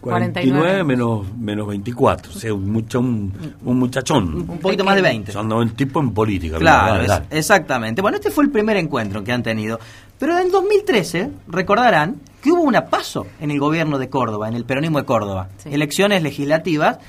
49 0.02 0.84
menos, 0.84 1.26
menos 1.36 1.68
24, 1.68 2.32
o 2.32 2.36
sea, 2.36 2.54
un, 2.54 2.70
mucha- 2.70 3.00
un, 3.00 3.34
un 3.64 3.80
muchachón. 3.80 4.36
Un 4.48 4.60
poquito 4.60 4.84
más 4.86 4.96
de 4.96 5.02
20. 5.02 5.32
Son 5.32 5.52
un 5.52 5.70
tipo 5.72 6.00
en 6.00 6.12
política. 6.14 6.60
Claro, 6.60 7.02
es- 7.02 7.22
exactamente. 7.32 8.04
Bueno, 8.04 8.18
este 8.18 8.30
fue 8.30 8.44
el 8.44 8.52
primer 8.52 8.78
encuentro 8.78 9.24
que 9.24 9.32
han 9.32 9.42
tenido. 9.42 9.80
Pero 10.18 10.40
en 10.40 10.52
2013, 10.52 11.32
recordarán 11.48 12.22
que 12.42 12.52
hubo 12.52 12.62
una 12.62 12.86
paso 12.86 13.28
en 13.40 13.52
el 13.52 13.60
gobierno 13.60 13.98
de 13.98 14.10
Córdoba, 14.10 14.48
en 14.48 14.56
el 14.56 14.66
peronismo 14.66 15.00
de 15.00 15.06
Córdoba, 15.06 15.50
elecciones 15.66 16.24
legislativas, 16.24 17.00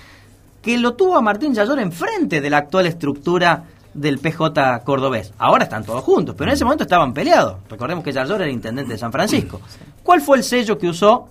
que 0.62 0.78
lo 0.78 0.94
tuvo 0.94 1.16
a 1.16 1.20
Martín 1.20 1.54
Yallor 1.54 1.78
enfrente 1.78 2.40
de 2.40 2.50
la 2.50 2.59
actual 2.59 2.86
estructura 2.86 3.64
del 3.94 4.18
PJ 4.18 4.80
cordobés. 4.84 5.32
Ahora 5.38 5.64
están 5.64 5.84
todos 5.84 6.02
juntos, 6.02 6.34
pero 6.36 6.50
en 6.50 6.54
ese 6.54 6.64
momento 6.64 6.84
estaban 6.84 7.14
peleados. 7.14 7.59
Recordemos 7.68 8.04
que 8.04 8.12
Yallor 8.12 8.42
era 8.42 8.50
intendente 8.50 8.92
de 8.92 8.98
San 8.98 9.12
Francisco. 9.12 9.61
¿Cuál 10.02 10.20
fue 10.20 10.36
el 10.36 10.44
sello 10.44 10.76
que 10.76 10.88
usó 10.88 11.28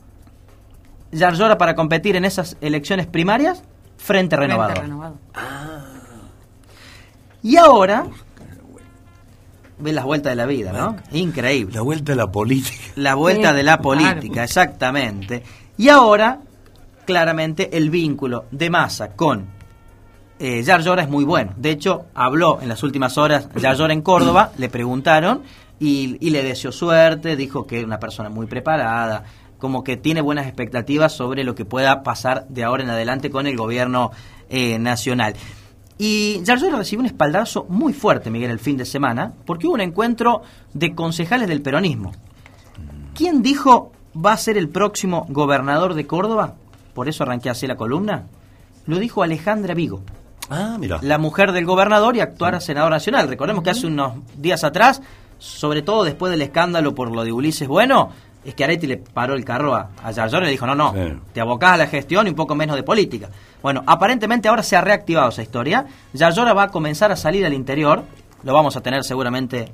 Yarlora 1.11 1.57
para 1.57 1.76
competir 1.76 2.15
en 2.15 2.26
esas 2.26 2.57
elecciones 2.61 3.07
primarias? 3.07 3.61
Frente 3.97 4.36
Renovador. 4.36 4.78
Frente 4.78 4.88
renovado. 4.88 5.15
Y 7.43 7.57
ahora, 7.57 8.07
ves 9.80 9.93
las 9.93 10.05
vueltas 10.05 10.32
de 10.32 10.36
la 10.36 10.45
vida, 10.45 10.71
¿no? 10.71 10.95
Increíble. 11.11 11.76
La 11.76 11.82
vuelta 11.82 12.11
de 12.11 12.15
la 12.15 12.32
política. 12.32 12.84
La 12.95 13.15
vuelta 13.15 13.53
de 13.53 13.63
la 13.63 13.80
política, 13.80 14.43
exactamente. 14.43 15.43
Y 15.78 15.89
ahora, 15.89 16.39
claramente, 17.05 17.76
el 17.78 17.89
vínculo 17.89 18.45
de 18.51 18.69
Massa 18.69 19.15
con 19.15 19.47
eh, 20.39 20.63
Yarlora 20.63 21.03
es 21.03 21.09
muy 21.09 21.23
bueno. 21.23 21.53
De 21.57 21.71
hecho, 21.71 22.05
habló 22.13 22.59
en 22.61 22.69
las 22.69 22.84
últimas 22.84 23.17
horas 23.17 23.49
Yarlora 23.55 23.93
en 23.93 24.01
Córdoba, 24.01 24.51
le 24.57 24.69
preguntaron 24.69 25.43
y, 25.80 26.17
y 26.19 26.30
le 26.30 26.43
deseó 26.43 26.71
suerte, 26.71 27.36
dijo 27.36 27.65
que 27.65 27.80
es 27.80 27.86
una 27.86 27.99
persona 27.99 28.30
muy 28.30 28.47
preparada, 28.47 29.23
como 29.57 29.84
que 29.84 29.97
tiene 29.97 30.21
buenas 30.21 30.47
expectativas 30.47 31.13
sobre 31.13 31.43
lo 31.43 31.55
que 31.55 31.65
pueda 31.65 32.03
pasar 32.03 32.45
de 32.49 32.63
ahora 32.63 32.84
en 32.84 32.89
adelante 32.89 33.30
con 33.30 33.47
el 33.47 33.55
gobierno 33.55 34.11
eh, 34.49 34.78
nacional. 34.80 35.34
Y 35.98 36.41
Yarlora 36.43 36.78
recibió 36.78 37.00
un 37.02 37.06
espaldazo 37.06 37.66
muy 37.70 37.93
fuerte, 37.93 38.30
Miguel, 38.30 38.52
el 38.52 38.60
fin 38.60 38.76
de 38.78 38.86
semana, 38.86 39.32
porque 39.46 39.68
hubo 39.68 39.76
un 39.76 39.82
encuentro 39.82 40.41
de 40.74 40.93
concejales 40.93 41.48
del 41.48 41.62
peronismo. 41.62 42.12
¿Quién 43.14 43.41
dijo 43.41 43.91
va 44.14 44.34
a 44.34 44.38
ser 44.38 44.58
el 44.58 44.68
próximo 44.70 45.26
gobernador 45.30 45.93
de 45.93 46.06
Córdoba? 46.06 46.56
Por 46.93 47.08
eso 47.08 47.24
arranqué 47.24 47.50
así 47.50 47.66
la 47.68 47.78
columna. 47.78 48.24
Lo 48.88 49.00
dijo 49.00 49.24
Alejandra 49.24 49.74
Vigo, 49.74 50.02
Ah, 50.50 50.78
mira. 50.80 51.00
la 51.02 51.18
mujer 51.18 51.52
del 51.54 51.66
gobernador 51.66 52.16
y 52.16 52.20
actual 52.20 52.62
senadora 52.62 52.98
nacional. 52.98 53.28
Recordemos 53.28 53.64
que 53.64 53.70
hace 53.72 53.88
unos 53.88 54.14
días 54.38 54.64
atrás, 54.64 55.02
sobre 55.39 55.82
todo 55.82 56.04
después 56.04 56.30
del 56.32 56.41
escándalo 56.41 56.93
por 56.93 57.14
lo 57.14 57.24
de 57.24 57.32
Ulises 57.32 57.68
Bueno, 57.68 58.10
Schiaretti 58.52 58.88
le 58.88 58.98
paró 58.98 59.34
el 59.34 59.43
carro 59.43 59.76
a, 59.76 59.89
a 60.04 60.12
y 60.12 60.32
le 60.41 60.50
dijo, 60.50 60.66
no, 60.68 60.76
no, 60.76 60.93
Sí. 60.93 61.14
te 61.34 61.41
abocás 61.41 61.74
a 61.74 61.78
la 61.78 61.88
gestión 61.88 62.28
y 62.28 62.30
un 62.30 62.36
poco 62.36 62.56
menos 62.56 62.76
de 62.76 62.84
política. 62.84 63.30
Bueno, 63.62 63.84
aparentemente 63.88 64.48
ahora 64.48 64.64
se 64.64 64.76
ha 64.76 64.82
reactivado 64.82 65.30
esa 65.30 65.41
historia. 65.41 65.86
Yarlora 66.14 66.54
va 66.54 66.64
a 66.64 66.68
comenzar 66.70 67.12
a 67.12 67.16
salir 67.16 67.46
al 67.46 67.54
interior, 67.54 68.04
lo 68.43 68.54
vamos 68.54 68.76
a 68.78 68.82
tener 68.82 69.04
seguramente 69.04 69.72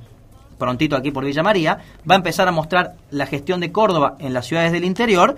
prontito 0.58 0.96
aquí 0.96 1.12
por 1.12 1.26
Villa 1.26 1.44
María, 1.44 1.80
va 2.10 2.16
a 2.16 2.18
empezar 2.18 2.48
a 2.48 2.52
mostrar 2.52 2.94
la 3.10 3.26
gestión 3.26 3.60
de 3.60 3.72
Córdoba 3.72 4.16
en 4.20 4.34
las 4.34 4.46
ciudades 4.46 4.72
del 4.72 4.86
interior 4.86 5.36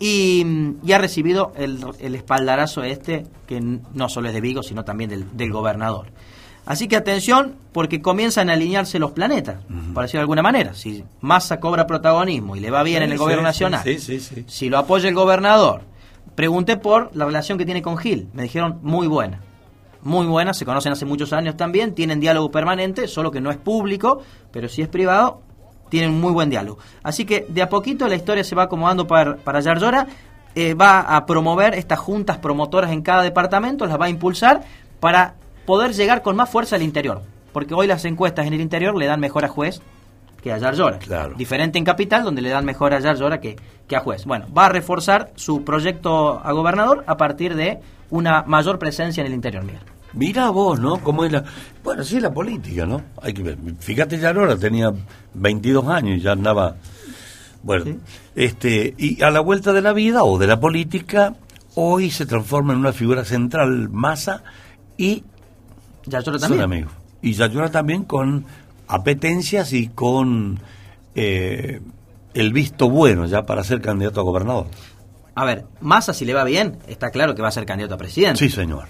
y, 0.00 0.44
y 0.84 0.92
ha 0.92 0.98
recibido 0.98 1.52
el, 1.56 1.84
el 2.00 2.14
espaldarazo 2.14 2.82
este, 2.82 3.24
que 3.46 3.60
no 3.60 4.08
solo 4.08 4.28
es 4.28 4.34
de 4.34 4.40
Vigo, 4.40 4.62
sino 4.62 4.84
también 4.84 5.10
del, 5.10 5.36
del 5.36 5.52
gobernador. 5.52 6.06
Así 6.68 6.86
que 6.86 6.96
atención, 6.96 7.54
porque 7.72 8.02
comienzan 8.02 8.50
a 8.50 8.52
alinearse 8.52 8.98
los 8.98 9.12
planetas, 9.12 9.56
por 9.94 10.02
decirlo 10.02 10.18
de 10.18 10.24
alguna 10.24 10.42
manera. 10.42 10.74
Si 10.74 11.02
Massa 11.22 11.60
cobra 11.60 11.86
protagonismo 11.86 12.56
y 12.56 12.60
le 12.60 12.70
va 12.70 12.82
bien 12.82 13.02
en 13.02 13.10
el 13.10 13.16
Sí, 13.16 13.22
gobierno 13.22 13.42
nacional, 13.42 13.82
sí, 13.82 14.20
si 14.46 14.68
lo 14.68 14.76
apoya 14.76 15.08
el 15.08 15.14
gobernador, 15.14 15.80
pregunté 16.34 16.76
por 16.76 17.16
la 17.16 17.24
relación 17.24 17.56
que 17.56 17.64
tiene 17.64 17.80
con 17.80 17.96
Gil, 17.96 18.28
me 18.34 18.42
dijeron 18.42 18.80
muy 18.82 19.06
buena. 19.06 19.40
Muy 20.02 20.26
buena, 20.26 20.52
se 20.52 20.66
conocen 20.66 20.92
hace 20.92 21.06
muchos 21.06 21.32
años 21.32 21.56
también, 21.56 21.94
tienen 21.94 22.20
diálogo 22.20 22.50
permanente, 22.50 23.08
solo 23.08 23.30
que 23.30 23.40
no 23.40 23.50
es 23.50 23.56
público, 23.56 24.20
pero 24.52 24.68
si 24.68 24.82
es 24.82 24.88
privado, 24.88 25.40
tienen 25.88 26.10
un 26.10 26.20
muy 26.20 26.32
buen 26.32 26.50
diálogo. 26.50 26.80
Así 27.02 27.24
que 27.24 27.46
de 27.48 27.62
a 27.62 27.70
poquito 27.70 28.06
la 28.08 28.14
historia 28.14 28.44
se 28.44 28.54
va 28.54 28.64
acomodando 28.64 29.06
para, 29.06 29.36
para 29.36 29.60
Yarlora, 29.60 30.06
eh, 30.54 30.74
va 30.74 31.00
a 31.00 31.24
promover 31.24 31.72
estas 31.74 31.98
juntas 31.98 32.36
promotoras 32.36 32.92
en 32.92 33.00
cada 33.00 33.22
departamento, 33.22 33.86
las 33.86 33.98
va 33.98 34.04
a 34.04 34.10
impulsar 34.10 34.60
para 35.00 35.34
poder 35.68 35.92
llegar 35.92 36.22
con 36.22 36.34
más 36.34 36.48
fuerza 36.48 36.76
al 36.76 36.82
interior. 36.82 37.20
Porque 37.52 37.74
hoy 37.74 37.86
las 37.86 38.06
encuestas 38.06 38.46
en 38.46 38.54
el 38.54 38.62
interior 38.62 38.96
le 38.96 39.04
dan 39.04 39.20
mejor 39.20 39.44
a 39.44 39.48
juez 39.48 39.82
que 40.42 40.50
a 40.50 40.56
Yarlora. 40.56 40.98
Claro. 40.98 41.34
Diferente 41.36 41.76
en 41.76 41.84
capital, 41.84 42.24
donde 42.24 42.40
le 42.40 42.48
dan 42.48 42.64
mejor 42.64 42.94
a 42.94 43.00
Yarlora 43.00 43.38
que, 43.38 43.56
que 43.86 43.94
a 43.94 44.00
juez. 44.00 44.24
Bueno, 44.24 44.46
va 44.56 44.64
a 44.64 44.68
reforzar 44.70 45.30
su 45.34 45.64
proyecto 45.64 46.40
a 46.42 46.52
gobernador 46.52 47.04
a 47.06 47.18
partir 47.18 47.54
de 47.54 47.80
una 48.08 48.44
mayor 48.44 48.78
presencia 48.78 49.20
en 49.20 49.26
el 49.26 49.34
interior, 49.34 49.62
Miguel. 49.62 49.82
Mira 50.14 50.48
vos, 50.48 50.80
¿no? 50.80 51.02
Cómo 51.02 51.26
es 51.26 51.32
la... 51.32 51.44
Bueno, 51.84 52.02
sí, 52.02 52.18
la 52.18 52.32
política, 52.32 52.86
¿no? 52.86 53.02
Hay 53.20 53.34
que 53.34 53.42
ver. 53.42 53.58
Fíjate, 53.78 54.18
ya 54.18 54.30
ahora 54.30 54.56
tenía 54.56 54.90
22 55.34 55.86
años 55.86 56.16
y 56.16 56.20
ya 56.22 56.32
andaba... 56.32 56.76
Bueno, 57.62 57.98
este, 58.34 58.94
y 58.96 59.22
a 59.22 59.30
la 59.30 59.40
vuelta 59.40 59.74
de 59.74 59.82
la 59.82 59.92
vida 59.92 60.24
o 60.24 60.38
de 60.38 60.46
la 60.46 60.58
política, 60.60 61.34
hoy 61.74 62.08
se 62.08 62.24
transforma 62.24 62.72
en 62.72 62.78
una 62.78 62.94
figura 62.94 63.26
central 63.26 63.90
masa 63.90 64.44
y 64.96 65.24
Yarlora 66.08 66.38
son 66.38 66.48
también. 66.48 66.64
amigos. 66.64 66.92
Y 67.22 67.32
Yayora 67.32 67.70
también 67.70 68.04
con 68.04 68.46
apetencias 68.86 69.72
y 69.72 69.88
con 69.88 70.60
eh, 71.14 71.80
el 72.34 72.52
visto 72.52 72.88
bueno 72.88 73.26
ya 73.26 73.44
para 73.44 73.64
ser 73.64 73.80
candidato 73.80 74.20
a 74.20 74.24
gobernador. 74.24 74.66
A 75.34 75.44
ver, 75.44 75.66
Massa, 75.80 76.12
si 76.12 76.24
le 76.24 76.34
va 76.34 76.44
bien, 76.44 76.78
está 76.88 77.10
claro 77.10 77.34
que 77.34 77.42
va 77.42 77.48
a 77.48 77.52
ser 77.52 77.64
candidato 77.64 77.94
a 77.94 77.98
presidente. 77.98 78.38
Sí, 78.38 78.50
señor. 78.50 78.86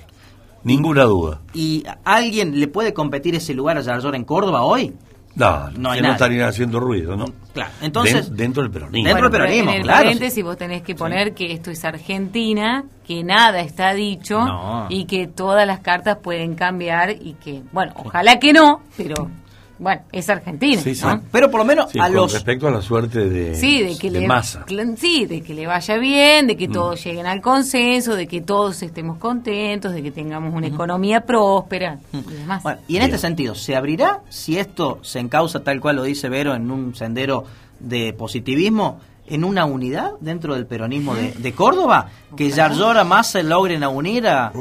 Ninguna 0.65 1.05
duda. 1.05 1.41
¿Y 1.55 1.85
alguien 2.05 2.59
le 2.59 2.69
puede 2.69 2.93
competir 2.93 3.35
ese 3.35 3.55
lugar 3.55 3.79
a 3.79 3.81
Yarlora 3.81 4.17
en 4.17 4.25
Córdoba 4.25 4.63
hoy? 4.63 4.95
No, 5.35 5.71
No 5.71 5.91
hay 5.91 6.01
que 6.01 6.07
no 6.07 6.13
estarían 6.13 6.49
haciendo 6.49 6.81
ruido, 6.81 7.17
¿no? 7.17 7.27
Claro, 7.55 7.71
entonces... 7.81 8.29
Den- 8.31 8.37
dentro 8.37 8.63
del 8.63 8.73
peronismo. 8.73 9.07
Dentro 9.09 9.29
del 9.29 9.31
Bueno, 9.31 9.45
peronismo, 9.45 9.71
en 9.71 9.77
el 9.77 9.83
claro. 9.83 10.05
paréntesis 10.05 10.45
vos 10.45 10.57
tenés 10.57 10.83
que 10.83 10.95
poner 10.97 11.33
que 11.35 11.53
esto 11.53 11.71
es 11.71 11.85
Argentina, 11.85 12.85
que 13.07 13.23
nada 13.23 13.61
está 13.61 13.95
dicho 13.95 14.39
No. 14.45 14.87
y 14.89 15.05
que 15.05 15.27
todas 15.29 15.67
las 15.67 15.81
cartas 15.81 16.19
pueden 16.23 16.55
cambiar 16.55 17.11
y 17.11 17.35
que, 17.35 17.63
bueno, 17.73 17.93
ojalá 17.97 18.39
que 18.41 18.53
no, 18.53 18.83
pero 18.97 19.31
bueno, 19.79 20.03
es 20.13 20.29
Argentina, 20.29 20.81
Sí, 20.83 20.95
sí. 20.95 21.05
¿no? 21.07 21.23
Pero 21.31 21.51
por 21.51 21.61
lo 21.61 21.65
menos 21.65 21.91
Sí, 21.93 21.99
a 21.99 22.05
con 22.05 22.15
los... 22.15 22.33
respecto 22.33 22.67
a 22.69 22.71
la 22.71 22.83
suerte 22.83 23.29
de, 23.29 23.55
Sí, 23.55 23.83
de 23.83 23.97
que 23.97 24.11
de 24.11 24.21
le 24.21 24.27
masa. 24.27 24.65
sí, 24.97 25.27
de 25.27 25.41
que 25.43 25.55
le 25.55 25.67
vaya 25.67 25.97
bien, 25.99 26.47
de 26.47 26.57
que 26.57 26.69
Mm. 26.69 26.73
todos 26.73 27.05
lleguen 27.05 27.27
al 27.27 27.41
consenso, 27.41 28.15
de 28.17 28.27
que 28.27 28.41
todos 28.41 28.83
estemos 28.83 29.19
contentos, 29.19 29.93
de 29.93 30.03
que 30.03 30.11
tengamos 30.11 30.55
una 30.55 30.67
economía 30.67 31.21
próspera 31.23 31.99
y 32.13 32.33
demás. 32.35 32.63
Bueno, 32.63 32.81
y 32.89 32.97
en 32.97 33.03
este 33.05 33.19
sentido, 33.19 33.55
¿se 33.55 33.77
abrirá 33.77 34.21
si 34.29 34.59
esto 34.59 34.99
se 35.03 35.21
encausa 35.21 35.63
tal 35.63 35.81
cual 35.81 35.97
lo 35.97 36.03
dice 36.03 36.29
Vero 36.29 36.55
en 36.55 36.71
un 36.71 36.95
sendero 36.95 37.45
de 37.81 38.13
positivismo? 38.13 39.01
en 39.31 39.45
una 39.45 39.67
unidad 39.67 40.13
dentro 40.23 40.55
del 40.55 40.65
peronismo 40.65 41.15
de, 41.15 41.33
de 41.33 41.53
Córdoba, 41.53 42.09
que 42.35 42.49
Yarlora 42.49 43.05
más 43.05 43.27
se 43.31 43.43
logren 43.43 43.83
a 43.83 43.91
unir 43.91 44.27
a, 44.27 44.47
a 44.47 44.53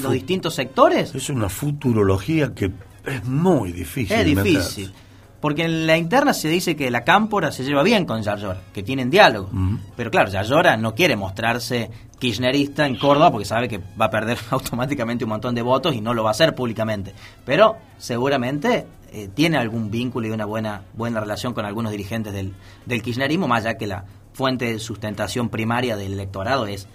los 0.00 0.10
distintos 0.10 0.54
sectores. 0.54 1.14
Es 1.14 1.28
una 1.28 1.50
futurología 1.50 2.54
que 2.54 2.70
es 3.06 3.24
muy 3.24 3.72
difícil. 3.72 4.16
Es 4.16 4.24
difícil. 4.24 4.92
Porque 5.40 5.64
en 5.64 5.86
la 5.86 5.98
interna 5.98 6.32
se 6.32 6.48
dice 6.48 6.74
que 6.74 6.90
la 6.90 7.04
cámpora 7.04 7.52
se 7.52 7.64
lleva 7.64 7.82
bien 7.82 8.06
con 8.06 8.22
Yarlora, 8.22 8.62
que 8.72 8.82
tienen 8.82 9.10
diálogo. 9.10 9.50
Pero 9.94 10.10
claro, 10.10 10.30
Yarlora 10.30 10.78
no 10.78 10.94
quiere 10.94 11.16
mostrarse 11.16 11.90
kirchnerista 12.18 12.86
en 12.86 12.96
Córdoba 12.96 13.30
porque 13.30 13.44
sabe 13.44 13.68
que 13.68 13.78
va 14.00 14.06
a 14.06 14.10
perder 14.10 14.38
automáticamente 14.50 15.24
un 15.24 15.30
montón 15.30 15.54
de 15.54 15.60
votos 15.60 15.94
y 15.94 16.00
no 16.00 16.14
lo 16.14 16.22
va 16.22 16.30
a 16.30 16.32
hacer 16.32 16.54
públicamente. 16.54 17.12
Pero 17.44 17.76
seguramente 17.98 18.86
eh, 19.12 19.28
tiene 19.34 19.58
algún 19.58 19.90
vínculo 19.90 20.26
y 20.26 20.30
una 20.30 20.46
buena, 20.46 20.82
buena 20.94 21.20
relación 21.20 21.52
con 21.52 21.66
algunos 21.66 21.92
dirigentes 21.92 22.32
del, 22.32 22.54
del 22.86 23.02
kirchnerismo, 23.02 23.46
más 23.46 23.66
allá 23.66 23.76
que 23.76 23.86
la 23.86 24.06
fuente 24.32 24.72
de 24.72 24.78
sustentación 24.78 25.50
primaria 25.50 25.96
del 25.96 26.14
electorado 26.14 26.66
es, 26.66 26.88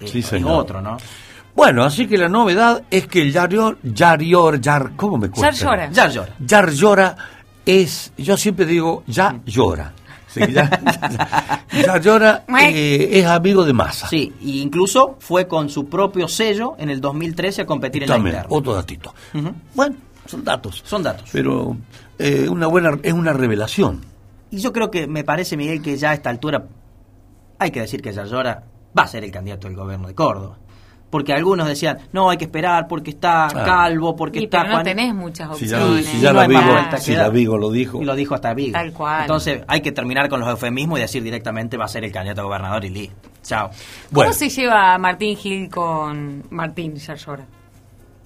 eh, 0.00 0.08
Sí, 0.08 0.18
es 0.18 0.44
otro, 0.44 0.82
¿no? 0.82 0.98
Bueno, 1.54 1.84
así 1.84 2.06
que 2.06 2.18
la 2.18 2.28
novedad 2.28 2.82
es 2.90 3.06
que 3.06 3.22
el 3.22 3.32
Yarior, 3.32 3.78
Yarior, 3.82 4.60
Yar, 4.60 4.92
¿cómo 4.96 5.18
me 5.18 5.30
cuesta? 5.30 5.50
Yarlora. 5.52 5.90
Yarlora. 5.90 6.34
Yarlora 6.40 7.16
es, 7.64 8.12
yo 8.18 8.36
siempre 8.36 8.66
digo, 8.66 9.04
ya 9.06 9.40
llora. 9.46 9.92
Sí, 10.26 10.40
ya, 10.52 10.68
ya, 11.72 11.86
Yayora 11.86 12.44
eh, 12.60 13.08
es 13.12 13.24
amigo 13.26 13.64
de 13.64 13.72
Massa. 13.72 14.08
Sí, 14.08 14.32
e 14.42 14.48
incluso 14.56 15.14
fue 15.20 15.46
con 15.46 15.70
su 15.70 15.88
propio 15.88 16.26
sello 16.26 16.74
en 16.76 16.90
el 16.90 17.00
2013 17.00 17.62
a 17.62 17.66
competir 17.66 18.02
en 18.02 18.08
También, 18.08 18.34
la 18.34 18.40
interna. 18.40 18.56
otro 18.58 18.74
datito. 18.74 19.14
Bueno, 19.74 19.94
son 20.26 20.42
datos. 20.42 20.82
Son 20.84 21.04
datos. 21.04 21.30
Pero 21.32 21.76
eh, 22.18 22.48
una 22.48 22.66
buena, 22.66 22.98
es 23.04 23.12
una 23.12 23.32
revelación. 23.32 24.00
Y 24.50 24.58
yo 24.58 24.72
creo 24.72 24.90
que 24.90 25.06
me 25.06 25.22
parece, 25.22 25.56
Miguel, 25.56 25.80
que 25.80 25.96
ya 25.96 26.10
a 26.10 26.14
esta 26.14 26.30
altura 26.30 26.66
hay 27.60 27.70
que 27.70 27.80
decir 27.82 28.02
que 28.02 28.12
Yayora 28.12 28.64
va 28.98 29.02
a 29.04 29.08
ser 29.08 29.22
el 29.22 29.30
candidato 29.30 29.68
del 29.68 29.76
gobierno 29.76 30.08
de 30.08 30.14
Córdoba. 30.16 30.58
Porque 31.14 31.32
algunos 31.32 31.68
decían, 31.68 31.98
no, 32.12 32.28
hay 32.28 32.36
que 32.36 32.46
esperar 32.46 32.88
porque 32.88 33.10
está 33.10 33.44
Ah. 33.46 33.64
calvo, 33.64 34.16
porque 34.16 34.40
Y 34.40 34.44
está 34.46 34.58
pero 34.62 34.70
no 34.70 34.74
Juan- 34.78 34.84
tenés 34.84 35.14
muchas 35.14 35.56
Si 35.56 35.68
ya, 35.68 35.76
opciones. 35.80 36.06
si 36.06 36.20
ya 36.20 36.32
no 36.32 36.40
la 36.40 37.28
Vigo, 37.28 37.56
lo 37.56 37.70
dijo. 37.70 38.02
Y 38.02 38.04
lo 38.04 38.16
dijo 38.16 38.34
hasta 38.34 38.52
Vigo. 38.52 38.72
Tal 38.72 38.92
cual. 38.92 39.20
Entonces 39.20 39.62
hay 39.68 39.80
que 39.80 39.92
terminar 39.92 40.28
con 40.28 40.40
los 40.40 40.48
eufemismos 40.48 40.98
y 40.98 41.02
decir 41.02 41.22
directamente 41.22 41.76
va 41.76 41.84
a 41.84 41.88
ser 41.88 42.02
el 42.02 42.10
candidato 42.10 42.40
a 42.40 42.44
gobernador 42.46 42.84
y 42.84 42.90
listo. 42.90 43.14
Chao. 43.44 43.70
¿Cómo 44.12 44.32
se 44.32 44.48
lleva 44.48 44.98
Martín 44.98 45.36
Gil 45.36 45.70
con 45.70 46.42
Martín 46.50 46.96
Yayora? 46.96 47.46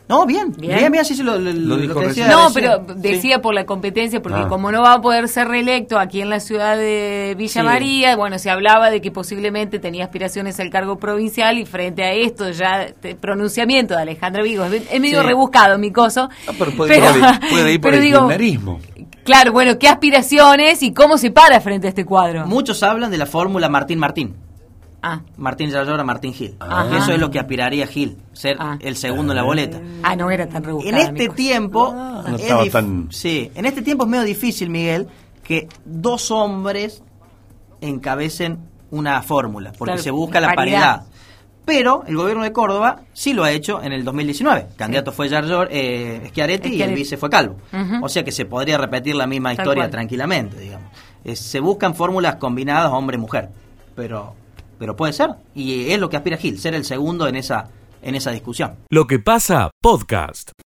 No, 0.08 0.24
bien. 0.24 0.52
Bien. 0.56 0.78
Bien, 0.78 0.90
bien, 0.92 1.04
sí, 1.04 1.14
sí, 1.14 1.22
lo, 1.22 1.38
lo- 1.38 1.52
Lo 1.52 1.76
lo 1.76 1.76
dijo 1.76 2.00
que 2.00 2.06
recién. 2.06 2.26
decía- 2.28 2.36
No, 2.40 2.48
decía- 2.48 2.78
pero 2.86 2.94
sí. 2.94 3.00
decía 3.02 3.42
por 3.42 3.52
la 3.54 3.66
competencia, 3.66 4.22
porque 4.22 4.40
Ah. 4.40 4.48
como 4.48 4.72
no 4.72 4.80
va 4.80 4.94
a 4.94 5.00
poder 5.02 5.28
ser 5.28 5.48
reelecto 5.48 5.98
aquí 5.98 6.22
en 6.22 6.30
la 6.30 6.40
ciudad 6.40 6.78
de 6.78 7.34
Villa 7.36 7.60
Sí. 7.60 7.62
María, 7.62 8.16
bueno, 8.16 8.38
se 8.38 8.48
hablaba 8.48 8.88
de 8.90 9.02
que 9.02 9.10
posiblemente 9.10 9.78
tenía 9.78 10.04
aspiraciones 10.04 10.58
al 10.60 10.70
cargo 10.70 10.98
provincial 10.98 11.58
y 11.58 11.66
frente 11.66 12.04
a 12.04 12.12
esto 12.14 12.48
ya 12.50 12.86
te- 12.98 13.16
pronunciamiento 13.16 13.94
de 13.94 14.00
Alejandro 14.02 14.42
Vigo, 14.44 14.64
es, 14.64 14.82
es 14.90 15.00
medio 15.00 15.20
Sí. 15.20 15.26
rebuscado 15.26 15.76
mi 15.78 15.92
coso. 15.92 16.30
Ah, 16.48 16.52
pero 16.58 16.70
puede, 16.72 16.96
ir 16.96 17.02
por- 17.04 17.50
puede 17.50 17.72
ir 17.74 17.80
por 17.82 17.90
pero 17.90 18.02
el 18.02 18.02
digo, 18.40 18.78
claro, 19.24 19.52
bueno, 19.52 19.78
¿qué 19.78 19.88
aspiraciones 19.88 20.82
y 20.82 20.94
cómo 20.94 21.18
se 21.18 21.30
para 21.30 21.60
frente 21.60 21.86
a 21.86 21.90
este 21.90 22.06
cuadro? 22.06 22.46
Muchos 22.46 22.82
hablan 22.82 23.10
de 23.10 23.18
la 23.18 23.26
fórmula 23.26 23.68
Martín-Martín. 23.68 24.34
Ah, 25.14 25.20
Martín 25.36 25.70
Yayora, 25.70 26.04
Martín 26.04 26.32
Gil. 26.34 26.56
Ajá. 26.60 26.96
Eso 26.98 27.12
es 27.12 27.18
lo 27.18 27.30
que 27.30 27.38
aspiraría 27.38 27.86
Gil, 27.86 28.18
ser 28.32 28.56
Ah. 28.60 28.76
el 28.80 28.96
segundo 28.96 29.32
en 29.32 29.36
la 29.36 29.42
boleta. 29.42 29.80
ah, 30.02 30.16
no 30.16 30.30
era 30.30 30.46
tan 30.48 30.58
En 30.58 30.64
rebuscado. 30.64 30.96
mi 30.96 31.02
este 31.02 31.28
tiempo, 31.34 31.92
no 31.94 32.36
es 32.36 32.42
estaba 32.42 32.64
tan- 32.66 33.08
sí, 33.10 33.50
en 33.54 33.66
este 33.66 33.82
tiempo 33.82 34.04
es 34.04 34.10
medio 34.10 34.24
difícil, 34.24 34.70
Miguel, 34.70 35.06
que 35.42 35.68
dos 35.84 36.30
hombres 36.30 37.02
encabecen 37.80 38.58
una 38.90 39.22
fórmula, 39.22 39.72
porque 39.76 39.92
Claro, 39.92 40.02
se 40.02 40.10
busca 40.10 40.40
la 40.40 40.54
paridad. 40.54 40.80
paridad. 40.80 41.02
Pero 41.64 42.02
el 42.06 42.16
gobierno 42.16 42.44
de 42.44 42.52
Córdoba 42.52 43.02
sí 43.12 43.34
lo 43.34 43.44
ha 43.44 43.50
hecho 43.50 43.82
en 43.82 43.92
el 43.92 44.02
2019. 44.02 44.68
El 44.70 44.76
candidato 44.76 45.12
fue 45.12 45.28
Yarlor, 45.28 45.68
eh, 45.70 46.22
Schiaretti 46.30 46.70
y 46.70 46.80
el 46.82 46.94
vice 46.94 47.18
fue 47.18 47.28
Calvo. 47.28 47.56
O 48.00 48.08
sea 48.08 48.24
que 48.24 48.32
se 48.32 48.46
podría 48.46 48.78
repetir 48.78 49.14
la 49.14 49.26
misma 49.26 49.50
Tal 49.54 49.64
historia 49.66 49.82
cual. 49.84 49.90
tranquilamente, 49.90 50.58
digamos. 50.58 50.90
Eh, 51.24 51.36
se 51.36 51.60
buscan 51.60 51.94
fórmulas 51.94 52.36
combinadas 52.36 52.90
hombre-mujer, 52.90 53.50
pero, 53.94 54.34
pero 54.78 54.96
puede 54.96 55.12
ser. 55.12 55.30
Y 55.54 55.90
es 55.90 55.98
lo 55.98 56.08
que 56.08 56.16
aspira 56.16 56.36
Gil, 56.36 56.58
ser 56.58 56.74
el 56.74 56.84
segundo 56.84 57.28
en 57.28 57.36
esa, 57.36 57.68
en 58.02 58.14
esa 58.14 58.30
discusión. 58.30 58.76
Lo 58.90 59.06
que 59.06 59.18
pasa, 59.18 59.70
podcast. 59.82 60.52